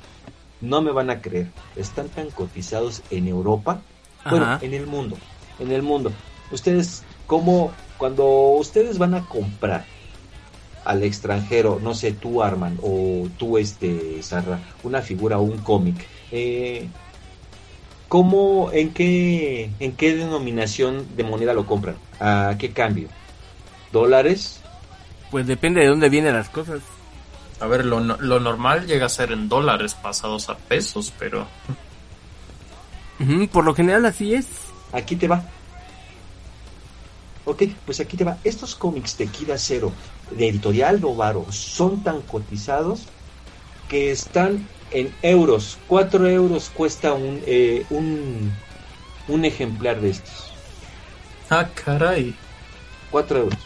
No 0.61 0.80
me 0.80 0.93
van 0.93 1.11
a 1.11 1.20
creer. 1.20 1.51
Están 1.76 2.09
tan 2.09 2.30
cotizados 2.30 3.03
en 3.11 3.28
Europa. 3.28 3.82
Bueno, 4.28 4.59
en 4.62 4.72
el 4.74 4.86
mundo. 4.86 5.16
En 5.59 5.72
el 5.72 5.82
mundo. 5.82 6.12
Ustedes 6.51 7.03
¿Cómo, 7.32 7.72
cuando 7.97 8.26
ustedes 8.59 8.99
van 8.99 9.14
a 9.14 9.26
comprar 9.26 9.86
al 10.84 11.02
extranjero, 11.02 11.78
no 11.82 11.94
sé, 11.94 12.12
tú 12.12 12.42
Arman 12.42 12.78
o 12.82 13.28
tú 13.38 13.58
este 13.58 14.22
Sarra, 14.22 14.60
una 14.82 15.02
figura 15.02 15.38
o 15.38 15.42
un 15.42 15.58
cómic, 15.58 16.06
eh, 16.30 16.88
¿cómo, 18.08 18.70
en 18.72 18.92
qué, 18.92 19.70
en 19.80 19.92
qué 19.92 20.16
denominación 20.16 21.16
de 21.16 21.24
moneda 21.24 21.54
lo 21.54 21.66
compran? 21.66 21.96
¿A 22.20 22.56
qué 22.58 22.72
cambio? 22.72 23.08
¿Dólares? 23.92 24.60
Pues 25.30 25.46
depende 25.46 25.80
de 25.80 25.88
dónde 25.88 26.08
vienen 26.08 26.34
las 26.34 26.48
cosas. 26.48 26.80
A 27.60 27.66
ver, 27.66 27.84
lo, 27.84 28.00
lo 28.00 28.40
normal 28.40 28.86
llega 28.86 29.06
a 29.06 29.08
ser 29.08 29.32
en 29.32 29.48
dólares 29.48 29.94
pasados 29.94 30.48
a 30.48 30.56
pesos, 30.56 31.12
pero 31.18 31.46
por 33.52 33.64
lo 33.64 33.74
general 33.74 34.04
así 34.06 34.34
es. 34.34 34.46
Aquí 34.92 35.16
te 35.16 35.28
va. 35.28 35.44
Ok, 37.44 37.64
pues 37.86 38.00
aquí 38.00 38.16
te 38.16 38.24
va. 38.24 38.38
Estos 38.44 38.74
cómics 38.74 39.18
de 39.18 39.26
Kira 39.26 39.58
Cero, 39.58 39.92
de 40.36 40.48
Editorial 40.48 41.00
Novaro, 41.00 41.46
son 41.50 42.02
tan 42.02 42.22
cotizados 42.22 43.02
que 43.88 44.10
están 44.10 44.66
en 44.90 45.14
euros. 45.22 45.78
4 45.88 46.28
euros 46.28 46.70
cuesta 46.74 47.12
un, 47.14 47.40
eh, 47.46 47.84
un, 47.90 48.52
un 49.28 49.44
ejemplar 49.44 50.00
de 50.00 50.10
estos. 50.10 50.52
ah, 51.50 51.68
caray, 51.84 52.34
4 53.10 53.38
euros. 53.38 53.58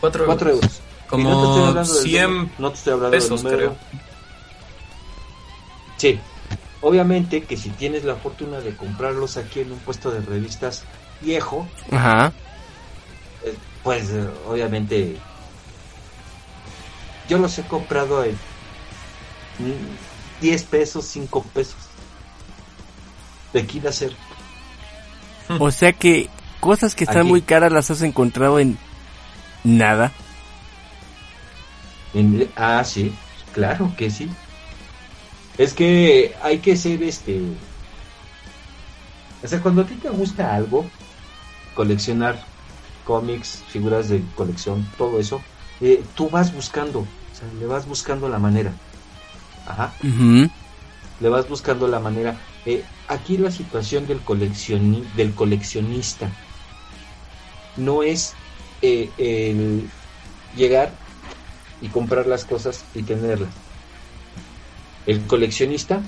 cuatro, 0.00 0.26
4 0.26 0.50
euros. 0.50 0.80
Y 1.04 1.08
Como 1.08 1.30
no 1.30 1.40
te 1.40 1.46
estoy 1.48 1.64
hablando 1.68 1.94
del 1.94 2.02
100 2.02 2.30
número, 2.32 2.50
no 2.58 2.70
te 2.70 2.76
estoy 2.76 2.92
hablando 2.92 3.10
del 3.16 3.20
pesos, 3.22 3.42
número. 3.44 3.56
creo. 3.58 3.76
Sí. 5.96 6.20
Obviamente 6.80 7.42
que 7.42 7.56
si 7.56 7.70
tienes 7.70 8.04
la 8.04 8.14
fortuna 8.14 8.60
de 8.60 8.76
comprarlos 8.76 9.36
aquí 9.36 9.60
en 9.60 9.72
un 9.72 9.78
puesto 9.80 10.10
de 10.12 10.20
revistas 10.20 10.84
viejo, 11.20 11.66
Ajá. 11.90 12.32
Eh, 13.44 13.54
Pues 13.82 14.10
eh, 14.10 14.28
obviamente 14.48 15.16
yo 17.28 17.38
los 17.38 17.58
he 17.58 17.62
comprado 17.62 18.24
en 18.24 18.32
mm, 19.58 20.40
10 20.40 20.62
pesos, 20.64 21.04
5 21.06 21.42
pesos. 21.54 21.76
De 23.52 23.66
Kira 23.66 23.92
Cero. 23.92 24.14
O 25.58 25.70
sea 25.70 25.92
que 25.92 26.28
cosas 26.60 26.94
que 26.94 27.04
están 27.04 27.22
Aquí. 27.22 27.28
muy 27.28 27.42
caras 27.42 27.72
las 27.72 27.90
has 27.90 28.02
encontrado 28.02 28.58
en 28.58 28.76
nada. 29.64 30.12
En- 32.14 32.50
ah, 32.56 32.82
sí, 32.84 33.14
claro 33.52 33.92
que 33.96 34.10
sí. 34.10 34.28
Es 35.56 35.72
que 35.72 36.34
hay 36.42 36.58
que 36.58 36.76
ser 36.76 37.02
este. 37.02 37.40
O 39.42 39.48
sea, 39.48 39.60
cuando 39.60 39.82
a 39.82 39.86
ti 39.86 39.94
te 39.94 40.08
gusta 40.10 40.54
algo, 40.54 40.86
coleccionar 41.74 42.44
cómics, 43.04 43.62
figuras 43.68 44.08
de 44.08 44.22
colección, 44.34 44.86
todo 44.98 45.18
eso, 45.18 45.40
eh, 45.80 46.04
tú 46.14 46.28
vas 46.28 46.52
buscando, 46.54 47.00
o 47.00 47.06
sea, 47.38 47.48
le 47.58 47.66
vas 47.66 47.86
buscando 47.86 48.28
la 48.28 48.38
manera. 48.38 48.72
Ajá. 49.66 49.92
Le 51.20 51.28
vas 51.28 51.48
buscando 51.48 51.88
la 51.88 52.00
manera. 52.00 52.36
Eh, 52.66 52.82
aquí 53.08 53.36
la 53.38 53.50
situación 53.50 54.06
del, 54.06 54.24
coleccioni- 54.24 55.04
del 55.14 55.34
coleccionista 55.34 56.30
no 57.76 58.02
es 58.02 58.34
eh, 58.82 59.10
el 59.18 59.88
llegar 60.56 60.92
y 61.80 61.88
comprar 61.88 62.26
las 62.26 62.44
cosas 62.44 62.84
y 62.94 63.02
tenerlas. 63.02 63.50
El 65.06 65.20
coleccionista 65.26 66.02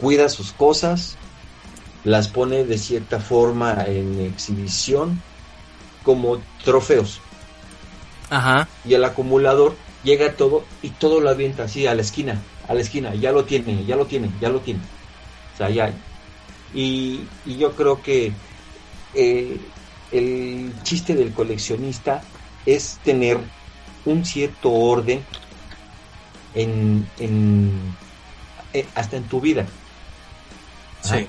cuida 0.00 0.28
sus 0.28 0.52
cosas, 0.52 1.16
las 2.04 2.28
pone 2.28 2.64
de 2.64 2.78
cierta 2.78 3.18
forma 3.20 3.84
en 3.86 4.20
exhibición 4.20 5.20
como 6.04 6.40
trofeos 6.64 7.20
Ajá. 8.30 8.68
y 8.84 8.94
el 8.94 9.04
acumulador 9.04 9.76
llega 10.02 10.32
todo 10.34 10.64
y 10.82 10.90
todo 10.90 11.20
lo 11.20 11.30
avienta 11.30 11.64
así 11.64 11.86
a 11.86 11.94
la 11.94 12.02
esquina, 12.02 12.40
a 12.68 12.74
la 12.74 12.80
esquina, 12.80 13.14
ya 13.14 13.32
lo 13.32 13.44
tiene, 13.44 13.84
ya 13.84 13.96
lo 13.96 14.06
tiene, 14.06 14.30
ya 14.40 14.48
lo 14.48 14.60
tiene. 14.60 14.80
O 15.54 15.56
sea, 15.56 15.70
ya. 15.70 15.92
Y, 16.74 17.22
y 17.44 17.56
yo 17.56 17.72
creo 17.72 18.02
que 18.02 18.32
eh, 19.14 19.58
el 20.12 20.72
chiste 20.82 21.14
del 21.14 21.32
coleccionista 21.32 22.22
es 22.64 22.98
tener 23.04 23.38
un 24.04 24.24
cierto 24.24 24.70
orden 24.70 25.24
en, 26.54 27.08
en 27.18 27.96
eh, 28.72 28.86
hasta 28.94 29.16
en 29.16 29.24
tu 29.24 29.40
vida. 29.40 29.66
Ajá. 31.04 31.18
Sí. 31.18 31.26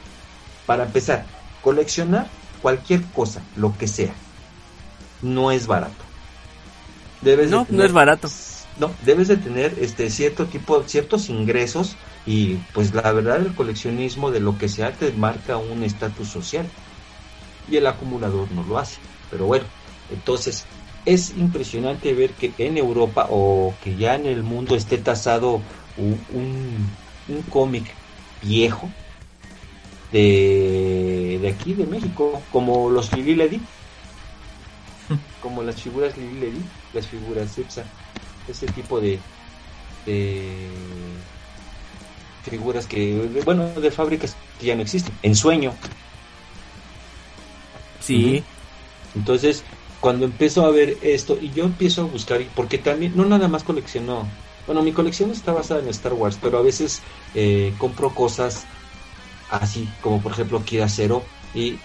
Para 0.66 0.84
empezar, 0.84 1.26
coleccionar 1.62 2.28
cualquier 2.62 3.04
cosa, 3.06 3.42
lo 3.56 3.78
que 3.78 3.88
sea, 3.88 4.14
no 5.22 5.52
es 5.52 5.66
barato. 5.66 6.07
Debes 7.22 7.52
de 7.52 7.56
No, 7.56 7.62
no 7.62 7.66
tener- 7.66 7.86
es 7.86 7.94
barato. 7.94 8.28
no, 8.76 8.98
debes 9.02 9.28
de 9.28 9.38
tener 9.38 9.80
este 9.80 10.10
cierto 10.10 10.50
tipo, 10.50 10.84
ciertos 10.84 11.30
ingresos 11.30 11.98
y 12.26 12.58
pues 12.74 12.94
la 12.94 13.12
verdad 13.12 13.38
el 13.38 13.56
coleccionismo 13.56 14.32
de 14.32 14.40
lo 14.40 14.58
que 14.58 14.70
sea 14.70 14.96
te 14.98 15.14
marca 15.14 15.58
un 15.58 15.84
estatus 15.84 16.30
social 16.32 16.74
y 17.66 17.78
el 17.78 17.88
acumulador 17.88 18.52
no 18.52 18.64
lo 18.64 18.78
hace. 18.78 19.00
Pero 19.30 19.46
bueno, 19.48 19.72
entonces 20.08 20.70
es 21.06 21.32
impresionante 21.32 22.14
ver 22.14 22.36
que 22.36 22.56
en 22.58 22.78
Europa 22.78 23.28
o 23.30 23.78
que 23.82 23.96
ya 23.98 24.16
en 24.16 24.26
el 24.26 24.44
mundo 24.44 24.76
esté 24.76 24.98
tasado 25.00 25.66
un, 25.96 26.26
un, 26.28 27.00
un 27.26 27.44
cómic 27.44 28.00
viejo 28.42 28.96
de, 30.10 31.38
de 31.42 31.48
aquí 31.50 31.74
de 31.76 31.88
México, 31.88 32.48
como 32.50 32.90
los 32.90 33.14
Lili 33.14 33.36
Ledi, 33.36 33.70
como 35.48 35.64
las 35.64 35.82
figuras 35.82 36.18
Lili 36.18 36.42
Ledi, 36.42 36.62
las 36.94 37.08
figuras 37.08 37.58
Ipsa 37.58 37.86
ese 38.50 38.68
tipo 38.68 39.00
de, 39.00 39.18
de 40.06 40.68
figuras 42.44 42.86
que, 42.86 43.42
bueno, 43.46 43.70
de 43.70 43.92
fábricas 43.92 44.36
que 44.60 44.66
ya 44.68 44.76
no 44.76 44.82
existen, 44.82 45.14
en 45.22 45.36
sueño. 45.36 45.74
Sí. 48.02 48.44
Entonces, 49.16 49.64
cuando 50.02 50.26
empiezo 50.26 50.66
a 50.66 50.72
ver 50.72 50.98
esto, 51.02 51.38
y 51.42 51.52
yo 51.52 51.64
empiezo 51.64 52.02
a 52.02 52.06
buscar, 52.06 52.42
porque 52.56 52.78
también, 52.78 53.14
no 53.16 53.26
nada 53.26 53.48
más 53.48 53.64
colecciono, 53.64 54.28
bueno, 54.66 54.82
mi 54.82 54.92
colección 54.92 55.32
está 55.32 55.54
basada 55.54 55.80
en 55.80 55.88
Star 55.90 56.14
Wars, 56.14 56.38
pero 56.42 56.58
a 56.58 56.62
veces 56.62 57.02
eh, 57.36 57.74
compro 57.78 58.14
cosas 58.14 58.66
así, 59.50 59.88
como 60.02 60.22
por 60.22 60.34
ejemplo 60.34 60.64
Kira 60.66 60.90
Zero, 60.90 61.24
y, 61.56 61.78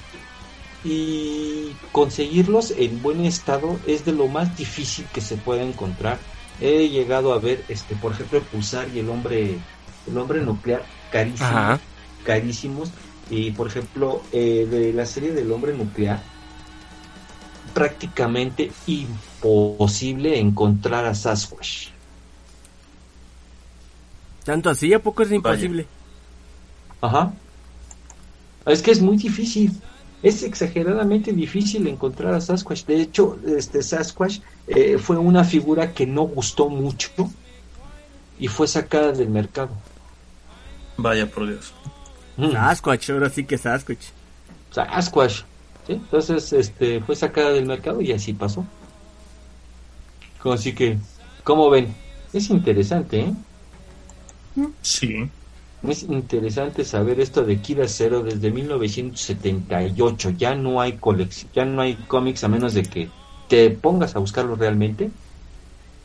y 0.84 1.74
conseguirlos 1.92 2.72
en 2.72 3.02
buen 3.02 3.24
estado 3.24 3.78
es 3.86 4.04
de 4.04 4.12
lo 4.12 4.26
más 4.28 4.56
difícil 4.56 5.06
que 5.12 5.20
se 5.20 5.36
puede 5.36 5.62
encontrar. 5.62 6.18
He 6.60 6.88
llegado 6.88 7.32
a 7.32 7.38
ver, 7.38 7.64
este, 7.68 7.94
por 7.96 8.12
ejemplo, 8.12 8.38
el 8.38 8.44
Pulsar 8.44 8.88
y 8.94 8.98
el 8.98 9.08
hombre, 9.08 9.58
el 10.06 10.18
hombre 10.18 10.40
nuclear, 10.40 10.84
carísimos, 11.10 11.50
Ajá. 11.50 11.80
carísimos. 12.24 12.90
Y 13.30 13.52
por 13.52 13.68
ejemplo, 13.68 14.22
eh, 14.32 14.66
de 14.68 14.92
la 14.92 15.06
serie 15.06 15.32
del 15.32 15.50
hombre 15.52 15.72
nuclear, 15.72 16.22
prácticamente 17.72 18.70
imposible 18.86 20.38
encontrar 20.38 21.06
a 21.06 21.14
Sasquatch. 21.14 21.88
Tanto 24.44 24.70
así, 24.70 24.92
¿a 24.92 24.98
poco 24.98 25.22
es 25.22 25.32
imposible? 25.32 25.86
Ajá. 27.00 27.32
Es 28.66 28.82
que 28.82 28.90
es 28.90 29.00
muy 29.00 29.16
difícil. 29.16 29.72
Es 30.22 30.42
exageradamente 30.42 31.32
difícil 31.32 31.86
encontrar 31.88 32.34
a 32.34 32.40
Sasquatch. 32.40 32.84
De 32.84 33.00
hecho, 33.00 33.38
este 33.46 33.82
Sasquatch 33.82 34.40
eh, 34.68 34.98
fue 34.98 35.16
una 35.16 35.42
figura 35.44 35.92
que 35.92 36.06
no 36.06 36.22
gustó 36.22 36.68
mucho 36.68 37.10
y 38.38 38.48
fue 38.48 38.68
sacada 38.68 39.12
del 39.12 39.28
mercado. 39.28 39.70
Vaya 40.96 41.28
por 41.28 41.48
Dios. 41.48 41.72
Mm. 42.36 42.52
Sasquatch, 42.52 43.10
ahora 43.10 43.30
sí 43.30 43.44
que 43.44 43.58
Sasquatch. 43.58 44.06
Sasquatch. 44.70 45.42
¿sí? 45.86 45.92
Entonces, 45.94 46.52
este, 46.52 47.00
fue 47.00 47.16
sacada 47.16 47.50
del 47.50 47.66
mercado 47.66 48.00
y 48.00 48.12
así 48.12 48.32
pasó. 48.32 48.64
Así 50.44 50.72
que, 50.72 50.98
¿cómo 51.44 51.70
ven? 51.70 51.94
Es 52.32 52.50
interesante, 52.50 53.20
¿eh? 53.20 53.34
Sí. 54.82 55.28
Es 55.86 56.04
interesante 56.04 56.84
saber 56.84 57.18
esto 57.18 57.44
de 57.44 57.58
Kira 57.60 57.88
Zero 57.88 58.22
desde 58.22 58.50
1978. 58.50 60.30
Ya 60.30 60.54
no 60.54 60.80
hay 60.80 60.92
colección, 60.92 61.50
ya 61.52 61.64
no 61.64 61.82
hay 61.82 61.96
cómics 61.96 62.44
a 62.44 62.48
menos 62.48 62.74
de 62.74 62.84
que 62.84 63.08
te 63.48 63.70
pongas 63.70 64.14
a 64.14 64.20
buscarlos 64.20 64.58
realmente 64.58 65.10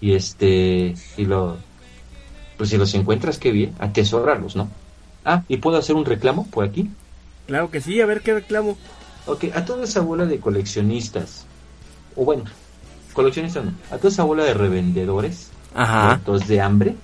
y 0.02 0.14
este 0.14 0.96
y 1.16 1.26
lo 1.26 1.58
pues 2.58 2.70
si 2.72 2.78
los 2.78 2.94
encuentras 2.96 3.38
qué 3.38 3.52
bien, 3.52 3.76
atesórralos, 3.78 4.56
¿no? 4.56 4.70
Ah, 5.24 5.44
y 5.48 5.58
puedo 5.58 5.78
hacer 5.78 5.96
un 5.96 6.06
reclamo 6.06 6.48
por 6.48 6.66
aquí. 6.66 6.90
Claro 7.46 7.70
que 7.70 7.82
sí, 7.82 8.02
a 8.02 8.06
ver 8.08 8.22
qué 8.22 8.34
reclamo. 8.34 8.78
Ok, 9.28 9.46
a 9.54 9.64
toda 9.64 9.84
esa 9.84 10.02
bola 10.02 10.26
de 10.26 10.40
coleccionistas, 10.40 11.46
o 12.16 12.26
bueno, 12.26 12.46
coleccionistas 13.14 13.64
no, 13.64 13.74
a 13.92 13.98
toda 13.98 14.10
esa 14.10 14.24
bola 14.24 14.44
de 14.44 14.56
revendedores, 14.56 15.52
Ajá. 15.76 16.20
de 16.48 16.62
hambre, 16.62 16.96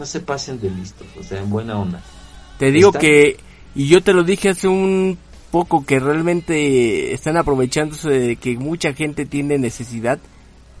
no 0.00 0.06
se 0.06 0.20
pasen 0.20 0.58
de 0.58 0.70
listos, 0.70 1.06
o 1.18 1.22
sea, 1.22 1.40
en 1.40 1.50
buena 1.50 1.78
onda. 1.78 2.00
Te 2.58 2.72
digo 2.72 2.88
¿Está? 2.88 2.98
que, 2.98 3.36
y 3.74 3.86
yo 3.86 4.02
te 4.02 4.14
lo 4.14 4.24
dije 4.24 4.48
hace 4.48 4.66
un 4.66 5.18
poco 5.50 5.84
que 5.84 6.00
realmente 6.00 7.12
están 7.12 7.36
aprovechándose 7.36 8.08
de 8.08 8.36
que 8.36 8.56
mucha 8.56 8.94
gente 8.94 9.26
tiene 9.26 9.58
necesidad 9.58 10.18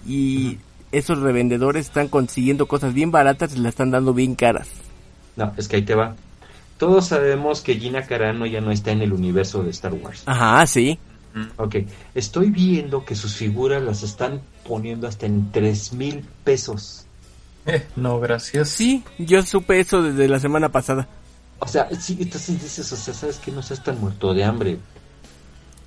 y 0.06 0.58
esos 0.90 1.18
revendedores 1.20 1.86
están 1.86 2.08
consiguiendo 2.08 2.66
cosas 2.66 2.94
bien 2.94 3.10
baratas 3.10 3.54
y 3.54 3.58
las 3.58 3.74
están 3.74 3.90
dando 3.90 4.14
bien 4.14 4.34
caras. 4.34 4.68
No, 5.36 5.52
es 5.56 5.68
que 5.68 5.76
ahí 5.76 5.82
te 5.82 5.94
va. 5.94 6.16
Todos 6.78 7.08
sabemos 7.08 7.60
que 7.60 7.74
Gina 7.74 8.06
Carano 8.06 8.46
ya 8.46 8.62
no 8.62 8.72
está 8.72 8.90
en 8.90 9.02
el 9.02 9.12
universo 9.12 9.62
de 9.62 9.70
Star 9.70 9.92
Wars. 9.92 10.22
Ajá, 10.24 10.66
sí. 10.66 10.98
Ok, 11.58 11.76
estoy 12.14 12.50
viendo 12.50 13.04
que 13.04 13.14
sus 13.14 13.36
figuras 13.36 13.82
las 13.82 14.02
están 14.02 14.40
poniendo 14.66 15.06
hasta 15.06 15.26
en 15.26 15.52
tres 15.52 15.92
mil 15.92 16.24
pesos. 16.42 17.06
Eh, 17.66 17.86
no, 17.96 18.20
gracias. 18.20 18.68
Sí, 18.68 19.02
yo 19.18 19.42
supe 19.42 19.80
eso 19.80 20.02
desde 20.02 20.28
la 20.28 20.40
semana 20.40 20.70
pasada. 20.70 21.08
O 21.58 21.68
sea, 21.68 21.88
sí, 21.98 22.16
entonces 22.20 22.62
dices, 22.62 22.90
o 22.92 22.96
sea, 22.96 23.12
¿sabes 23.12 23.38
que 23.38 23.52
No 23.52 23.62
seas 23.62 23.82
tan 23.84 24.00
muerto 24.00 24.32
de 24.32 24.44
hambre. 24.44 24.78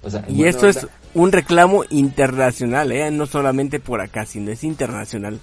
O 0.03 0.09
sea, 0.09 0.23
y 0.27 0.43
esto 0.43 0.67
es 0.67 0.85
un 1.13 1.31
reclamo 1.31 1.85
internacional, 1.89 2.91
¿eh? 2.91 3.09
No 3.09 3.25
solamente 3.25 3.79
por 3.79 4.01
acá, 4.01 4.25
sino 4.25 4.51
es 4.51 4.63
internacional. 4.63 5.39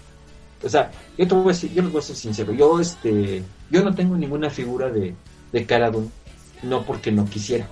O 0.63 0.69
sea, 0.69 0.91
yo 1.17 1.27
te 1.27 1.35
voy 1.35 1.45
a 1.45 1.49
decir, 1.49 1.73
yo 1.73 1.83
les 1.83 1.91
voy 1.91 2.01
a 2.01 2.05
ser 2.05 2.17
sincero, 2.17 2.53
yo 2.53 2.79
este, 2.79 3.43
yo 3.71 3.83
no 3.83 3.95
tengo 3.95 4.17
ninguna 4.17 4.51
figura 4.51 4.91
de, 4.91 5.15
de 5.53 5.67
Cara 5.67 5.91
no 6.63 6.85
porque 6.85 7.11
no 7.11 7.25
quisiera, 7.25 7.67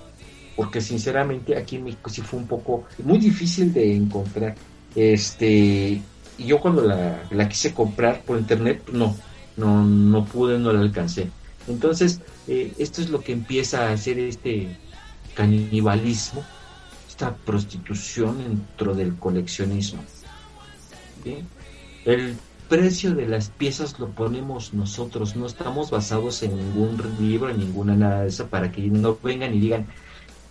porque 0.55 0.81
sinceramente 0.81 1.55
aquí 1.55 1.75
en 1.75 1.83
México 1.83 2.09
sí 2.09 2.21
fue 2.21 2.39
un 2.39 2.47
poco, 2.47 2.85
muy 3.03 3.19
difícil 3.19 3.71
de 3.71 3.95
encontrar. 3.95 4.55
Este, 4.95 6.01
y 6.39 6.45
yo 6.45 6.59
cuando 6.59 6.81
la, 6.81 7.21
la 7.29 7.49
quise 7.49 7.73
comprar 7.73 8.21
por 8.21 8.39
internet, 8.39 8.89
no, 8.91 9.15
no, 9.57 9.83
no 9.83 10.25
pude, 10.25 10.57
no 10.57 10.71
la 10.71 10.79
alcancé. 10.79 11.29
Entonces, 11.67 12.21
eh, 12.47 12.73
esto 12.79 13.01
es 13.01 13.09
lo 13.09 13.21
que 13.21 13.33
empieza 13.33 13.87
a 13.87 13.91
hacer 13.91 14.17
este 14.17 14.77
canibalismo, 15.35 16.43
esta 17.07 17.35
prostitución 17.35 18.37
dentro 18.39 18.95
del 18.95 19.15
coleccionismo. 19.17 20.01
El 22.05 22.35
precio 22.69 23.13
de 23.13 23.27
las 23.27 23.49
piezas 23.49 23.99
lo 23.99 24.09
ponemos 24.09 24.73
nosotros, 24.73 25.35
no 25.35 25.45
estamos 25.45 25.91
basados 25.91 26.41
en 26.43 26.55
ningún 26.55 26.97
libro, 27.19 27.49
en 27.49 27.59
ninguna 27.59 27.95
nada 27.95 28.21
de 28.21 28.29
eso, 28.29 28.47
para 28.47 28.71
que 28.71 28.81
no 28.83 29.17
vengan 29.21 29.53
y 29.53 29.59
digan 29.59 29.85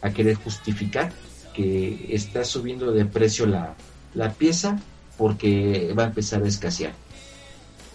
a 0.02 0.10
querer 0.10 0.36
justificar 0.36 1.12
que 1.54 2.14
está 2.14 2.44
subiendo 2.44 2.92
de 2.92 3.06
precio 3.06 3.46
la, 3.46 3.74
la 4.14 4.32
pieza 4.32 4.78
porque 5.18 5.92
va 5.98 6.04
a 6.04 6.06
empezar 6.06 6.42
a 6.42 6.48
escasear. 6.48 6.92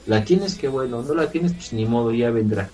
La 0.05 0.23
tienes 0.23 0.55
que, 0.55 0.67
bueno, 0.67 1.01
no 1.01 1.13
la 1.15 1.31
tienes, 1.31 1.53
pues 1.53 1.73
ni 1.73 1.85
modo, 1.85 2.13
ya 2.13 2.29
vendrá. 2.29 2.69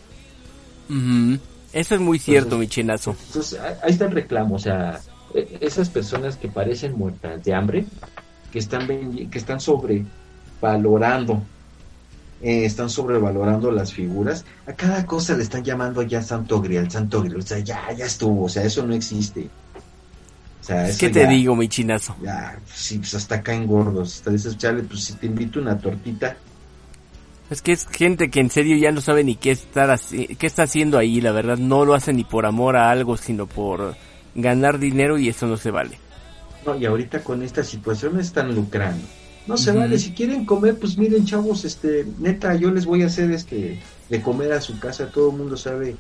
Eso 1.72 1.96
es 1.96 2.02
muy 2.02 2.18
cierto, 2.18 2.58
mi 2.58 2.68
chinazo. 2.68 3.16
Entonces, 3.28 3.60
ahí 3.84 3.92
está 3.92 4.06
el 4.06 4.12
reclamo, 4.12 4.56
o 4.56 4.60
sea, 4.60 5.00
e, 5.36 5.60
esas 5.62 5.90
personas 5.90 6.36
que 6.36 6.50
parecen 6.50 6.98
muertas 6.98 7.44
de 7.44 7.54
hambre, 7.54 7.86
que 8.52 8.58
están, 8.58 8.88
que 8.88 9.38
están 9.38 9.60
sobrevalorando, 9.60 11.44
eh, 12.42 12.66
están 12.66 12.90
sobrevalorando 12.90 13.72
las 13.72 13.94
figuras, 13.94 14.46
a 14.66 14.74
cada 14.74 15.06
cosa 15.06 15.38
le 15.38 15.44
están 15.44 15.64
llamando 15.64 16.02
ya 16.02 16.24
Santo 16.24 16.60
Grial, 16.60 16.90
Santo 16.90 17.22
Grial, 17.22 17.42
o 17.42 17.44
sea, 17.44 17.60
ya, 17.60 17.92
ya 17.96 18.06
estuvo, 18.06 18.46
o 18.46 18.50
sea, 18.50 18.64
eso 18.64 18.84
no 18.86 18.96
existe. 18.96 19.50
O 20.62 20.64
sea, 20.64 20.88
¿Qué 20.98 21.10
te 21.10 21.26
digo, 21.28 21.56
mi 21.56 21.68
chinazo? 21.68 22.16
Ya, 22.22 22.60
sí, 22.72 23.00
pues 23.00 23.14
hasta 23.16 23.42
caen 23.42 23.66
gordos. 23.66 24.18
Hasta 24.18 24.32
dices, 24.32 24.58
chale, 24.58 24.84
pues 24.84 25.06
si 25.06 25.14
te 25.14 25.26
invito 25.26 25.60
una 25.60 25.78
tortita, 25.78 26.36
es 27.50 27.64
que 27.64 27.72
es 27.72 27.88
gente 27.88 28.30
que 28.30 28.40
en 28.40 28.52
serio 28.52 28.78
ya 28.78 28.92
no 28.92 29.02
sabe 29.02 29.24
ni 29.24 29.36
qué, 29.36 29.52
estar 29.52 30.00
qué 30.00 30.48
está 30.48 30.64
haciendo 30.64 31.00
ahí, 31.00 31.20
la 31.20 31.32
verdad 31.32 31.58
no 31.58 31.84
lo 31.84 31.96
hace 31.96 32.14
ni 32.14 32.24
por 32.24 32.46
amor 32.46 32.78
a 32.78 32.92
algo, 32.92 33.18
sino 33.18 33.48
por 33.48 33.96
ganar 34.36 34.78
dinero 34.78 35.18
y 35.18 35.30
eso 35.30 35.48
no 35.48 35.58
se 35.58 35.72
vale. 35.72 35.98
No, 36.66 36.78
y 36.78 36.86
ahorita 36.86 37.24
con 37.24 37.42
esta 37.42 37.64
situación 37.64 38.20
están 38.20 38.54
lucrando. 38.54 39.04
No 39.48 39.58
se 39.58 39.72
vale, 39.72 39.98
si 39.98 40.12
quieren 40.12 40.46
comer, 40.46 40.78
pues 40.78 40.96
miren 41.00 41.26
chavos, 41.26 41.66
este, 41.66 42.06
neta, 42.20 42.54
yo 42.54 42.70
les 42.70 42.86
voy 42.86 43.02
a 43.02 43.08
hacer 43.08 43.32
este 43.32 43.80
de 44.08 44.22
comer 44.22 44.54
a 44.54 44.62
su 44.62 44.78
casa, 44.78 45.10
todo 45.10 45.32
el 45.32 45.38
mundo 45.38 45.58
sabe 45.58 45.96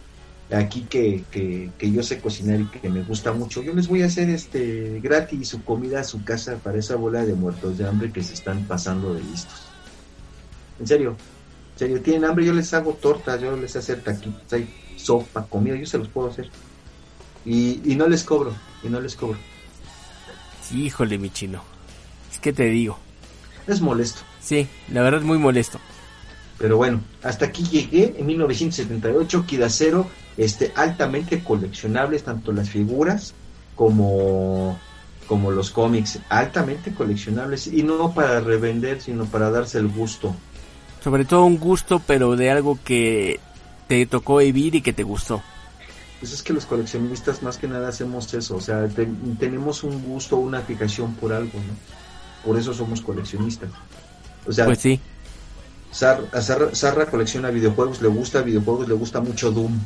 aquí 0.52 0.82
que, 0.90 1.24
que, 1.32 1.72
que, 1.78 1.92
yo 1.92 2.02
sé 2.02 2.20
cocinar 2.20 2.60
y 2.60 2.66
que 2.66 2.90
me 2.90 3.04
gusta 3.04 3.32
mucho, 3.34 3.62
yo 3.62 3.74
les 3.74 3.88
voy 3.88 4.02
a 4.02 4.08
hacer 4.08 4.30
este 4.30 5.00
gratis 5.02 5.50
su 5.50 5.64
comida 5.64 6.00
a 6.00 6.04
su 6.04 6.24
casa 6.24 6.58
para 6.58 6.80
esa 6.80 6.96
bola 6.96 7.26
de 7.26 7.34
muertos 7.34 7.78
de 7.78 7.88
hambre 7.88 8.12
que 8.12 8.24
se 8.24 8.34
están 8.34 8.66
pasando 8.66 9.14
de 9.14 9.24
listos. 9.24 9.68
En 10.80 10.88
serio, 10.88 11.16
serio, 11.76 12.02
tienen 12.02 12.26
hambre, 12.26 12.46
yo 12.46 12.54
les 12.54 12.74
hago 12.74 12.94
tortas, 12.94 13.40
yo 13.40 13.56
les 13.56 13.76
hacer 13.76 14.02
taquitos, 14.02 14.52
hay 14.52 14.68
sopa, 14.98 15.46
comida, 15.46 15.76
yo 15.76 15.86
se 15.86 15.98
los 15.98 16.10
puedo 16.10 16.30
hacer. 16.30 16.50
Y, 17.46 17.80
y 17.86 17.96
no 17.96 18.08
les 18.08 18.24
cobro, 18.24 18.54
y 18.84 18.90
no 18.90 19.00
les 19.00 19.16
cobro. 19.16 19.38
Híjole, 20.74 21.18
mi 21.18 21.30
chino. 21.30 21.64
Es 22.32 22.40
que 22.40 22.52
te 22.52 22.66
digo. 22.66 23.00
Es 23.66 23.80
molesto. 23.82 24.22
Sí, 24.42 24.68
la 24.92 25.02
verdad 25.02 25.22
es 25.22 25.26
muy 25.26 25.38
molesto. 25.38 25.80
Pero 26.58 26.76
bueno, 26.76 27.00
hasta 27.24 27.46
aquí 27.46 27.64
llegué 27.64 28.16
en 28.18 28.26
1978, 28.26 29.46
Kidacero, 29.46 30.10
este, 30.40 30.72
altamente 30.76 31.44
coleccionables, 31.44 32.24
tanto 32.24 32.52
las 32.52 32.70
figuras 32.70 33.34
como, 33.76 34.80
como 35.28 35.52
los 35.52 35.70
cómics, 35.70 36.20
altamente 36.30 36.94
coleccionables, 36.94 37.68
y 37.68 37.84
no 37.84 38.14
para 38.14 38.40
revender, 38.40 39.02
sino 39.02 39.26
para 39.26 39.52
darse 39.52 39.78
el 39.78 39.90
gusto 39.90 40.36
sobre 41.04 41.26
todo 41.26 41.46
un 41.46 41.58
gusto, 41.58 42.02
pero 42.06 42.36
de 42.36 42.52
algo 42.52 42.78
que 42.84 43.40
te 43.88 44.06
tocó 44.06 44.38
vivir 44.38 44.76
y 44.76 44.82
que 44.82 44.94
te 44.94 45.04
gustó. 45.04 45.42
Pues 46.20 46.34
es 46.34 46.44
que 46.44 46.52
los 46.52 46.66
coleccionistas 46.66 47.42
más 47.42 47.58
que 47.58 47.68
nada 47.68 47.88
hacemos 47.88 48.34
eso, 48.34 48.58
o 48.58 48.62
sea, 48.62 48.88
tenemos 49.40 49.84
un 49.84 50.04
gusto, 50.04 50.36
una 50.36 50.62
fijación 50.62 51.14
por 51.16 51.32
algo, 51.32 51.54
¿no? 51.54 52.46
Por 52.46 52.58
eso 52.60 52.74
somos 52.74 53.02
coleccionistas. 53.02 53.70
O 54.46 54.52
sea, 54.52 54.66
pues 54.66 54.80
sí. 54.80 55.00
Sarra, 55.92 57.06
colecciona 57.10 57.50
videojuegos, 57.50 58.02
le 58.02 58.10
gusta 58.10 58.42
videojuegos, 58.42 58.88
le 58.88 58.94
gusta 58.96 59.22
mucho 59.22 59.52
Doom. 59.52 59.80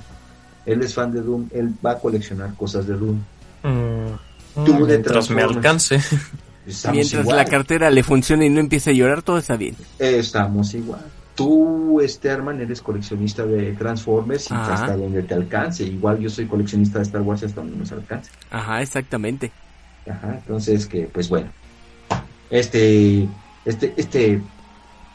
Él 0.66 0.82
es 0.82 0.94
fan 0.94 1.12
de 1.12 1.22
Doom, 1.22 1.50
él 1.54 1.74
va 1.86 1.92
a 1.92 2.00
coleccionar 2.00 2.54
cosas 2.56 2.88
de 2.88 2.96
Doom. 2.96 3.20
Mm, 3.64 4.66
Tú 4.66 4.86
mientras 4.86 5.30
me 5.30 5.42
alcance. 5.42 6.00
Mientras 6.92 7.26
la 7.26 7.46
cartera 7.46 7.90
le 7.90 8.04
funcione 8.04 8.46
y 8.46 8.50
no 8.50 8.60
empiece 8.60 8.92
a 8.92 8.94
llorar, 8.94 9.22
todo 9.22 9.38
está 9.38 9.58
bien. 9.58 9.76
Estamos 10.00 10.74
igual. 10.74 11.02
Tú, 11.36 12.00
este 12.00 12.30
Arman, 12.30 12.62
eres 12.62 12.82
coleccionista 12.82 13.46
de 13.46 13.74
Transformers 13.74 14.50
y 14.52 14.54
hasta 14.54 14.96
donde 14.96 15.24
te 15.24 15.34
alcance. 15.34 15.84
Igual 15.84 16.20
yo 16.20 16.30
soy 16.30 16.46
coleccionista 16.46 17.00
de 17.00 17.04
Star 17.04 17.22
Wars 17.22 17.44
hasta 17.44 17.62
donde 17.62 17.76
nos 17.76 17.92
alcance. 17.92 18.32
Ajá, 18.52 18.82
exactamente. 18.82 19.52
Ajá, 20.10 20.36
entonces 20.36 20.86
que, 20.86 21.04
pues 21.12 21.28
bueno. 21.28 21.50
Este, 22.50 23.28
este, 23.66 23.94
este, 23.98 24.42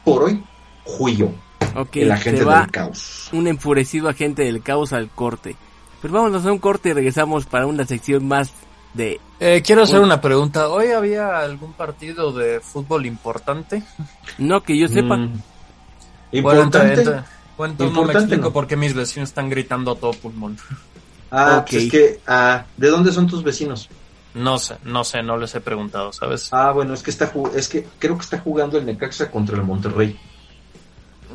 por 0.03 0.23
hoy, 0.23 0.43
Juillo. 0.83 1.31
Ok, 1.75 1.97
el 1.97 2.11
agente 2.11 2.45
del 2.45 2.71
caos. 2.71 3.29
Un 3.31 3.47
enfurecido 3.47 4.09
agente 4.09 4.43
del 4.43 4.61
caos 4.61 4.93
al 4.93 5.09
corte. 5.09 5.55
Pues 6.01 6.11
vamos 6.13 6.33
a 6.33 6.37
hacer 6.37 6.51
un 6.51 6.59
corte 6.59 6.89
y 6.89 6.93
regresamos 6.93 7.45
para 7.45 7.65
una 7.65 7.85
sección 7.85 8.27
más 8.27 8.51
de... 8.93 9.19
Eh, 9.39 9.61
quiero 9.65 9.83
hacer 9.83 9.99
una 9.99 10.21
pregunta. 10.21 10.69
¿Hoy 10.69 10.87
había 10.87 11.39
algún 11.39 11.73
partido 11.73 12.31
de 12.31 12.59
fútbol 12.59 13.05
importante? 13.05 13.83
No, 14.37 14.63
que 14.63 14.77
yo 14.77 14.87
sepa. 14.87 15.17
Mm. 15.17 15.41
¿Importante? 16.31 17.23
Bueno, 17.57 17.75
no 17.77 18.03
me 18.03 18.13
explico 18.13 18.53
por 18.53 18.67
qué 18.67 18.77
mis 18.77 18.93
vecinos 18.93 19.29
están 19.29 19.49
gritando 19.49 19.91
a 19.91 19.95
todo 19.95 20.13
pulmón. 20.13 20.57
Ah, 21.31 21.65
pues 21.69 21.83
es 21.83 21.91
que, 21.91 22.19
ah, 22.25 22.65
¿de 22.77 22.87
dónde 22.87 23.11
son 23.11 23.27
tus 23.27 23.43
vecinos? 23.43 23.89
No 24.33 24.57
sé, 24.57 24.77
no 24.83 25.03
sé, 25.03 25.21
no 25.21 25.37
les 25.37 25.53
he 25.55 25.59
preguntado, 25.59 26.13
¿sabes? 26.13 26.49
Ah, 26.53 26.71
bueno, 26.71 26.93
es 26.93 27.03
que 27.03 27.11
está 27.11 27.31
es 27.55 27.67
que 27.67 27.85
creo 27.99 28.15
que 28.15 28.23
está 28.23 28.39
jugando 28.39 28.77
el 28.77 28.85
Necaxa 28.85 29.29
contra 29.29 29.57
el 29.57 29.63
Monterrey. 29.63 30.17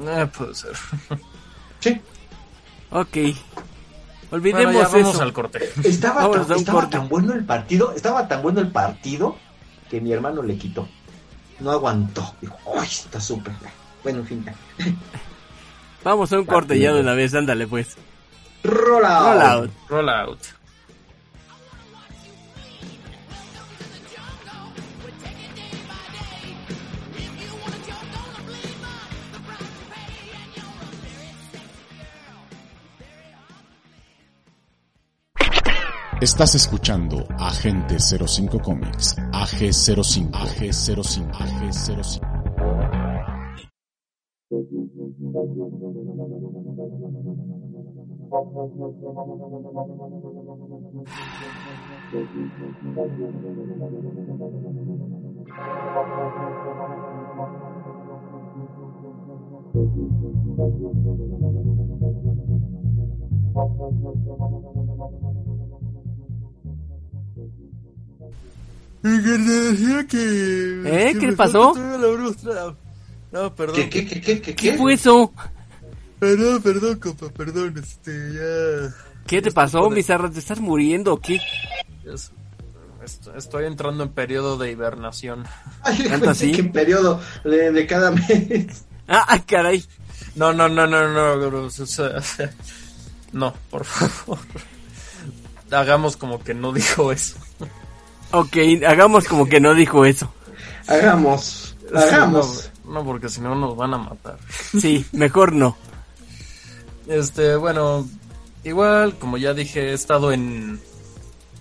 Eh, 0.02 0.26
puede 0.36 0.54
ser. 0.54 0.72
sí. 1.80 2.00
Ok. 2.90 3.16
Olvidemos 4.30 4.92
vamos 4.92 5.20
al 5.20 5.32
corte. 5.32 5.70
Estaba, 5.84 6.28
tan, 6.46 6.90
tan 6.90 7.08
bueno 7.08 7.34
el 7.34 7.44
partido, 7.44 7.92
estaba 7.94 8.26
tan 8.26 8.42
bueno 8.42 8.60
el 8.60 8.72
partido 8.72 9.36
que 9.88 10.00
mi 10.00 10.12
hermano 10.12 10.42
le 10.42 10.56
quitó. 10.56 10.88
No 11.60 11.70
aguantó. 11.70 12.34
Dijo, 12.40 12.56
¡ay, 12.76 12.88
está 12.88 13.20
súper! 13.20 13.54
Bueno, 14.02 14.20
en 14.20 14.26
fin. 14.26 14.44
Vamos 16.02 16.32
a 16.32 16.38
un 16.38 16.44
corte 16.46 16.78
ya 16.78 16.92
de 16.92 17.00
una 17.00 17.14
vez, 17.14 17.34
ándale 17.34 17.66
pues. 17.66 17.96
Roll 18.64 19.04
out. 19.04 19.24
Roll 19.24 19.42
out. 19.42 19.70
Roll 19.88 20.08
out. 20.08 20.38
Estás 36.24 36.54
escuchando 36.54 37.26
Agente 37.38 37.98
05 38.00 38.58
Comics, 38.60 39.14
AG05, 39.32 40.30
AG05, 40.32 41.30
AG05. 41.34 42.34
¿Eh? 70.86 71.14
¿Qué 71.20 71.26
le 71.26 71.32
pasó? 71.34 71.74
No, 73.32 73.54
perdón. 73.54 73.76
¿Qué, 73.76 73.90
qué, 73.90 74.06
qué, 74.06 74.20
qué, 74.20 74.40
qué, 74.40 74.54
¿Qué 74.54 74.76
fue 74.78 74.94
eso? 74.94 75.32
Perdón, 76.18 76.62
perdón, 76.62 76.98
compa, 76.98 77.28
perdón, 77.30 77.74
este, 77.76 78.12
ya... 78.32 78.94
¿Qué 79.26 79.42
te 79.42 79.50
pasó, 79.50 79.90
Bizarra? 79.90 80.30
¿Te 80.30 80.38
estás 80.38 80.60
muriendo 80.60 81.12
o 81.14 81.20
qué? 81.20 81.38
Es- 82.06 82.30
est- 83.04 83.26
Estoy 83.36 83.66
entrando 83.66 84.04
en 84.04 84.10
periodo 84.10 84.56
de 84.56 84.70
hibernación. 84.70 85.44
Ay, 85.82 85.98
yo 85.98 86.08
¿Tanto 86.10 86.26
pensé 86.26 86.44
así? 86.46 86.52
que 86.52 86.60
en 86.62 86.72
periodo 86.72 87.20
de, 87.44 87.72
de 87.72 87.86
cada 87.86 88.10
mes. 88.10 88.84
Ah, 89.08 89.24
ah, 89.28 89.40
caray. 89.46 89.84
No, 90.36 90.52
no, 90.54 90.68
no, 90.68 90.86
no, 90.86 91.08
no, 91.12 91.50
Bruce, 91.50 91.82
o 91.82 91.86
sea, 91.86 92.10
no, 93.32 93.52
por 93.70 93.84
favor. 93.84 94.38
Hagamos 95.70 96.16
como 96.16 96.42
que 96.42 96.54
no 96.54 96.72
dijo 96.72 97.12
eso. 97.12 97.36
Ok, 98.32 98.56
hagamos 98.86 99.24
como 99.28 99.46
que 99.46 99.60
no 99.60 99.74
dijo 99.74 100.04
eso. 100.04 100.32
Hagamos, 100.86 101.76
hagamos. 101.94 102.70
No, 102.84 102.92
no, 102.94 103.04
porque 103.04 103.28
si 103.28 103.40
no 103.40 103.54
nos 103.54 103.76
van 103.76 103.94
a 103.94 103.98
matar. 103.98 104.38
Sí, 104.78 105.06
mejor 105.12 105.52
no. 105.52 105.76
Este, 107.06 107.56
bueno, 107.56 108.08
igual, 108.64 109.14
como 109.18 109.36
ya 109.36 109.54
dije, 109.54 109.90
he 109.90 109.92
estado 109.92 110.32
en... 110.32 110.80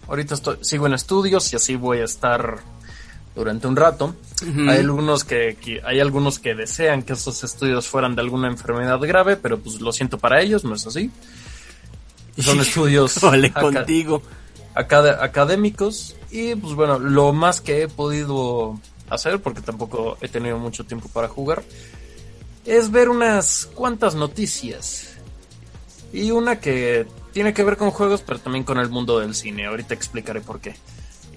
Ahorita 0.07 0.34
estoy, 0.36 0.57
sigo 0.61 0.88
en 0.88 0.93
estudios 0.93 1.51
y 1.53 1.55
así 1.55 1.76
voy 1.76 1.99
a 1.99 2.05
estar 2.05 2.59
durante 3.36 3.68
un 3.68 3.76
rato. 3.76 4.16
Hay 4.70 4.80
algunos 4.80 5.24
que, 5.24 5.57
que- 5.61 5.82
hay 5.86 5.99
algunos 6.01 6.39
que 6.39 6.53
desean 6.55 7.03
que 7.03 7.14
esos 7.14 7.43
estudios 7.43 7.88
fueran 7.88 8.14
de 8.16 8.22
alguna 8.22 8.47
enfermedad 8.47 8.99
grave, 8.99 9.38
pero 9.38 9.57
pues 9.59 9.80
lo 9.80 9.93
siento 9.93 10.18
para 10.18 10.41
ellos, 10.41 10.66
no 10.66 10.76
es 10.76 10.86
así. 10.86 11.09
Son 12.38 12.59
estudios 12.61 13.22
Vale, 13.22 13.47
aca- 13.47 13.61
contigo. 13.61 14.22
Acad- 14.76 15.21
académicos 15.21 16.15
y 16.32 16.55
pues 16.55 16.74
bueno, 16.74 16.99
lo 16.99 17.34
más 17.34 17.61
que 17.61 17.84
he 17.84 17.88
podido 17.88 18.80
hacer, 19.09 19.41
porque 19.41 19.61
tampoco 19.61 20.17
he 20.21 20.28
tenido 20.28 20.57
mucho 20.57 20.86
tiempo 20.86 21.07
para 21.09 21.28
jugar, 21.28 21.63
es 22.65 22.91
ver 22.91 23.09
unas 23.09 23.67
cuantas 23.76 24.15
noticias. 24.15 25.09
Y 26.11 26.32
una 26.32 26.59
que 26.59 27.07
tiene 27.32 27.53
que 27.53 27.63
ver 27.63 27.76
con 27.78 27.89
juegos, 27.91 28.21
pero 28.21 28.39
también 28.39 28.63
con 28.63 28.78
el 28.80 28.89
mundo 28.89 29.19
del 29.19 29.34
cine. 29.34 29.65
Ahorita 29.65 29.93
explicaré 29.95 30.41
por 30.41 30.59
qué. 30.59 30.76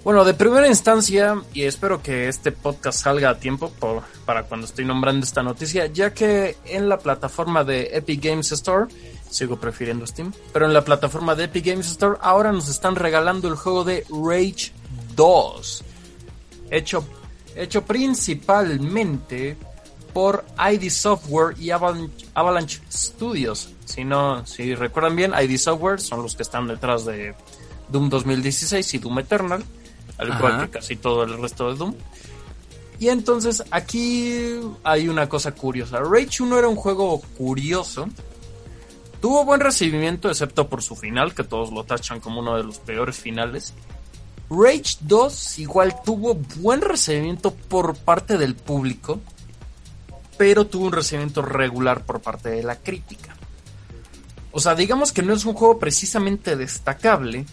Bueno, 0.04 0.24
de 0.24 0.34
primera 0.34 0.68
instancia, 0.68 1.34
y 1.52 1.62
espero 1.62 2.02
que 2.02 2.28
este 2.28 2.52
podcast 2.52 3.02
salga 3.02 3.30
a 3.30 3.38
tiempo 3.38 3.70
por- 3.70 4.02
para 4.24 4.44
cuando 4.44 4.66
estoy 4.66 4.84
nombrando 4.84 5.24
esta 5.24 5.42
noticia, 5.42 5.86
ya 5.86 6.12
que 6.14 6.56
en 6.66 6.88
la 6.88 6.98
plataforma 6.98 7.64
de 7.64 7.90
Epic 7.92 8.22
Games 8.22 8.52
Store, 8.52 8.86
sigo 9.30 9.56
prefiriendo 9.56 10.06
Steam, 10.06 10.32
pero 10.52 10.66
en 10.66 10.74
la 10.74 10.84
plataforma 10.84 11.34
de 11.34 11.44
Epic 11.44 11.66
Games 11.66 11.90
Store 11.90 12.18
ahora 12.20 12.52
nos 12.52 12.68
están 12.68 12.96
regalando 12.96 13.48
el 13.48 13.56
juego 13.56 13.84
de 13.84 14.04
Rage 14.08 14.72
2, 15.14 15.84
hecho, 16.70 17.04
hecho 17.54 17.82
principalmente 17.84 19.56
por 20.12 20.46
ID 20.58 20.88
Software 20.90 21.54
y 21.58 21.70
Avalanche, 21.70 22.26
Avalanche 22.32 22.80
Studios. 22.90 23.68
Si 23.84 24.02
no, 24.02 24.46
si 24.46 24.74
recuerdan 24.74 25.14
bien, 25.14 25.32
ID 25.38 25.58
Software 25.58 26.00
son 26.00 26.22
los 26.22 26.34
que 26.34 26.42
están 26.42 26.66
detrás 26.66 27.04
de 27.04 27.34
Doom 27.90 28.08
2016 28.08 28.94
y 28.94 28.98
Doom 28.98 29.18
Eternal, 29.18 29.62
al 30.16 30.28
igual 30.28 30.62
que 30.62 30.70
casi 30.70 30.96
todo 30.96 31.22
el 31.24 31.38
resto 31.38 31.70
de 31.70 31.76
Doom. 31.76 31.94
Y 32.98 33.08
entonces 33.08 33.62
aquí 33.70 34.58
hay 34.82 35.08
una 35.08 35.28
cosa 35.28 35.52
curiosa. 35.52 35.98
Rage 36.00 36.42
1 36.42 36.58
era 36.58 36.68
un 36.68 36.76
juego 36.76 37.20
curioso. 37.36 38.08
Tuvo 39.20 39.44
buen 39.44 39.60
recibimiento, 39.60 40.28
excepto 40.28 40.68
por 40.68 40.82
su 40.82 40.94
final, 40.94 41.34
que 41.34 41.44
todos 41.44 41.72
lo 41.72 41.84
tachan 41.84 42.20
como 42.20 42.40
uno 42.40 42.56
de 42.56 42.64
los 42.64 42.78
peores 42.78 43.16
finales. 43.16 43.74
Rage 44.48 44.98
2 45.00 45.58
igual 45.58 45.96
tuvo 46.04 46.34
buen 46.56 46.80
recibimiento 46.80 47.52
por 47.52 47.96
parte 47.96 48.38
del 48.38 48.54
público, 48.54 49.20
pero 50.38 50.66
tuvo 50.66 50.86
un 50.86 50.92
recibimiento 50.92 51.42
regular 51.42 52.04
por 52.04 52.20
parte 52.20 52.50
de 52.50 52.62
la 52.62 52.76
crítica. 52.76 53.36
O 54.52 54.60
sea, 54.60 54.74
digamos 54.74 55.12
que 55.12 55.22
no 55.22 55.34
es 55.34 55.44
un 55.44 55.54
juego 55.54 55.78
precisamente 55.78 56.56
destacable, 56.56 57.44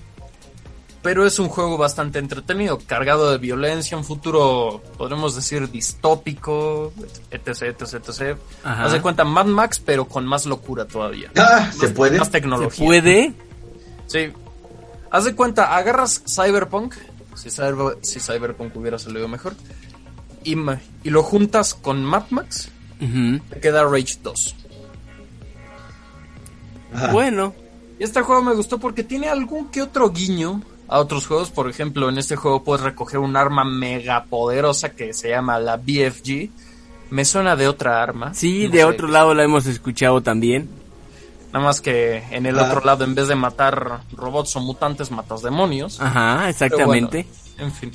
pero 1.04 1.26
es 1.26 1.38
un 1.38 1.50
juego 1.50 1.78
bastante 1.78 2.18
entretenido, 2.18 2.80
cargado 2.88 3.30
de 3.32 3.38
violencia, 3.38 3.96
un 3.98 4.04
futuro, 4.06 4.82
podremos 4.98 5.36
decir, 5.36 5.70
distópico, 5.70 6.92
etc, 7.30 7.48
etc, 7.64 7.94
etc. 7.96 8.38
Ajá. 8.64 8.86
Haz 8.86 8.94
de 8.94 9.02
cuenta 9.02 9.24
Mad 9.26 9.46
Max, 9.46 9.80
pero 9.86 10.06
con 10.08 10.26
más 10.26 10.46
locura 10.46 10.86
todavía. 10.88 11.30
Ah, 11.38 11.70
¿se 11.78 11.90
puede? 11.90 12.18
Más 12.18 12.28
¿Se 12.28 12.32
tecnología. 12.32 12.86
puede? 12.86 13.34
Sí. 14.08 14.32
Haz 15.12 15.26
de 15.26 15.36
cuenta, 15.36 15.76
agarras 15.76 16.24
Cyberpunk, 16.26 16.96
si, 17.36 17.50
Cyber- 17.50 17.98
si 18.02 18.20
Cyberpunk 18.20 18.76
hubiera 18.76 18.98
salido 18.98 19.28
mejor, 19.28 19.54
y, 20.46 20.56
lo 21.10 21.22
juntas 21.24 21.74
con 21.74 22.04
Mad 22.04 22.24
Max, 22.32 22.70
te 23.50 23.60
queda 23.60 23.84
Rage 23.84 24.18
2. 24.24 24.56
Ajá. 26.96 27.12
Bueno, 27.12 27.54
Y 28.00 28.04
este 28.04 28.22
juego 28.22 28.42
me 28.42 28.54
gustó 28.56 28.80
porque 28.80 29.04
tiene 29.04 29.28
algún 29.30 29.70
que 29.70 29.82
otro 29.82 30.10
guiño 30.10 30.62
a 30.94 31.00
otros 31.00 31.26
juegos. 31.28 31.50
Por 31.50 31.70
ejemplo, 31.70 32.08
en 32.10 32.18
este 32.20 32.36
juego 32.36 32.64
puedes 32.64 32.84
recoger 32.84 33.20
un 33.20 33.36
arma 33.36 33.64
mega 33.64 34.26
poderosa 34.26 34.90
que 34.90 35.14
se 35.14 35.30
llama 35.30 35.58
la 35.60 35.78
BFG. 35.78 36.50
Me 37.10 37.26
suena 37.26 37.56
de 37.56 37.68
otra 37.68 38.02
arma. 38.04 38.34
sí, 38.34 38.66
No 38.66 38.72
de 38.74 38.78
sé. 38.80 38.84
otro 38.86 39.08
lado 39.08 39.34
la 39.34 39.44
hemos 39.44 39.66
escuchado 39.66 40.22
también. 40.22 40.70
Nada 41.52 41.66
más 41.66 41.82
que 41.82 42.18
en 42.32 42.46
el 42.46 42.58
Ah. 42.60 42.64
otro 42.66 42.82
lado, 42.86 43.04
en 43.04 43.14
vez 43.16 43.28
de 43.28 43.36
matar 43.36 44.02
robots 44.12 44.56
o 44.56 44.60
mutantes, 44.60 45.12
matas 45.12 45.42
demonios. 45.42 46.00
Ajá, 46.02 46.50
exactamente. 46.50 47.26
Bueno, 47.58 47.70
en 47.70 47.72
fin. 47.72 47.92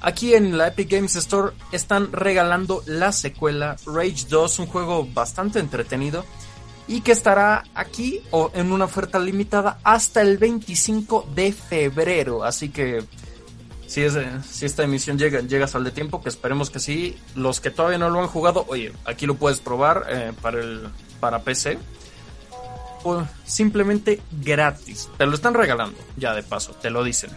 Aquí 0.00 0.34
en 0.34 0.56
la 0.56 0.68
Epic 0.68 0.90
Games 0.90 1.16
Store 1.16 1.52
están 1.72 2.12
regalando 2.12 2.82
la 2.86 3.10
secuela 3.12 3.76
Rage 3.86 4.26
2, 4.28 4.58
un 4.60 4.66
juego 4.66 5.06
bastante 5.12 5.58
entretenido 5.58 6.24
y 6.88 7.02
que 7.02 7.12
estará 7.12 7.64
aquí 7.74 8.22
o 8.30 8.50
en 8.54 8.72
una 8.72 8.86
oferta 8.86 9.18
limitada 9.18 9.78
hasta 9.84 10.22
el 10.22 10.38
25 10.38 11.28
de 11.34 11.52
febrero. 11.52 12.42
Así 12.42 12.70
que 12.70 13.04
si, 13.86 14.02
es, 14.02 14.18
si 14.50 14.66
esta 14.66 14.84
emisión 14.84 15.18
llega, 15.18 15.40
llega 15.40 15.66
a 15.66 15.68
sal 15.68 15.84
de 15.84 15.90
tiempo, 15.90 16.22
que 16.22 16.30
esperemos 16.30 16.70
que 16.70 16.80
sí, 16.80 17.16
los 17.34 17.60
que 17.60 17.70
todavía 17.70 17.98
no 17.98 18.08
lo 18.08 18.20
han 18.20 18.26
jugado, 18.26 18.64
oye, 18.68 18.92
aquí 19.04 19.26
lo 19.26 19.34
puedes 19.34 19.60
probar 19.60 20.06
eh, 20.08 20.32
para, 20.40 20.60
el, 20.60 20.88
para 21.20 21.42
PC. 21.42 21.78
O 23.04 23.22
simplemente 23.44 24.20
gratis. 24.42 25.08
Te 25.16 25.24
lo 25.26 25.34
están 25.34 25.54
regalando, 25.54 25.96
ya 26.16 26.34
de 26.34 26.42
paso, 26.42 26.72
te 26.72 26.90
lo 26.90 27.04
dicen. 27.04 27.30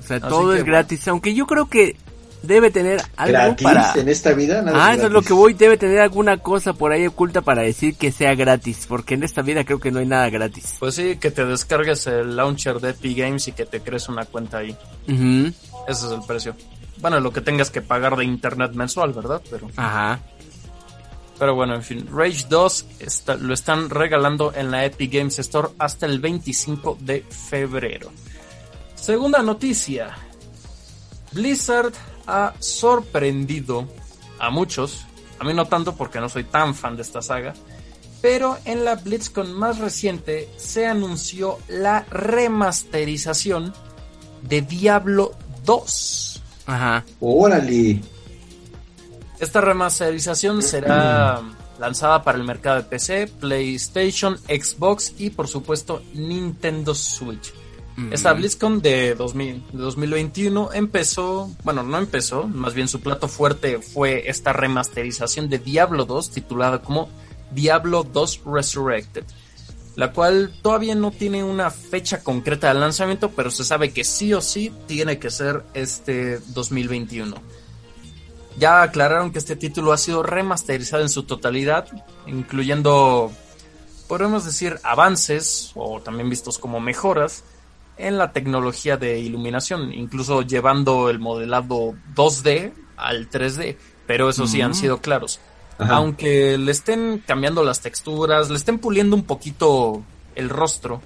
O 0.00 0.06
sea, 0.06 0.16
Así 0.16 0.28
todo 0.28 0.52
que, 0.52 0.58
es 0.58 0.64
gratis, 0.64 1.08
aunque 1.08 1.32
yo 1.32 1.46
creo 1.46 1.68
que 1.68 1.96
debe 2.42 2.70
tener 2.70 3.00
algo 3.16 3.32
¿Gratis 3.32 3.64
para... 3.64 3.92
en 3.94 4.08
esta 4.08 4.32
vida? 4.32 4.62
Nada 4.62 4.86
Ah, 4.86 4.92
es 4.92 4.98
eso 4.98 5.06
es 5.08 5.12
lo 5.12 5.22
que 5.22 5.32
voy, 5.32 5.54
debe 5.54 5.76
tener 5.76 6.00
alguna 6.00 6.38
cosa 6.38 6.72
por 6.72 6.92
ahí 6.92 7.06
oculta 7.06 7.42
para 7.42 7.62
decir 7.62 7.96
que 7.96 8.12
sea 8.12 8.34
gratis, 8.34 8.86
porque 8.88 9.14
en 9.14 9.22
esta 9.24 9.42
vida 9.42 9.64
creo 9.64 9.78
que 9.80 9.90
no 9.90 9.98
hay 10.00 10.06
nada 10.06 10.28
gratis. 10.30 10.76
Pues 10.78 10.94
sí, 10.94 11.16
que 11.16 11.30
te 11.30 11.44
descargues 11.44 12.06
el 12.06 12.36
launcher 12.36 12.80
de 12.80 12.90
Epic 12.90 13.18
Games 13.18 13.48
y 13.48 13.52
que 13.52 13.66
te 13.66 13.80
crees 13.80 14.08
una 14.08 14.24
cuenta 14.24 14.58
ahí. 14.58 14.76
Ujú, 15.08 15.52
Ese 15.88 16.06
es 16.06 16.12
el 16.12 16.22
precio. 16.26 16.54
Bueno, 16.98 17.18
lo 17.20 17.32
que 17.32 17.40
tengas 17.40 17.70
que 17.70 17.80
pagar 17.82 18.16
de 18.16 18.24
internet 18.24 18.72
mensual, 18.74 19.12
¿verdad? 19.12 19.40
Pero, 19.50 19.68
Ajá. 19.76 20.20
pero 21.38 21.54
bueno, 21.54 21.74
en 21.74 21.82
fin. 21.82 22.06
Rage 22.12 22.44
2 22.48 22.86
está- 23.00 23.36
lo 23.36 23.54
están 23.54 23.88
regalando 23.88 24.52
en 24.54 24.70
la 24.70 24.84
Epic 24.84 25.12
Games 25.14 25.38
Store 25.38 25.68
hasta 25.78 26.04
el 26.06 26.20
25 26.20 26.98
de 27.00 27.22
febrero. 27.22 28.10
Segunda 28.94 29.42
noticia. 29.42 30.10
Blizzard 31.32 31.92
ha 32.26 32.54
sorprendido 32.58 33.88
a 34.38 34.50
muchos. 34.50 35.06
A 35.38 35.44
mí 35.44 35.54
no 35.54 35.66
tanto 35.66 35.96
porque 35.96 36.20
no 36.20 36.28
soy 36.28 36.44
tan 36.44 36.74
fan 36.74 36.96
de 36.96 37.02
esta 37.02 37.22
saga. 37.22 37.54
Pero 38.20 38.58
en 38.64 38.84
la 38.84 38.96
BlizzCon 38.96 39.52
más 39.52 39.78
reciente 39.78 40.48
se 40.56 40.86
anunció 40.86 41.58
la 41.68 42.04
remasterización 42.10 43.72
de 44.42 44.62
Diablo 44.62 45.32
2. 45.64 46.42
Ajá. 46.66 47.04
Órale. 47.20 48.00
Esta 49.38 49.62
remasterización 49.62 50.62
será 50.62 51.40
lanzada 51.78 52.22
para 52.22 52.36
el 52.36 52.44
mercado 52.44 52.76
de 52.76 52.82
PC, 52.82 53.26
PlayStation, 53.26 54.36
Xbox 54.46 55.14
y 55.18 55.30
por 55.30 55.48
supuesto 55.48 56.02
Nintendo 56.12 56.94
Switch. 56.94 57.54
Esta 58.10 58.32
BlizzCon 58.32 58.80
de, 58.82 59.14
2000, 59.14 59.66
de 59.72 59.78
2021 59.78 60.70
empezó, 60.72 61.50
bueno, 61.64 61.82
no 61.82 61.98
empezó, 61.98 62.46
más 62.46 62.74
bien 62.74 62.88
su 62.88 63.00
plato 63.00 63.28
fuerte 63.28 63.80
fue 63.80 64.28
esta 64.28 64.52
remasterización 64.52 65.48
de 65.48 65.58
Diablo 65.58 66.04
2 66.04 66.30
titulada 66.30 66.82
como 66.82 67.08
Diablo 67.52 68.04
2 68.04 68.42
Resurrected, 68.46 69.24
la 69.96 70.12
cual 70.12 70.52
todavía 70.62 70.94
no 70.94 71.10
tiene 71.10 71.44
una 71.44 71.70
fecha 71.70 72.22
concreta 72.22 72.68
de 72.68 72.80
lanzamiento, 72.80 73.30
pero 73.30 73.50
se 73.50 73.64
sabe 73.64 73.92
que 73.92 74.04
sí 74.04 74.32
o 74.34 74.40
sí 74.40 74.72
tiene 74.86 75.18
que 75.18 75.30
ser 75.30 75.64
este 75.74 76.38
2021. 76.48 77.36
Ya 78.58 78.82
aclararon 78.82 79.32
que 79.32 79.38
este 79.38 79.56
título 79.56 79.92
ha 79.92 79.98
sido 79.98 80.22
remasterizado 80.22 81.02
en 81.02 81.08
su 81.08 81.22
totalidad, 81.24 81.88
incluyendo, 82.26 83.32
podemos 84.08 84.44
decir, 84.44 84.78
avances 84.82 85.72
o 85.74 86.00
también 86.00 86.30
vistos 86.30 86.58
como 86.58 86.80
mejoras 86.80 87.44
en 88.00 88.18
la 88.18 88.32
tecnología 88.32 88.96
de 88.96 89.18
iluminación, 89.18 89.92
incluso 89.92 90.42
llevando 90.42 91.10
el 91.10 91.18
modelado 91.18 91.94
2D 92.14 92.72
al 92.96 93.30
3D, 93.30 93.76
pero 94.06 94.28
eso 94.30 94.46
sí 94.46 94.60
han 94.60 94.74
sido 94.74 94.98
claros. 94.98 95.40
Ajá. 95.78 95.94
Aunque 95.94 96.58
le 96.58 96.72
estén 96.72 97.22
cambiando 97.26 97.64
las 97.64 97.80
texturas, 97.80 98.50
le 98.50 98.56
estén 98.56 98.78
puliendo 98.78 99.16
un 99.16 99.24
poquito 99.24 100.02
el 100.34 100.48
rostro, 100.50 101.00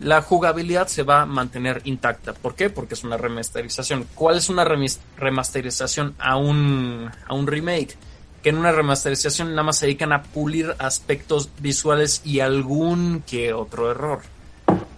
la 0.00 0.22
jugabilidad 0.22 0.88
se 0.88 1.02
va 1.02 1.22
a 1.22 1.26
mantener 1.26 1.82
intacta. 1.84 2.32
¿Por 2.32 2.54
qué? 2.54 2.70
Porque 2.70 2.94
es 2.94 3.04
una 3.04 3.18
remasterización. 3.18 4.06
¿Cuál 4.14 4.38
es 4.38 4.48
una 4.48 4.64
remasterización 4.64 6.14
a 6.18 6.36
un, 6.36 7.10
a 7.28 7.34
un 7.34 7.46
remake? 7.46 7.96
Que 8.42 8.48
en 8.48 8.56
una 8.56 8.72
remasterización 8.72 9.50
nada 9.50 9.62
más 9.62 9.78
se 9.78 9.86
dedican 9.86 10.12
a 10.12 10.22
pulir 10.22 10.74
aspectos 10.78 11.50
visuales 11.58 12.22
y 12.24 12.40
algún 12.40 13.22
que 13.26 13.52
otro 13.52 13.90
error. 13.90 14.22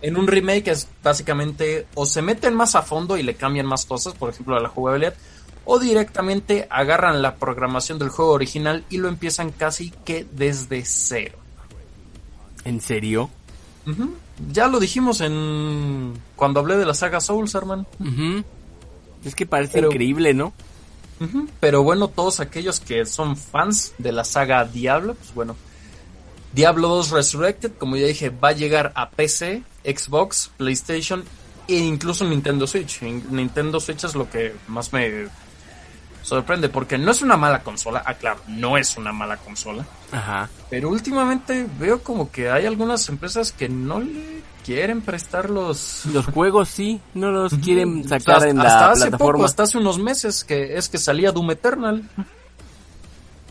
En 0.03 0.17
un 0.17 0.27
remake 0.27 0.69
es 0.71 0.89
básicamente 1.03 1.87
o 1.95 2.05
se 2.07 2.23
meten 2.23 2.55
más 2.55 2.75
a 2.75 2.83
fondo 2.83 3.17
y 3.17 3.23
le 3.23 3.35
cambian 3.37 3.67
más 3.67 3.87
cosas, 3.87 4.15
por 4.15 4.31
ejemplo 4.31 4.57
a 4.57 4.61
la 4.61 4.69
jugabilidad, 4.69 5.15
o 5.65 5.79
directamente 5.79 6.67
agarran 6.71 7.23
la 7.23 7.37
programación 7.37 7.99
del 8.01 8.09
juego 8.09 8.33
original 8.33 8.85
y 8.91 8.99
lo 8.99 9.09
empiezan 9.09 9.53
casi 9.53 9.91
que 10.05 10.27
desde 10.33 10.85
cero. 10.85 11.39
¿En 12.65 12.81
serio? 12.81 13.31
Ya 14.53 14.67
lo 14.69 14.81
dijimos 14.81 15.21
en 15.21 16.15
cuando 16.37 16.61
hablé 16.61 16.77
de 16.77 16.87
la 16.87 16.95
saga 16.95 17.21
Souls, 17.21 17.55
hermano. 17.55 17.87
Es 19.25 19.35
que 19.37 19.47
parece 19.47 19.75
Pero- 19.75 19.89
increíble, 19.89 20.35
¿no? 20.35 20.53
Pero 21.61 21.85
bueno, 21.85 22.09
todos 22.09 22.41
aquellos 22.41 22.81
que 22.81 23.07
son 23.07 23.37
fans 23.37 23.93
de 23.99 24.11
la 24.11 24.25
saga 24.25 24.65
Diablo, 24.65 25.15
pues 25.15 25.33
bueno. 25.33 25.55
Diablo 26.53 26.89
2 26.89 27.11
Resurrected, 27.11 27.73
como 27.79 27.97
ya 27.97 28.07
dije, 28.09 28.31
va 28.31 28.49
a 28.49 28.53
llegar 28.53 28.93
a 28.97 29.11
PC, 29.11 29.63
Xbox, 29.85 30.51
PlayStation 30.57 31.25
e 31.69 31.77
incluso 31.77 32.25
Nintendo 32.25 32.67
Switch. 32.67 33.03
In- 33.03 33.25
Nintendo 33.31 33.81
Switch 33.81 34.05
es 34.05 34.15
lo 34.15 34.29
que 34.31 34.55
más 34.69 34.93
me 34.93 35.27
sorprende, 36.23 36.69
porque 36.69 36.99
no 36.99 37.11
es 37.11 37.23
una 37.23 37.37
mala 37.37 37.63
consola. 37.63 38.03
Ah, 38.07 38.15
claro, 38.15 38.41
no 38.49 38.77
es 38.77 38.97
una 38.97 39.13
mala 39.13 39.37
consola. 39.39 39.85
Ajá. 40.13 40.49
Pero 40.71 40.89
últimamente 40.91 41.67
veo 41.79 42.03
como 42.03 42.31
que 42.31 42.49
hay 42.51 42.67
algunas 42.67 43.09
empresas 43.09 43.51
que 43.53 43.69
no 43.69 44.01
le 44.01 44.43
quieren 44.65 45.01
prestar 45.03 45.51
los... 45.51 46.07
Los 46.07 46.27
juegos 46.27 46.69
sí, 46.69 47.01
no 47.15 47.33
los 47.33 47.53
quieren 47.55 48.03
Hasta- 48.03 48.21
sacar 48.21 48.49
en 48.49 48.61
hasta 48.61 48.81
la 48.81 48.91
hace 48.93 49.01
plataforma. 49.03 49.33
poco, 49.33 49.45
hasta 49.45 49.63
hace 49.65 49.79
unos 49.79 49.99
meses 49.99 50.45
que 50.45 50.77
es 50.77 50.89
que 50.89 50.99
salía 50.99 51.33
Doom 51.33 51.51
Eternal. 51.51 52.09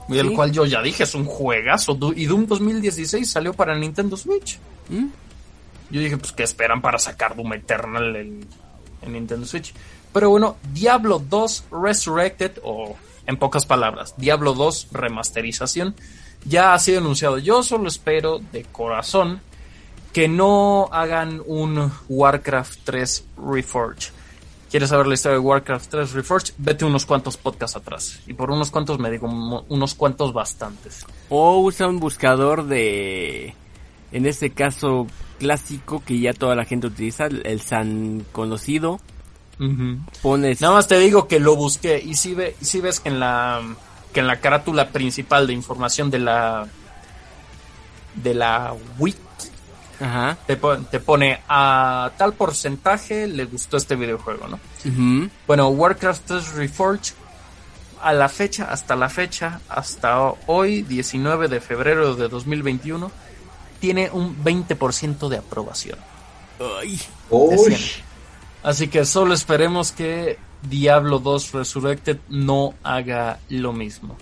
Y 0.07 0.17
el 0.17 0.33
cual 0.33 0.51
yo 0.51 0.65
ya 0.65 0.81
dije, 0.81 1.03
es 1.03 1.13
un 1.15 1.25
juegazo. 1.25 1.97
Y 2.15 2.25
Doom 2.25 2.45
2016 2.47 3.29
salió 3.29 3.53
para 3.53 3.77
Nintendo 3.77 4.15
Switch. 4.17 4.57
¿Mm? 4.89 5.05
Yo 5.91 5.99
dije, 5.99 6.17
pues, 6.17 6.31
¿qué 6.31 6.43
esperan 6.43 6.81
para 6.81 6.97
sacar 6.97 7.35
Doom 7.35 7.53
Eternal 7.53 8.15
en, 8.15 8.47
en 9.01 9.13
Nintendo 9.13 9.45
Switch? 9.45 9.73
Pero 10.13 10.29
bueno, 10.29 10.57
Diablo 10.73 11.19
2 11.19 11.65
Resurrected, 11.71 12.59
o 12.63 12.95
en 13.27 13.37
pocas 13.37 13.65
palabras, 13.65 14.13
Diablo 14.17 14.53
2 14.53 14.89
Remasterización, 14.91 15.95
ya 16.45 16.73
ha 16.73 16.79
sido 16.79 16.99
anunciado. 16.99 17.37
Yo 17.37 17.63
solo 17.63 17.87
espero 17.87 18.39
de 18.51 18.63
corazón 18.63 19.41
que 20.13 20.27
no 20.27 20.89
hagan 20.91 21.41
un 21.45 21.91
Warcraft 22.09 22.79
3 22.83 23.25
Reforge. 23.37 24.11
¿Quieres 24.69 24.89
saber 24.89 25.07
la 25.07 25.15
historia 25.15 25.37
de 25.37 25.43
Warcraft 25.43 25.89
3 25.89 26.13
Reforged? 26.13 26.53
Vete 26.57 26.85
unos 26.85 27.05
cuantos 27.05 27.37
podcasts 27.37 27.75
atrás. 27.75 28.19
Y 28.25 28.33
por 28.33 28.51
unos 28.51 28.71
cuantos 28.71 28.99
me 28.99 29.11
digo 29.11 29.27
unos 29.27 29.95
cuantos 29.95 30.33
bastantes. 30.33 31.05
O 31.29 31.59
usa 31.59 31.87
un 31.87 31.99
buscador 31.99 32.65
de, 32.65 33.53
en 34.11 34.25
este 34.25 34.51
caso 34.51 35.07
clásico 35.39 36.03
que 36.05 36.19
ya 36.19 36.33
toda 36.33 36.55
la 36.55 36.65
gente 36.65 36.87
utiliza, 36.87 37.25
el 37.25 37.61
San 37.61 38.25
conocido. 38.31 38.99
Pones 40.21 40.59
Nada 40.61 40.73
más 40.75 40.87
te 40.87 40.97
digo 40.99 41.27
que 41.27 41.39
lo 41.39 41.55
busqué 41.55 41.99
y 42.03 42.15
si, 42.15 42.33
ve, 42.33 42.55
si 42.61 42.81
ves 42.81 42.99
que 42.99 43.09
en 43.09 43.19
la 43.19 43.61
que 44.11 44.19
en 44.19 44.27
la 44.27 44.39
carátula 44.41 44.89
principal 44.89 45.45
de 45.47 45.53
información 45.53 46.09
de 46.09 46.19
la 46.19 46.67
de 48.15 48.33
la 48.33 48.73
wiki 48.99 49.19
Ajá. 49.99 50.37
te, 50.47 50.57
pon- 50.57 50.85
te 50.85 50.99
pone 50.99 51.41
a 51.47 52.11
tal 52.17 52.33
porcentaje 52.33 53.27
le 53.27 53.45
gustó 53.45 53.77
este 53.77 53.95
videojuego, 53.95 54.47
¿no? 54.47 54.59
Bueno, 55.47 55.67
Warcraft 55.69 56.25
3 56.25 56.53
Reforged 56.55 57.13
a 58.01 58.11
la 58.13 58.27
fecha, 58.29 58.65
hasta 58.71 58.95
la 58.95 59.09
fecha, 59.09 59.61
hasta 59.69 60.19
hoy, 60.47 60.81
19 60.81 61.47
de 61.47 61.61
febrero 61.61 62.15
de 62.15 62.27
2021, 62.29 63.11
tiene 63.81 64.09
un 64.11 64.41
20% 64.41 65.27
de 65.27 65.37
aprobación. 65.37 65.99
Ay. 66.79 67.01
Así 68.63 68.87
que 68.87 69.03
solo 69.05 69.33
esperemos 69.33 69.91
que 69.91 70.37
Diablo 70.61 71.19
2 71.19 71.51
Resurrected 71.51 72.19
no 72.29 72.75
haga 72.83 73.39
lo 73.49 73.73
mismo. 73.73 74.15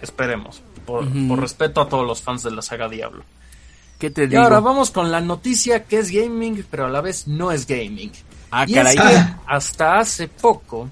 Esperemos, 0.00 0.62
por, 0.86 1.04
respeto 1.38 1.80
a 1.82 1.88
todos 1.88 2.06
los 2.06 2.22
fans 2.22 2.42
de 2.42 2.50
la 2.50 2.62
saga 2.62 2.88
Diablo. 2.88 3.22
¿qué 3.98 4.10
te 4.10 4.24
Y 4.24 4.26
digo? 4.28 4.42
ahora 4.42 4.60
vamos 4.60 4.90
con 4.90 5.10
la 5.12 5.20
noticia 5.20 5.84
que 5.84 5.98
es 5.98 6.10
gaming, 6.10 6.64
pero 6.70 6.86
a 6.86 6.88
la 6.88 7.00
vez 7.00 7.28
no 7.28 7.52
es 7.52 7.66
gaming. 7.66 8.10
Ah, 8.50 8.64
y 8.66 8.74
caray. 8.74 8.96
es 8.96 9.02
que 9.02 9.34
hasta 9.46 9.98
hace 9.98 10.28
poco, 10.28 10.88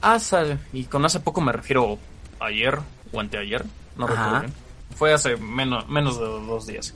hasta, 0.00 0.58
y 0.72 0.84
con 0.84 1.04
hace 1.04 1.20
poco 1.20 1.40
me 1.40 1.52
refiero 1.52 1.98
ayer 2.40 2.78
o 3.12 3.20
anteayer, 3.20 3.64
no 3.96 4.04
Ajá. 4.06 4.14
recuerdo 4.14 4.40
bien. 4.40 4.54
Fue 4.96 5.12
hace 5.12 5.36
menos, 5.36 5.88
menos 5.88 6.18
de 6.18 6.24
dos 6.26 6.66
días. 6.66 6.94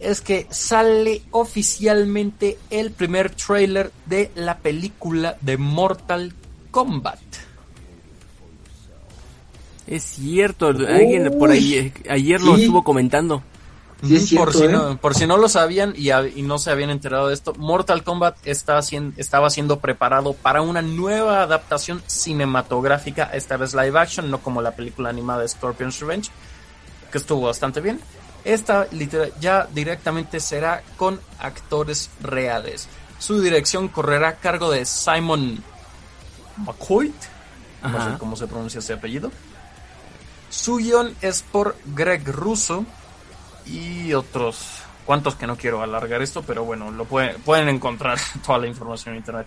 Es 0.00 0.20
que 0.20 0.46
sale 0.50 1.22
oficialmente 1.32 2.56
el 2.70 2.92
primer 2.92 3.34
trailer 3.34 3.90
de 4.06 4.30
la 4.36 4.58
película 4.58 5.36
de 5.40 5.56
Mortal 5.56 6.32
Kombat. 6.70 7.18
Es 9.86 10.04
cierto, 10.04 10.68
alguien 10.68 11.34
por 11.38 11.50
ahí 11.50 11.92
ayer 12.10 12.40
lo 12.42 12.56
Sí. 12.56 12.62
estuvo 12.62 12.84
comentando. 12.84 13.42
Sí 14.04 14.14
es 14.14 14.32
por, 14.34 14.52
si 14.54 14.64
¿eh? 14.64 14.68
no, 14.68 14.96
por 14.98 15.14
si 15.16 15.26
no 15.26 15.36
lo 15.38 15.48
sabían 15.48 15.92
y, 15.96 16.10
a- 16.10 16.28
y 16.28 16.42
no 16.42 16.58
se 16.58 16.70
habían 16.70 16.90
enterado 16.90 17.26
de 17.28 17.34
esto, 17.34 17.52
Mortal 17.54 18.04
Kombat 18.04 18.36
está 18.46 18.78
estaba 19.16 19.50
siendo 19.50 19.80
preparado 19.80 20.34
para 20.34 20.60
una 20.62 20.82
nueva 20.82 21.42
adaptación 21.42 22.00
cinematográfica, 22.06 23.24
esta 23.34 23.56
vez 23.56 23.74
live 23.74 23.98
action, 23.98 24.30
no 24.30 24.38
como 24.38 24.62
la 24.62 24.76
película 24.76 25.08
animada 25.08 25.48
Scorpion's 25.48 25.98
Revenge, 25.98 26.30
que 27.10 27.18
estuvo 27.18 27.46
bastante 27.46 27.80
bien. 27.80 28.00
Esta 28.44 28.86
literal, 28.92 29.32
ya 29.40 29.66
directamente 29.72 30.40
será 30.40 30.82
con 30.96 31.20
actores 31.38 32.10
reales. 32.20 32.88
Su 33.18 33.40
dirección 33.40 33.88
correrá 33.88 34.28
a 34.28 34.34
cargo 34.36 34.70
de 34.70 34.84
Simon 34.84 35.62
McCoy, 36.56 37.12
no 37.82 37.88
Ajá. 37.88 38.12
sé 38.12 38.18
cómo 38.18 38.36
se 38.36 38.46
pronuncia 38.46 38.78
ese 38.78 38.92
apellido. 38.92 39.30
Su 40.50 40.76
guion 40.76 41.14
es 41.20 41.42
por 41.42 41.76
Greg 41.84 42.26
Russo 42.26 42.86
y 43.66 44.14
otros 44.14 44.82
cuantos 45.04 45.34
que 45.34 45.46
no 45.46 45.56
quiero 45.56 45.82
alargar 45.82 46.22
esto, 46.22 46.42
pero 46.42 46.64
bueno, 46.64 46.90
lo 46.90 47.04
pueden, 47.04 47.40
pueden 47.42 47.68
encontrar 47.68 48.18
toda 48.46 48.58
la 48.58 48.66
información 48.66 49.14
en 49.14 49.18
internet. 49.18 49.46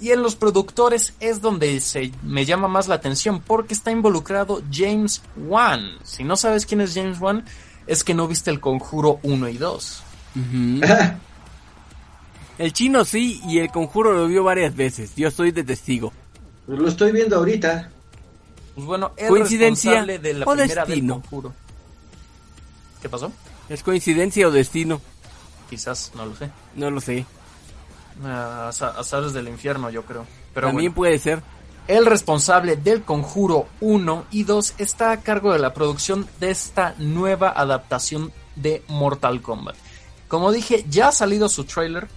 Y 0.00 0.12
en 0.12 0.22
los 0.22 0.34
productores 0.34 1.14
es 1.20 1.40
donde 1.42 1.78
se 1.80 2.12
me 2.22 2.44
llama 2.46 2.68
más 2.68 2.88
la 2.88 2.94
atención 2.94 3.40
porque 3.40 3.74
está 3.74 3.90
involucrado 3.90 4.62
James 4.72 5.22
Wan. 5.36 5.98
Si 6.04 6.24
no 6.24 6.36
sabes 6.36 6.64
quién 6.64 6.80
es 6.80 6.94
James 6.94 7.20
Wan, 7.20 7.44
es 7.86 8.02
que 8.02 8.14
no 8.14 8.26
viste 8.26 8.50
el 8.50 8.60
Conjuro 8.60 9.20
1 9.22 9.48
y 9.48 9.58
2. 9.58 10.02
Ujú. 10.36 10.80
El 12.60 12.74
chino 12.74 13.06
sí, 13.06 13.40
y 13.46 13.58
el 13.58 13.70
conjuro 13.70 14.12
lo 14.12 14.26
vio 14.26 14.44
varias 14.44 14.76
veces. 14.76 15.16
Yo 15.16 15.28
estoy 15.28 15.50
de 15.50 15.64
testigo. 15.64 16.12
Lo 16.66 16.88
estoy 16.88 17.10
viendo 17.10 17.36
ahorita. 17.36 17.90
Pues 18.74 18.86
bueno, 18.86 19.12
el 19.16 19.28
¿Coincidencia 19.28 19.92
responsable 19.92 20.18
de 20.18 20.34
la 20.34 20.44
o 20.44 20.52
primera 20.52 20.82
del 20.84 20.90
destino? 20.90 21.14
Conjuro. 21.22 21.54
¿Qué 23.00 23.08
pasó? 23.08 23.32
¿Es 23.70 23.82
coincidencia 23.82 24.46
o 24.46 24.50
destino? 24.50 25.00
Quizás, 25.70 26.12
no 26.14 26.26
lo 26.26 26.36
sé. 26.36 26.50
No 26.76 26.90
lo 26.90 27.00
sé. 27.00 27.24
Aza- 28.22 28.94
azares 28.98 29.32
del 29.32 29.48
infierno, 29.48 29.90
yo 29.90 30.04
creo. 30.04 30.26
Pero 30.54 30.68
También 30.68 30.92
bueno. 30.92 30.96
puede 30.96 31.18
ser. 31.18 31.42
El 31.88 32.06
responsable 32.06 32.76
del 32.76 33.02
Conjuro 33.02 33.66
1 33.80 34.26
y 34.30 34.44
2 34.44 34.74
está 34.78 35.10
a 35.12 35.20
cargo 35.20 35.52
de 35.52 35.58
la 35.58 35.74
producción 35.74 36.28
de 36.38 36.50
esta 36.50 36.94
nueva 36.98 37.50
adaptación 37.50 38.32
de 38.56 38.82
Mortal 38.88 39.42
Kombat. 39.42 39.74
Como 40.28 40.52
dije, 40.52 40.84
ya 40.88 41.08
ha 41.08 41.12
salido 41.12 41.48
su 41.48 41.64
trailer 41.64 42.08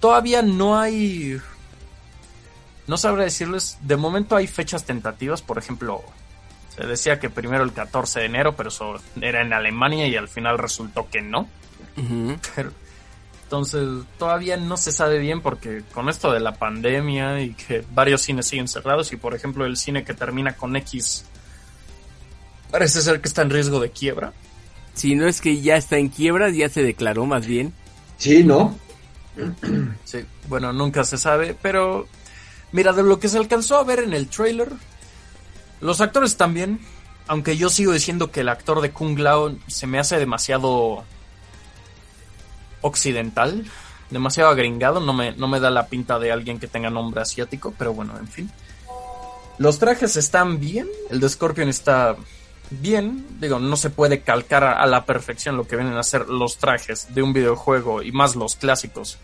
todavía 0.00 0.42
no 0.42 0.78
hay... 0.78 1.40
No 2.86 2.96
sabré 2.96 3.24
decirles, 3.24 3.78
de 3.80 3.96
momento 3.96 4.36
hay 4.36 4.46
fechas 4.46 4.84
tentativas, 4.84 5.42
por 5.42 5.58
ejemplo, 5.58 6.02
se 6.76 6.86
decía 6.86 7.18
que 7.18 7.28
primero 7.30 7.64
el 7.64 7.72
14 7.72 8.20
de 8.20 8.26
enero, 8.26 8.54
pero 8.54 8.68
eso 8.68 9.00
era 9.20 9.42
en 9.42 9.52
Alemania 9.52 10.06
y 10.06 10.14
al 10.14 10.28
final 10.28 10.58
resultó 10.58 11.08
que 11.10 11.20
no. 11.22 11.48
Ujú. 11.96 12.36
Pero, 12.54 12.70
entonces 13.46 13.88
todavía 14.18 14.56
no 14.56 14.76
se 14.76 14.90
sabe 14.90 15.18
bien 15.18 15.40
porque 15.40 15.84
con 15.94 16.08
esto 16.08 16.32
de 16.32 16.40
la 16.40 16.56
pandemia 16.56 17.40
y 17.40 17.54
que 17.54 17.84
varios 17.92 18.22
cines 18.22 18.48
siguen 18.48 18.66
cerrados 18.66 19.12
y 19.12 19.16
por 19.16 19.36
ejemplo 19.36 19.64
el 19.64 19.76
cine 19.76 20.02
que 20.02 20.14
termina 20.14 20.56
con 20.56 20.74
X 20.74 21.24
parece 22.72 23.00
ser 23.02 23.20
que 23.20 23.28
está 23.28 23.42
en 23.42 23.50
riesgo 23.50 23.78
de 23.78 23.90
quiebra. 23.90 24.32
Si 24.94 25.14
no 25.14 25.28
es 25.28 25.40
que 25.40 25.60
ya 25.60 25.76
está 25.76 25.96
en 25.96 26.08
quiebra, 26.08 26.50
ya 26.50 26.68
se 26.68 26.82
declaró 26.82 27.24
más 27.24 27.46
bien. 27.46 27.72
Sí, 28.18 28.42
¿no? 28.42 28.76
Sí, 30.04 30.24
bueno, 30.48 30.72
nunca 30.72 31.04
se 31.04 31.16
sabe, 31.16 31.56
pero 31.62 32.08
mira, 32.72 32.92
de 32.92 33.04
lo 33.04 33.20
que 33.20 33.28
se 33.28 33.38
alcanzó 33.38 33.76
a 33.76 33.84
ver 33.84 34.00
en 34.00 34.12
el 34.12 34.26
trailer, 34.26 34.72
los 35.80 36.00
actores 36.00 36.36
también, 36.36 36.80
aunque 37.28 37.56
yo 37.56 37.70
sigo 37.70 37.92
diciendo 37.92 38.32
que 38.32 38.40
el 38.40 38.48
actor 38.48 38.80
de 38.80 38.90
Kung 38.90 39.18
Lao 39.20 39.54
se 39.68 39.86
me 39.86 40.00
hace 40.00 40.18
demasiado 40.18 41.04
occidental, 42.80 43.64
demasiado 44.10 44.50
agringado, 44.50 45.00
no 45.00 45.12
me, 45.12 45.32
no 45.32 45.48
me 45.48 45.60
da 45.60 45.70
la 45.70 45.86
pinta 45.86 46.18
de 46.18 46.32
alguien 46.32 46.58
que 46.58 46.68
tenga 46.68 46.90
nombre 46.90 47.20
asiático, 47.20 47.74
pero 47.76 47.92
bueno, 47.94 48.18
en 48.18 48.28
fin. 48.28 48.50
Los 49.58 49.78
trajes 49.78 50.16
están 50.16 50.60
bien, 50.60 50.86
el 51.10 51.20
de 51.20 51.28
Scorpion 51.28 51.68
está 51.68 52.16
bien, 52.70 53.26
digo, 53.40 53.58
no 53.58 53.76
se 53.76 53.90
puede 53.90 54.20
calcar 54.20 54.64
a, 54.64 54.82
a 54.82 54.86
la 54.86 55.04
perfección 55.04 55.56
lo 55.56 55.66
que 55.66 55.76
vienen 55.76 55.96
a 55.96 56.02
ser 56.02 56.28
los 56.28 56.58
trajes 56.58 57.14
de 57.14 57.22
un 57.22 57.32
videojuego 57.32 58.02
y 58.02 58.12
más 58.12 58.36
los 58.36 58.56
clásicos 58.56 59.18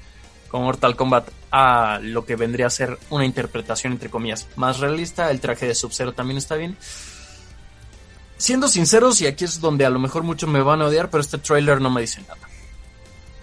como 0.53 0.67
Mortal 0.67 0.97
Kombat 0.97 1.31
a 1.51 1.99
lo 2.03 2.27
que 2.27 2.37
vendría 2.37 2.67
a 2.67 2.71
ser 2.71 2.99
una 3.09 3.25
interpretación 3.25 3.95
entre 3.95 4.11
comillas 4.11 4.47
más 4.57 4.81
realista, 4.81 5.31
el 5.31 5.41
traje 5.41 5.67
de 5.67 5.75
Sub-Zero 5.75 6.13
también 6.13 6.37
está 6.37 6.57
bien. 6.57 6.77
Siendo 8.37 8.69
sinceros, 8.69 9.21
y 9.23 9.27
aquí 9.27 9.45
es 9.45 9.61
donde 9.61 9.87
a 9.87 9.91
lo 9.91 9.99
mejor 9.99 10.25
muchos 10.25 10.51
me 10.51 10.61
van 10.61 10.83
a 10.83 10.87
odiar, 10.87 11.09
pero 11.09 11.23
este 11.23 11.39
trailer 11.39 11.81
no 11.81 11.91
me 11.91 12.03
dice 12.03 12.21
nada. 12.21 12.52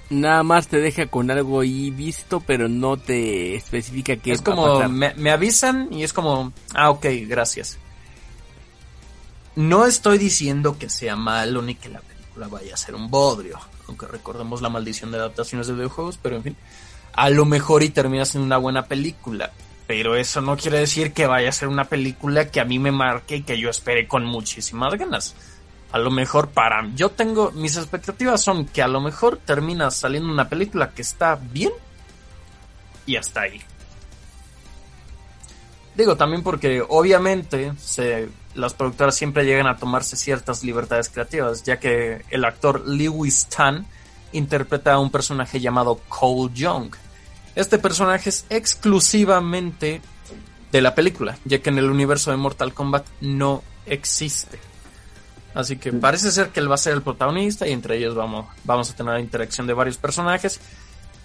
Nada 0.10 0.42
más 0.44 0.68
te 0.68 0.78
deja 0.78 1.06
con 1.06 1.30
algo 1.30 1.60
ahí 1.60 1.92
visto, 1.92 2.40
pero 2.40 2.68
no 2.68 2.98
te 2.98 3.56
especifica 3.56 4.16
qué 4.16 4.32
es 4.32 4.42
a 4.42 4.44
como, 4.44 4.90
me, 4.90 5.14
me 5.14 5.32
avisan 5.32 5.88
y 5.92 6.04
es 6.04 6.14
como, 6.14 6.52
ah, 6.74 6.90
ok, 6.90 7.06
gracias. 7.28 7.78
No 9.56 9.86
estoy 9.86 10.18
diciendo 10.18 10.78
que 10.80 10.90
sea 10.90 11.16
malo 11.16 11.62
ni 11.62 11.76
que 11.76 11.90
la 11.90 12.00
película 12.00 12.48
vaya 12.48 12.74
a 12.74 12.78
ser 12.78 12.96
un 12.96 13.12
bodrio, 13.12 13.60
aunque 13.88 14.08
recordemos 14.08 14.62
la 14.62 14.70
maldición 14.70 15.12
de 15.12 15.18
adaptaciones 15.18 15.68
de 15.68 15.74
videojuegos, 15.74 16.18
pero 16.22 16.38
en 16.38 16.44
fin, 16.44 16.58
a 17.14 17.30
lo 17.30 17.46
mejor 17.46 17.84
y 17.84 17.90
termina 17.90 18.26
siendo 18.26 18.46
una 18.46 18.58
buena 18.58 18.86
película, 18.86 19.52
pero 19.86 20.16
eso 20.16 20.42
no 20.42 20.56
quiere 20.56 20.80
decir 20.80 21.14
que 21.14 21.28
vaya 21.28 21.50
a 21.50 21.52
ser 21.52 21.68
una 21.68 21.86
película 21.86 22.50
que 22.50 22.60
a 22.60 22.66
mí 22.66 22.80
me 22.80 22.92
marque 22.92 23.38
y 23.38 23.44
que 23.44 23.60
yo 23.60 23.70
espere 23.70 24.08
con 24.08 24.24
muchísimas 24.24 24.94
ganas. 24.96 25.36
A 25.92 25.98
lo 25.98 26.12
mejor 26.12 26.50
para 26.50 26.88
yo 26.96 27.10
tengo 27.10 27.52
mis 27.52 27.76
expectativas 27.78 28.42
son 28.42 28.66
que 28.66 28.82
a 28.82 28.88
lo 28.88 29.02
mejor 29.02 29.38
termina 29.38 29.90
saliendo 29.90 30.32
una 30.32 30.48
película 30.48 30.92
que 30.92 31.02
está 31.02 31.36
bien 31.36 31.72
y 33.06 33.16
hasta 33.16 33.42
ahí. 33.42 33.62
Digo 35.96 36.16
también 36.16 36.44
porque 36.44 36.84
obviamente 36.88 37.74
las 38.56 38.74
productoras 38.74 39.16
siempre 39.16 39.46
llegan 39.46 39.68
a 39.68 39.78
tomarse 39.78 40.16
ciertas 40.16 40.64
libertades 40.64 41.10
creativas, 41.10 41.64
ya 41.64 41.80
que 41.80 42.24
el 42.30 42.46
actor 42.46 42.88
Lewis 42.88 43.48
Tan 43.48 43.86
interpreta 44.32 44.94
a 44.94 45.00
un 45.00 45.10
personaje 45.10 45.60
llamado 45.60 46.00
Cole 46.08 46.54
Young. 46.54 46.96
Este 47.56 47.80
personaje 47.80 48.30
es 48.30 48.46
exclusivamente 48.50 50.02
de 50.72 50.82
la 50.82 50.94
película, 50.94 51.38
ya 51.46 51.60
que 51.60 51.70
en 51.70 51.80
el 51.80 51.90
universo 51.90 52.32
de 52.32 52.38
Mortal 52.38 52.74
Kombat 52.74 53.06
no 53.22 53.64
existe. 53.86 54.60
Así 55.60 55.78
que 55.78 55.92
parece 55.94 56.32
ser 56.32 56.50
que 56.50 56.60
él 56.60 56.70
va 56.72 56.76
a 56.76 56.78
ser 56.80 56.94
el 56.94 57.02
protagonista 57.02 57.68
y 57.68 57.72
entre 57.72 57.98
ellos 57.98 58.16
vamos, 58.16 58.46
vamos 58.64 58.90
a 58.92 58.96
tener 58.96 59.14
la 59.14 59.20
interacción 59.20 59.68
de 59.68 59.74
varios 59.74 59.98
personajes. 59.98 60.60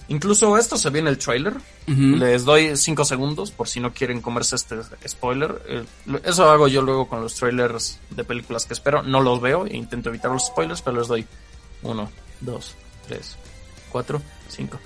Incluso 0.09 0.59
esto 0.59 0.77
se 0.77 0.91
ve 0.91 0.99
en 0.99 1.09
el 1.09 1.17
trailer. 1.17 1.55
Les 1.87 2.45
doy 2.45 2.77
5 2.77 3.05
segundos 3.07 3.51
por 3.53 3.69
si 3.69 3.81
no 3.81 3.93
quieren 3.95 4.21
comerse 4.21 4.57
este 4.57 4.77
spoiler. 5.09 5.63
Eh, 5.67 5.85
Eso 6.25 6.51
hago 6.51 6.69
yo 6.69 6.83
luego 6.83 7.09
con 7.09 7.23
los 7.23 7.35
trailers 7.35 7.99
de 8.11 8.23
películas 8.25 8.67
que 8.67 8.75
espero. 8.75 9.03
No 9.03 9.21
los 9.23 9.41
veo 9.41 9.65
e 9.67 9.77
intento 9.77 10.11
evitar 10.11 10.31
los 10.31 10.47
spoilers, 10.47 10.83
pero 10.83 10.99
les 10.99 11.09
doy 11.09 11.25
1, 11.83 12.11
2, 12.41 12.75
3, 13.09 13.37
4, 13.91 14.23
5. 14.49 14.79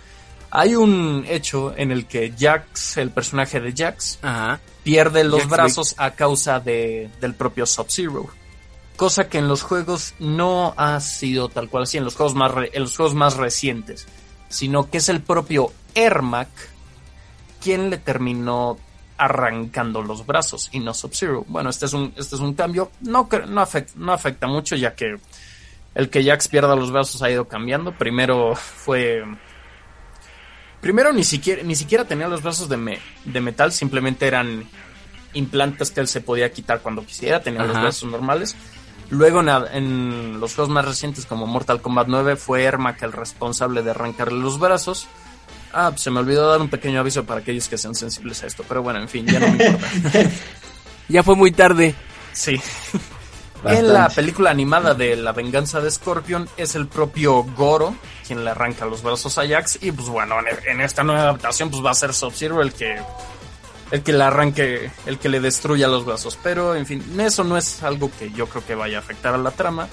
Hay 0.51 0.77
un 0.77 1.25
hecho 1.29 1.75
en 1.77 1.91
el 1.91 2.07
que 2.07 2.33
Jax, 2.39 2.97
el 2.99 3.11
personaje 3.11 3.61
de 3.61 3.75
Jax, 3.77 4.21
Ajá. 4.23 4.61
pierde 4.85 5.25
los 5.25 5.41
Jax 5.41 5.51
brazos 5.51 5.95
a 5.99 6.13
causa 6.13 6.61
de, 6.61 7.11
del 7.21 7.35
propio 7.35 7.67
Sub-Zero. 7.67 8.29
Cosa 8.99 9.29
que 9.29 9.39
en 9.39 9.47
los 9.49 9.63
juegos 9.63 10.15
no 10.19 10.75
ha 10.77 10.99
sido 11.01 11.49
tal 11.49 11.69
cual 11.71 11.85
así, 11.85 11.97
en 11.97 12.05
los 12.05 12.17
juegos 12.17 12.35
más, 12.35 12.51
re- 12.53 12.71
en 12.75 12.83
los 12.83 12.95
juegos 12.97 13.15
más 13.15 13.37
recientes. 13.37 14.07
Sino 14.51 14.91
que 14.91 14.99
es 14.99 15.09
el 15.09 15.21
propio 15.23 15.73
Ermac 15.95 16.49
quien 17.63 17.91
le 17.91 17.99
terminó 17.99 18.77
arrancando 19.17 20.03
los 20.03 20.27
brazos 20.27 20.69
y 20.73 20.81
no 20.81 20.95
Sub-Zero. 20.95 21.45
Bueno, 21.49 21.71
este 21.71 21.87
es 21.87 21.93
un, 21.93 22.13
este 22.17 22.35
es 22.35 22.41
un 22.41 22.55
cambio. 22.55 22.91
No, 23.01 23.29
no, 23.49 23.61
afecta, 23.61 23.93
no 23.97 24.13
afecta 24.13 24.47
mucho 24.49 24.75
ya 24.77 24.95
que 24.95 25.17
el 25.95 26.11
que 26.11 26.25
Jax 26.25 26.49
pierda 26.49 26.75
los 26.77 26.91
brazos 26.91 27.23
ha 27.23 27.31
ido 27.31 27.47
cambiando. 27.47 27.93
Primero 27.93 28.55
fue... 28.57 29.23
Primero 30.81 31.13
ni 31.13 31.25
siquiera, 31.25 31.63
ni 31.63 31.75
siquiera 31.75 32.05
tenía 32.05 32.29
los 32.29 32.43
brazos 32.43 32.69
de, 32.69 32.77
me- 32.77 33.01
de 33.25 33.41
metal, 33.41 33.73
simplemente 33.73 34.27
eran 34.27 34.69
implantes 35.35 35.91
que 35.91 36.01
él 36.01 36.09
se 36.09 36.21
podía 36.21 36.51
quitar 36.53 36.81
cuando 36.81 37.05
quisiera, 37.05 37.41
tenía 37.43 37.65
los 37.65 37.81
brazos 37.81 38.09
normales. 38.11 38.57
Luego 39.11 39.41
en, 39.41 40.39
los 40.41 40.55
juegos 40.55 40.73
más 40.73 40.85
recientes 40.85 41.25
como 41.25 41.47
Mortal 41.47 41.81
Kombat 41.81 42.09
9 42.09 42.37
fue 42.37 42.65
Ermac 42.65 43.03
el 43.03 43.13
responsable 43.13 43.83
de 43.83 43.91
arrancarle 43.91 44.39
los 44.39 44.59
brazos. 44.59 45.09
Ah, 45.73 45.93
se 45.97 46.11
me 46.11 46.21
olvidó 46.21 46.49
dar 46.49 46.61
un 46.61 46.69
pequeño 46.69 47.01
aviso 47.01 47.25
para 47.25 47.41
aquellos 47.41 47.69
que 47.69 47.79
sean 47.79 47.95
sensibles 47.95 48.43
a 48.43 48.47
esto, 48.47 48.65
pero 48.69 48.83
bueno, 48.83 49.01
en 49.01 49.09
fin, 49.09 49.27
ya 49.27 49.41
no 49.41 49.49
me 49.53 49.65
importa. 49.65 49.89
Ya 51.11 51.23
fue 51.23 51.35
muy 51.37 51.53
tarde. 51.53 51.95
Sí. 52.35 52.61
Bastante. 53.63 53.79
En 53.79 53.93
la 53.95 54.11
película 54.11 54.51
animada 54.51 54.93
de 54.93 55.17
La 55.17 55.33
venganza 55.33 55.81
de 55.81 55.91
Scorpion 55.91 56.47
es 56.59 56.75
el 56.75 56.87
propio 56.87 57.45
Goro 57.57 57.97
quien 58.27 58.45
le 58.45 58.51
arranca 58.51 58.85
los 58.85 59.03
brazos 59.03 59.39
a 59.39 59.49
Jax 59.49 59.79
y 59.81 59.91
pues 59.91 60.09
bueno, 60.09 60.37
en, 60.41 60.71
en 60.71 60.81
esta 60.83 61.03
nueva 61.03 61.23
adaptación 61.23 61.71
pues 61.71 61.83
va 61.83 61.93
a 61.93 61.95
ser 61.95 62.13
Sub-Zero 62.13 62.61
el 62.61 62.75
que 62.75 62.99
el 63.91 64.03
que 64.03 64.13
le 64.13 64.25
arranque, 64.25 64.91
el 65.07 65.19
que 65.19 65.29
le 65.29 65.41
destruya 65.41 65.89
los 65.89 66.05
brazos, 66.05 66.39
pero 66.43 66.75
en 66.75 66.87
fin, 66.87 67.03
eso 67.21 67.45
no 67.45 67.57
es 67.57 67.83
algo 67.83 68.11
que 68.19 68.31
yo 68.33 68.47
creo 68.47 68.65
que 68.67 68.75
vaya 68.75 68.99
a 68.99 69.01
afectar 69.01 69.35
a 69.35 69.39
la 69.39 69.51
trama, 69.51 69.89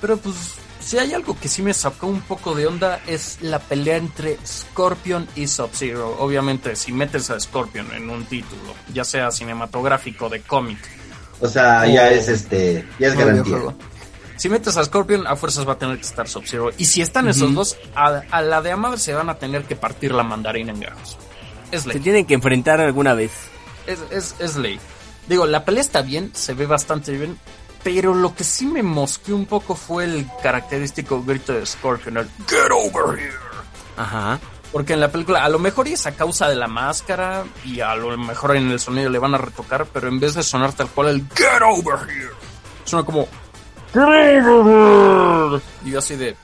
pero 0.00 0.16
pues 0.16 0.54
si 0.80 0.98
hay 0.98 1.12
algo 1.12 1.38
que 1.38 1.48
sí 1.48 1.62
me 1.62 1.74
sacó 1.74 2.06
un 2.06 2.22
poco 2.22 2.54
de 2.54 2.66
onda 2.66 3.00
es 3.06 3.38
la 3.42 3.58
pelea 3.58 3.96
entre 3.96 4.38
Scorpion 4.44 5.28
y 5.36 5.46
Sub-Zero. 5.46 6.16
Obviamente, 6.18 6.74
si 6.74 6.90
metes 6.90 7.30
a 7.30 7.38
Scorpion 7.38 7.92
en 7.92 8.08
un 8.08 8.24
título, 8.24 8.74
ya 8.92 9.04
sea 9.04 9.30
cinematográfico, 9.30 10.28
de 10.28 10.40
cómic, 10.40 10.78
O 11.40 11.48
sea, 11.48 11.86
ya 11.86 12.10
es 12.10 12.28
este, 12.28 12.86
ya 12.98 13.08
es 13.08 13.16
garantía. 13.16 13.58
Si 14.36 14.48
metes 14.48 14.76
a 14.78 14.84
Scorpion, 14.84 15.26
a 15.26 15.36
fuerzas 15.36 15.68
va 15.68 15.74
a 15.74 15.78
tener 15.78 15.96
que 15.96 16.06
estar 16.06 16.26
Sub-Zero. 16.26 16.70
Y 16.78 16.86
si 16.86 17.02
están 17.02 17.28
esos 17.28 17.54
dos, 17.54 17.76
a, 17.94 18.22
a 18.30 18.40
la 18.40 18.62
de 18.62 18.72
Amador 18.72 18.98
se 18.98 19.12
van 19.12 19.28
a 19.28 19.34
tener 19.34 19.64
que 19.64 19.76
partir 19.76 20.12
la 20.12 20.22
mandarina 20.22 20.72
en 20.72 20.80
gajos. 20.80 21.18
Es 21.70 21.82
Se 21.82 22.00
tienen 22.00 22.26
que 22.26 22.34
enfrentar 22.34 22.80
alguna 22.80 23.14
vez. 23.14 23.30
Es, 23.86 24.00
es, 24.10 24.34
es 24.38 24.56
ley. 24.56 24.80
Digo, 25.28 25.46
la 25.46 25.64
pelea 25.64 25.80
está 25.80 26.02
bien, 26.02 26.30
se 26.34 26.54
ve 26.54 26.66
bastante 26.66 27.12
bien. 27.12 27.38
Pero 27.82 28.14
lo 28.14 28.34
que 28.34 28.44
sí 28.44 28.66
me 28.66 28.82
mosqueó 28.82 29.36
un 29.36 29.46
poco 29.46 29.74
fue 29.74 30.04
el 30.04 30.26
característico 30.42 31.22
grito 31.22 31.52
de 31.54 31.64
Scorpion, 31.64 32.18
el 32.18 32.28
Get 32.46 32.70
over 32.72 33.18
here. 33.18 33.32
Ajá. 33.96 34.38
Porque 34.70 34.92
en 34.92 35.00
la 35.00 35.10
película, 35.10 35.44
a 35.44 35.48
lo 35.48 35.58
mejor 35.58 35.88
y 35.88 35.94
es 35.94 36.06
a 36.06 36.12
causa 36.12 36.48
de 36.48 36.54
la 36.56 36.68
máscara 36.68 37.44
y 37.64 37.80
a 37.80 37.94
lo 37.96 38.16
mejor 38.18 38.54
en 38.56 38.70
el 38.70 38.78
sonido 38.78 39.08
le 39.08 39.18
van 39.18 39.34
a 39.34 39.38
retocar, 39.38 39.86
pero 39.86 40.08
en 40.08 40.20
vez 40.20 40.34
de 40.34 40.42
sonar 40.42 40.72
tal 40.74 40.88
cual 40.88 41.08
el 41.08 41.24
Get 41.34 41.62
over 41.62 42.08
here, 42.08 42.30
suena 42.84 43.04
como 43.04 43.26
Get 43.92 44.44
over 44.46 45.52
here. 45.52 45.62
Y 45.84 45.90
yo 45.90 45.98
así 45.98 46.14
de, 46.16 46.36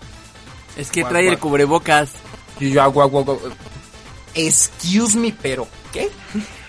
Es 0.77 0.90
que 0.90 1.03
Guau, 1.03 1.12
trae 1.12 1.28
el 1.28 1.39
cubrebocas. 1.39 2.11
y 2.59 2.70
yo, 2.73 2.90
guau, 2.90 3.09
guau, 3.09 3.24
guau. 3.24 3.40
Excuse 4.36 5.16
me, 5.18 5.34
pero 5.42 5.66
¿qué? 5.92 6.10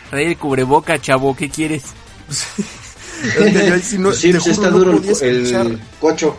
Trae 0.10 0.27
el 0.27 0.38
cubreboca, 0.38 0.99
chavo. 0.99 1.35
¿Qué 1.35 1.49
quieres? 1.49 1.84
Es 3.18 3.34
que 3.52 3.68
yo 3.68 3.73
ahí 3.73 3.81
sí 3.81 3.98
no- 3.98 4.11
sí, 4.14 4.31
te 4.31 4.38
juro, 4.38 4.52
está 4.52 4.69
no 4.69 4.77
duro 4.77 4.91
el 5.22 5.81
cocho. 5.99 6.38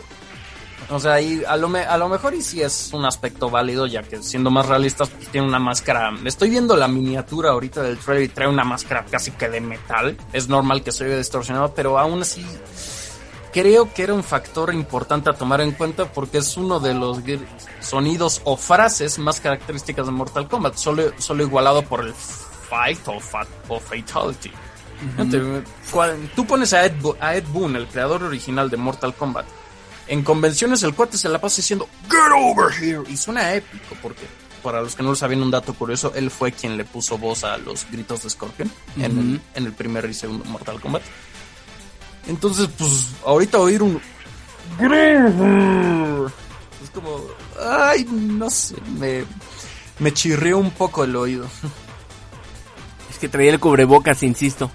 O 0.91 0.97
sea, 0.99 1.19
y 1.21 1.43
a 1.45 1.57
lo, 1.57 1.67
me- 1.67 1.81
a 1.83 1.97
lo 1.97 2.07
mejor 2.07 2.33
y 2.33 2.41
sí 2.41 2.61
es 2.61 2.91
un 2.93 3.03
aspecto 3.05 3.49
válido, 3.49 3.85
ya 3.85 4.01
que 4.01 4.23
siendo 4.23 4.49
más 4.49 4.65
realistas, 4.65 5.09
pues 5.09 5.27
tiene 5.27 5.45
una 5.45 5.59
máscara. 5.59 6.11
Estoy 6.25 6.49
viendo 6.49 6.75
la 6.77 6.87
miniatura 6.87 7.51
ahorita 7.51 7.83
del 7.83 7.97
trailer 7.97 8.23
y 8.23 8.29
trae 8.29 8.47
una 8.47 8.63
máscara 8.63 9.05
casi 9.11 9.31
que 9.31 9.49
de 9.49 9.59
metal. 9.61 10.17
Es 10.31 10.47
normal 10.47 10.81
que 10.81 10.91
se 10.93 11.03
vea 11.03 11.17
distorsionado, 11.17 11.73
pero 11.75 11.99
aún 11.99 12.21
así. 12.21 12.45
Creo 13.53 13.93
que 13.93 14.03
era 14.03 14.13
un 14.13 14.23
factor 14.23 14.73
importante 14.73 15.29
a 15.29 15.33
tomar 15.33 15.61
en 15.61 15.71
cuenta 15.71 16.05
porque 16.11 16.39
es 16.39 16.55
uno 16.57 16.79
de 16.79 16.93
los 16.93 17.19
sonidos 17.81 18.41
o 18.45 18.57
frases 18.57 19.17
más 19.19 19.39
características 19.39 20.05
de 20.05 20.11
Mortal 20.11 20.47
Kombat, 20.47 20.75
solo, 20.75 21.11
solo 21.17 21.43
igualado 21.43 21.81
por 21.83 22.05
el 22.05 22.13
fight 22.13 22.99
o, 23.07 23.19
fa- 23.19 23.47
o 23.67 23.79
fatality. 23.79 24.51
Cual- 25.91 26.29
tú 26.35 26.45
pones 26.45 26.73
a 26.73 26.85
Ed, 26.85 26.93
a 27.19 27.35
Ed 27.35 27.45
Boon, 27.51 27.75
el 27.75 27.87
creador 27.87 28.23
original 28.23 28.69
de 28.69 28.77
Mortal 28.77 29.13
Kombat, 29.15 29.45
en 30.07 30.23
convenciones 30.23 30.83
el 30.83 30.93
cuate 30.93 31.17
se 31.17 31.29
la 31.29 31.39
pasa 31.39 31.57
diciendo 31.57 31.87
Get 32.09 32.31
over 32.35 32.73
here 32.73 33.03
y 33.07 33.15
suena 33.15 33.53
épico 33.53 33.95
porque 34.01 34.25
para 34.63 34.81
los 34.81 34.95
que 34.95 35.03
no 35.03 35.09
lo 35.09 35.15
sabían 35.15 35.41
un 35.41 35.51
dato 35.51 35.73
curioso, 35.73 36.11
él 36.15 36.29
fue 36.29 36.51
quien 36.51 36.75
le 36.75 36.83
puso 36.83 37.17
voz 37.17 37.43
a 37.45 37.57
los 37.57 37.85
gritos 37.89 38.23
de 38.23 38.29
Scorpion 38.29 38.69
en, 38.97 39.03
el, 39.03 39.41
en 39.55 39.65
el 39.65 39.71
primer 39.73 40.03
y 40.09 40.13
segundo 40.13 40.43
Mortal 40.45 40.81
Kombat. 40.81 41.01
Entonces, 42.27 42.69
pues, 42.77 43.07
ahorita 43.25 43.57
oír 43.59 43.81
un. 43.81 43.99
Es 46.83 46.89
como. 46.93 47.21
Ay, 47.59 48.05
no 48.09 48.49
sé. 48.49 48.75
Me, 48.97 49.23
me 49.99 50.13
chirrió 50.13 50.57
un 50.57 50.71
poco 50.71 51.03
el 51.03 51.15
oído. 51.15 51.47
Es 53.09 53.17
que 53.19 53.27
traía 53.29 53.51
el 53.51 53.59
cubrebocas, 53.59 54.23
insisto. 54.23 54.71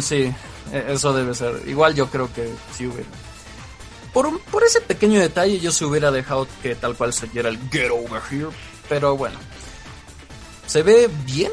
Sí, 0.00 0.32
e- 0.72 0.84
eso 0.88 1.12
debe 1.12 1.34
ser. 1.34 1.62
Igual 1.66 1.94
yo 1.94 2.08
creo 2.10 2.32
que 2.32 2.52
sí 2.76 2.86
hubiera. 2.86 3.08
Por, 4.12 4.26
un- 4.26 4.38
por 4.40 4.62
ese 4.64 4.80
pequeño 4.80 5.20
detalle, 5.20 5.58
yo 5.60 5.72
se 5.72 5.84
hubiera 5.84 6.10
dejado 6.10 6.46
que 6.62 6.74
tal 6.74 6.96
cual 6.96 7.12
se 7.12 7.26
diera 7.28 7.48
el 7.48 7.58
Get 7.70 7.90
Over 7.90 8.20
Here. 8.30 8.48
Pero 8.88 9.16
bueno. 9.16 9.38
¿Se 10.66 10.82
ve 10.82 11.08
bien? 11.24 11.50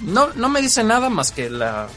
No, 0.00 0.28
no 0.34 0.48
me 0.48 0.60
dice 0.62 0.82
nada 0.84 1.10
más 1.10 1.32
que 1.32 1.50
la. 1.50 1.88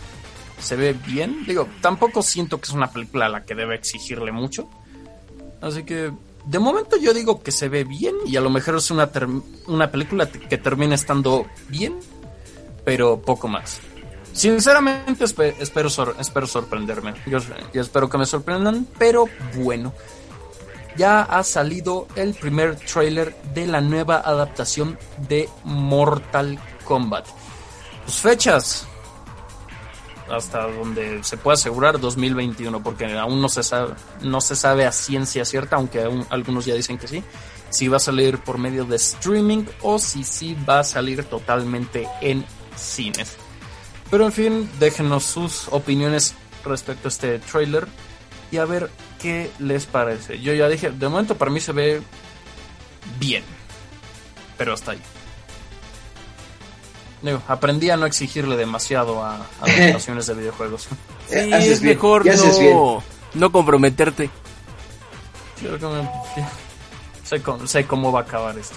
Se 0.60 0.76
ve 0.76 0.94
bien. 0.94 1.46
Digo, 1.46 1.68
tampoco 1.82 2.22
siento 2.22 2.58
que 2.60 2.66
es 2.66 2.72
una 2.74 2.92
película 2.92 3.28
a 3.28 3.30
la 3.30 3.46
que 3.46 3.56
debe 3.56 3.76
exigirle 3.76 4.32
mucho. 4.32 4.68
Así 5.62 5.84
que. 5.84 6.12
De 6.46 6.60
momento 6.60 6.96
yo 6.96 7.14
digo 7.14 7.44
que 7.44 7.52
se 7.52 7.68
ve 7.68 7.84
bien 7.84 8.16
y 8.26 8.38
a 8.38 8.42
lo 8.42 8.50
mejor 8.50 8.78
es 8.78 8.90
una, 8.90 9.10
una 9.68 9.92
película 9.92 10.28
que 10.32 10.58
termina 10.58 10.96
estando 10.96 11.46
bien, 11.68 12.00
pero 12.86 13.20
poco 13.22 13.50
más. 13.50 13.82
Sinceramente 14.32 15.26
espe- 15.26 15.56
espero, 15.60 15.90
espero 16.18 16.48
sorprenderme. 16.48 17.16
Yo, 17.26 17.40
yo 17.74 17.82
espero 17.82 18.08
que 18.10 18.18
me 18.18 18.26
sorprendan, 18.26 18.88
pero 18.98 19.26
bueno. 19.58 19.94
Ya 20.96 21.22
ha 21.24 21.44
salido 21.44 22.08
el 22.16 22.34
primer 22.34 22.78
tráiler 22.78 23.36
de 23.54 23.68
la 23.68 23.82
nueva 23.82 24.18
adaptación 24.22 24.98
de 25.28 25.50
Mortal 25.66 26.58
Kombat. 26.86 27.28
Pues 28.06 28.18
fechas. 28.20 28.88
Hasta 30.30 30.68
donde 30.68 31.24
se 31.24 31.38
puede 31.38 31.56
asegurar 31.56 32.00
2021, 32.00 32.84
porque 32.84 33.06
aún 33.18 33.42
no 33.42 33.48
se 33.48 33.64
sabe, 33.64 33.94
no 34.22 34.42
se 34.42 34.56
sabe 34.56 34.86
a 34.86 34.92
ciencia 34.92 35.46
cierta, 35.46 35.78
aunque 35.78 36.04
aún 36.04 36.26
algunos 36.30 36.66
ya 36.66 36.76
dicen 36.76 36.98
que 36.98 37.08
sí, 37.08 37.24
si 37.70 37.88
va 37.88 37.98
a 37.98 38.02
salir 38.02 38.40
por 38.40 38.58
medio 38.58 38.86
de 38.86 38.98
streaming 38.98 39.64
o 39.82 40.00
si 40.00 40.24
sí 40.24 40.58
va 40.68 40.80
a 40.80 40.84
salir 40.84 41.24
totalmente 41.24 42.08
en 42.22 42.46
cines. 42.76 43.38
Pero 44.10 44.26
en 44.26 44.32
fin, 44.32 44.70
déjenos 44.80 45.24
sus 45.24 45.68
opiniones 45.70 46.36
respecto 46.64 47.08
a 47.08 47.10
este 47.10 47.40
trailer 47.40 47.88
y 48.52 48.58
a 48.58 48.66
ver 48.66 48.90
qué 49.22 49.52
les 49.60 49.86
parece. 49.86 50.40
Yo 50.40 50.54
ya 50.54 50.68
dije, 50.70 50.92
de 50.92 51.10
momento 51.10 51.38
para 51.38 51.52
mí 51.52 51.60
se 51.60 51.74
ve 51.74 52.02
bien, 53.20 53.44
pero 54.58 54.74
hasta 54.74 54.92
ahí. 54.92 55.00
Digo, 57.22 57.42
aprendí 57.48 57.90
a 57.90 57.98
no 57.98 58.06
exigirle 58.06 58.56
demasiado 58.58 59.24
a, 59.24 59.36
a 59.38 59.40
adaptaciones 59.64 60.28
de 60.28 60.34
videojuegos. 60.36 60.88
Sí, 61.30 61.36
haces 61.54 61.70
es 61.72 61.82
bien, 61.82 61.96
mejor 61.96 62.26
no, 62.26 63.04
no 63.34 63.52
comprometerte. 63.52 64.30
Creo 65.60 65.80
que 65.80 65.86
me- 65.88 66.10
sé, 67.24 67.42
cómo, 67.42 67.66
sé 67.68 67.86
cómo 67.86 68.12
va 68.12 68.20
a 68.20 68.24
acabar 68.24 68.58
esto. 68.58 68.76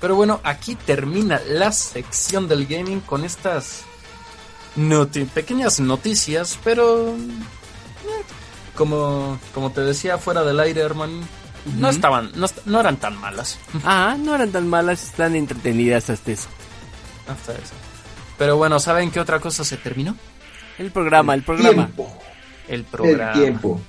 Pero 0.00 0.14
bueno, 0.14 0.40
aquí 0.44 0.74
termina 0.76 1.40
la 1.48 1.72
sección 1.72 2.48
del 2.48 2.66
gaming 2.66 3.00
con 3.00 3.24
estas 3.24 3.82
noti- 4.76 5.26
pequeñas 5.26 5.80
noticias, 5.80 6.58
pero 6.62 7.08
eh, 7.08 7.14
como, 8.76 9.38
como 9.54 9.70
te 9.72 9.80
decía 9.82 10.18
fuera 10.18 10.42
del 10.44 10.60
aire, 10.60 10.80
hermano, 10.82 11.20
no 11.76 11.88
estaban, 11.90 12.30
no, 12.36 12.46
no 12.66 12.80
eran 12.80 12.96
tan 12.96 13.16
malas. 13.18 13.58
Ah, 13.84 14.16
no 14.18 14.34
eran 14.34 14.50
tan 14.52 14.68
malas, 14.68 15.02
están 15.02 15.34
entretenidas 15.36 16.08
hasta 16.10 16.32
eso. 16.32 16.48
Hasta 17.28 17.52
eso. 17.52 17.74
Pero 18.38 18.56
bueno, 18.56 18.78
¿saben 18.80 19.10
qué 19.10 19.20
otra 19.20 19.38
cosa 19.40 19.64
se 19.64 19.76
terminó? 19.76 20.16
El 20.78 20.90
programa, 20.90 21.34
el 21.34 21.42
programa. 21.42 21.86
Tiempo. 21.86 22.10
El 22.68 22.80
El 22.80 22.84
programa. 22.84 23.32
tiempo. 23.32 23.80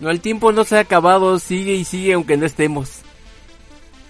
No, 0.00 0.10
el 0.10 0.20
tiempo 0.20 0.52
no 0.52 0.64
se 0.64 0.76
ha 0.76 0.80
acabado, 0.80 1.38
sigue 1.38 1.74
y 1.74 1.84
sigue 1.84 2.12
aunque 2.14 2.36
no 2.36 2.46
estemos. 2.46 3.00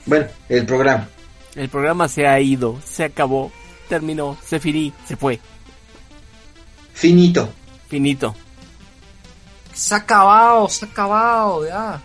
Bueno, 0.07 0.27
el 0.49 0.65
programa. 0.66 1.09
El 1.55 1.69
programa 1.69 2.09
se 2.09 2.27
ha 2.27 2.41
ido, 2.41 2.81
se 2.85 3.05
acabó, 3.05 3.51
terminó, 3.89 4.37
se 4.45 4.61
finí, 4.61 4.93
se 5.07 5.16
fue. 5.16 5.41
Finito. 6.93 7.49
Finito. 7.89 8.35
Se 9.73 9.95
ha 9.95 9.99
acabado, 9.99 10.69
se 10.69 10.87
ha 10.87 10.89
acabado, 10.89 11.66
ya. 11.66 12.01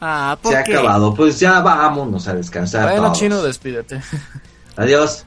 Ah, 0.00 0.38
¿por 0.40 0.52
Se 0.52 0.58
ha 0.58 0.60
acabado. 0.60 1.14
Pues 1.14 1.40
ya 1.40 1.60
vámonos 1.60 2.28
a 2.28 2.34
descansar. 2.34 2.84
Bueno, 2.90 3.02
todos. 3.06 3.18
chino, 3.18 3.42
despídete. 3.42 4.00
Adiós. 4.76 5.24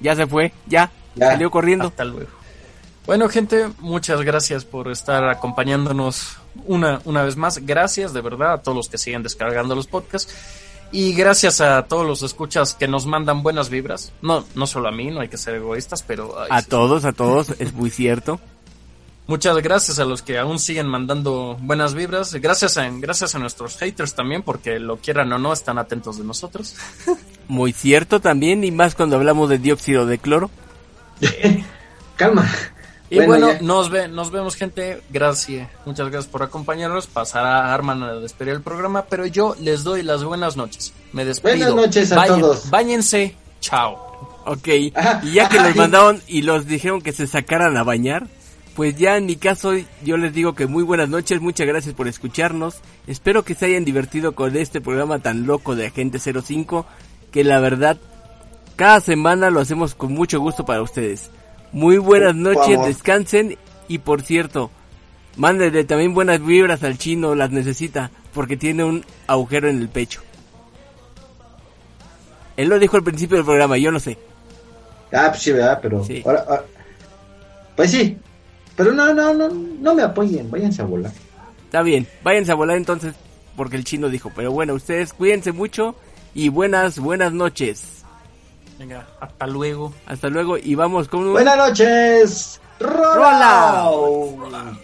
Ya 0.00 0.14
se 0.16 0.26
fue, 0.26 0.52
ya, 0.66 0.90
Ya. 1.14 1.28
salió 1.32 1.50
corriendo. 1.50 1.88
Hasta 1.88 2.04
luego. 2.04 2.30
Bueno, 3.06 3.28
gente, 3.28 3.68
muchas 3.78 4.22
gracias 4.22 4.64
por 4.64 4.90
estar 4.90 5.28
acompañándonos 5.28 6.36
una, 6.66 7.00
una 7.04 7.22
vez 7.22 7.36
más. 7.36 7.58
Gracias 7.66 8.12
de 8.12 8.20
verdad 8.20 8.52
a 8.54 8.62
todos 8.62 8.76
los 8.76 8.88
que 8.88 8.98
siguen 8.98 9.22
descargando 9.22 9.74
los 9.74 9.86
podcasts. 9.86 10.34
Y 10.92 11.14
gracias 11.14 11.60
a 11.60 11.84
todos 11.84 12.04
los 12.06 12.22
escuchas 12.22 12.74
que 12.74 12.88
nos 12.88 13.06
mandan 13.06 13.42
buenas 13.42 13.68
vibras. 13.70 14.12
No, 14.22 14.44
no 14.54 14.66
solo 14.66 14.88
a 14.88 14.92
mí, 14.92 15.10
no 15.10 15.20
hay 15.20 15.28
que 15.28 15.36
ser 15.38 15.54
egoístas, 15.54 16.02
pero 16.02 16.34
ay, 16.40 16.48
A 16.50 16.62
sí. 16.62 16.68
todos, 16.68 17.04
a 17.04 17.12
todos, 17.12 17.50
es 17.60 17.72
muy 17.72 17.90
cierto. 17.90 18.40
Muchas 19.30 19.56
gracias 19.58 20.00
a 20.00 20.04
los 20.04 20.22
que 20.22 20.38
aún 20.38 20.58
siguen 20.58 20.88
mandando 20.88 21.56
buenas 21.60 21.94
vibras. 21.94 22.34
Gracias 22.34 22.76
a, 22.76 22.90
gracias 22.90 23.36
a 23.36 23.38
nuestros 23.38 23.78
haters 23.78 24.14
también, 24.14 24.42
porque 24.42 24.80
lo 24.80 24.96
quieran 24.96 25.32
o 25.32 25.38
no, 25.38 25.52
están 25.52 25.78
atentos 25.78 26.18
de 26.18 26.24
nosotros. 26.24 26.74
Muy 27.48 27.72
cierto 27.72 28.20
también, 28.20 28.64
y 28.64 28.72
más 28.72 28.96
cuando 28.96 29.16
hablamos 29.16 29.48
de 29.48 29.58
dióxido 29.58 30.04
de 30.04 30.18
cloro. 30.18 30.50
Calma. 32.16 32.50
Y 33.08 33.20
bueno, 33.24 33.50
nos, 33.60 33.90
ve, 33.90 34.08
nos 34.08 34.30
vemos, 34.30 34.56
gente. 34.56 35.02
Gracias. 35.10 35.68
Muchas 35.86 36.10
gracias 36.10 36.30
por 36.30 36.42
acompañarnos. 36.42 37.06
Pasará 37.06 37.72
Arman 37.72 38.02
a 38.02 38.14
despedir 38.14 38.54
el 38.54 38.62
programa, 38.62 39.06
pero 39.06 39.26
yo 39.26 39.56
les 39.60 39.84
doy 39.84 40.02
las 40.02 40.24
buenas 40.24 40.56
noches. 40.56 40.92
Me 41.12 41.24
despido. 41.24 41.56
Buenas 41.56 41.74
noches 41.74 42.12
a 42.12 42.26
todos. 42.26 42.68
Báñense. 42.70 43.36
Chao. 43.60 44.10
Ok, 44.44 44.68
Ajá, 44.94 45.20
y 45.22 45.32
ya 45.32 45.48
que 45.48 45.58
ajá, 45.58 45.68
los 45.68 45.76
mandaron 45.76 46.22
y 46.26 46.42
los 46.42 46.66
dijeron 46.66 47.02
que 47.02 47.12
se 47.12 47.26
sacaran 47.26 47.76
a 47.76 47.82
bañar, 47.82 48.26
pues 48.80 48.96
ya 48.96 49.18
en 49.18 49.26
mi 49.26 49.36
caso 49.36 49.72
yo 50.02 50.16
les 50.16 50.32
digo 50.32 50.54
que 50.54 50.66
muy 50.66 50.82
buenas 50.82 51.10
noches, 51.10 51.38
muchas 51.42 51.66
gracias 51.66 51.94
por 51.94 52.08
escucharnos. 52.08 52.76
Espero 53.06 53.42
que 53.44 53.54
se 53.54 53.66
hayan 53.66 53.84
divertido 53.84 54.34
con 54.34 54.56
este 54.56 54.80
programa 54.80 55.18
tan 55.18 55.46
loco 55.46 55.76
de 55.76 55.88
Agente 55.88 56.18
05, 56.18 56.86
que 57.30 57.44
la 57.44 57.60
verdad 57.60 57.98
cada 58.76 59.00
semana 59.02 59.50
lo 59.50 59.60
hacemos 59.60 59.94
con 59.94 60.14
mucho 60.14 60.40
gusto 60.40 60.64
para 60.64 60.80
ustedes. 60.80 61.30
Muy 61.72 61.98
buenas 61.98 62.34
noches, 62.34 62.78
descansen 62.86 63.58
y 63.86 63.98
por 63.98 64.22
cierto, 64.22 64.70
mándenle 65.36 65.84
también 65.84 66.14
buenas 66.14 66.42
vibras 66.42 66.82
al 66.82 66.96
chino, 66.96 67.34
las 67.34 67.50
necesita, 67.50 68.10
porque 68.32 68.56
tiene 68.56 68.82
un 68.84 69.04
agujero 69.26 69.68
en 69.68 69.78
el 69.82 69.90
pecho. 69.90 70.22
Él 72.56 72.70
lo 72.70 72.78
dijo 72.78 72.96
al 72.96 73.04
principio 73.04 73.36
del 73.36 73.44
programa, 73.44 73.76
yo 73.76 73.92
no 73.92 74.00
sé. 74.00 74.16
Ah, 75.12 75.26
pues 75.28 75.42
sí, 75.42 75.52
¿verdad? 75.52 75.80
Pero. 75.82 76.02
Sí. 76.02 76.22
ahora- 76.24 76.46
ahora- 76.48 76.64
Pues 77.76 77.90
sí. 77.90 78.16
Pero 78.76 78.92
no, 78.92 79.12
no, 79.12 79.34
no, 79.34 79.48
no 79.48 79.94
me 79.94 80.02
apoyen. 80.02 80.50
Váyanse 80.50 80.82
a 80.82 80.86
volar. 80.86 81.12
Está 81.64 81.82
bien, 81.82 82.06
váyanse 82.22 82.52
a 82.52 82.56
volar 82.56 82.76
entonces, 82.76 83.14
porque 83.56 83.76
el 83.76 83.84
chino 83.84 84.08
dijo. 84.08 84.32
Pero 84.34 84.52
bueno, 84.52 84.74
ustedes 84.74 85.12
cuídense 85.12 85.52
mucho 85.52 85.94
y 86.34 86.48
buenas, 86.48 86.98
buenas 86.98 87.32
noches. 87.32 88.04
Venga, 88.78 89.06
hasta 89.20 89.46
luego. 89.46 89.92
Hasta 90.06 90.28
luego 90.28 90.56
y 90.56 90.74
vamos 90.74 91.08
con 91.08 91.20
un... 91.20 91.32
Buenas 91.32 91.56
noches. 91.56 92.60
Rola. 92.80 93.90
Rola. 94.38 94.78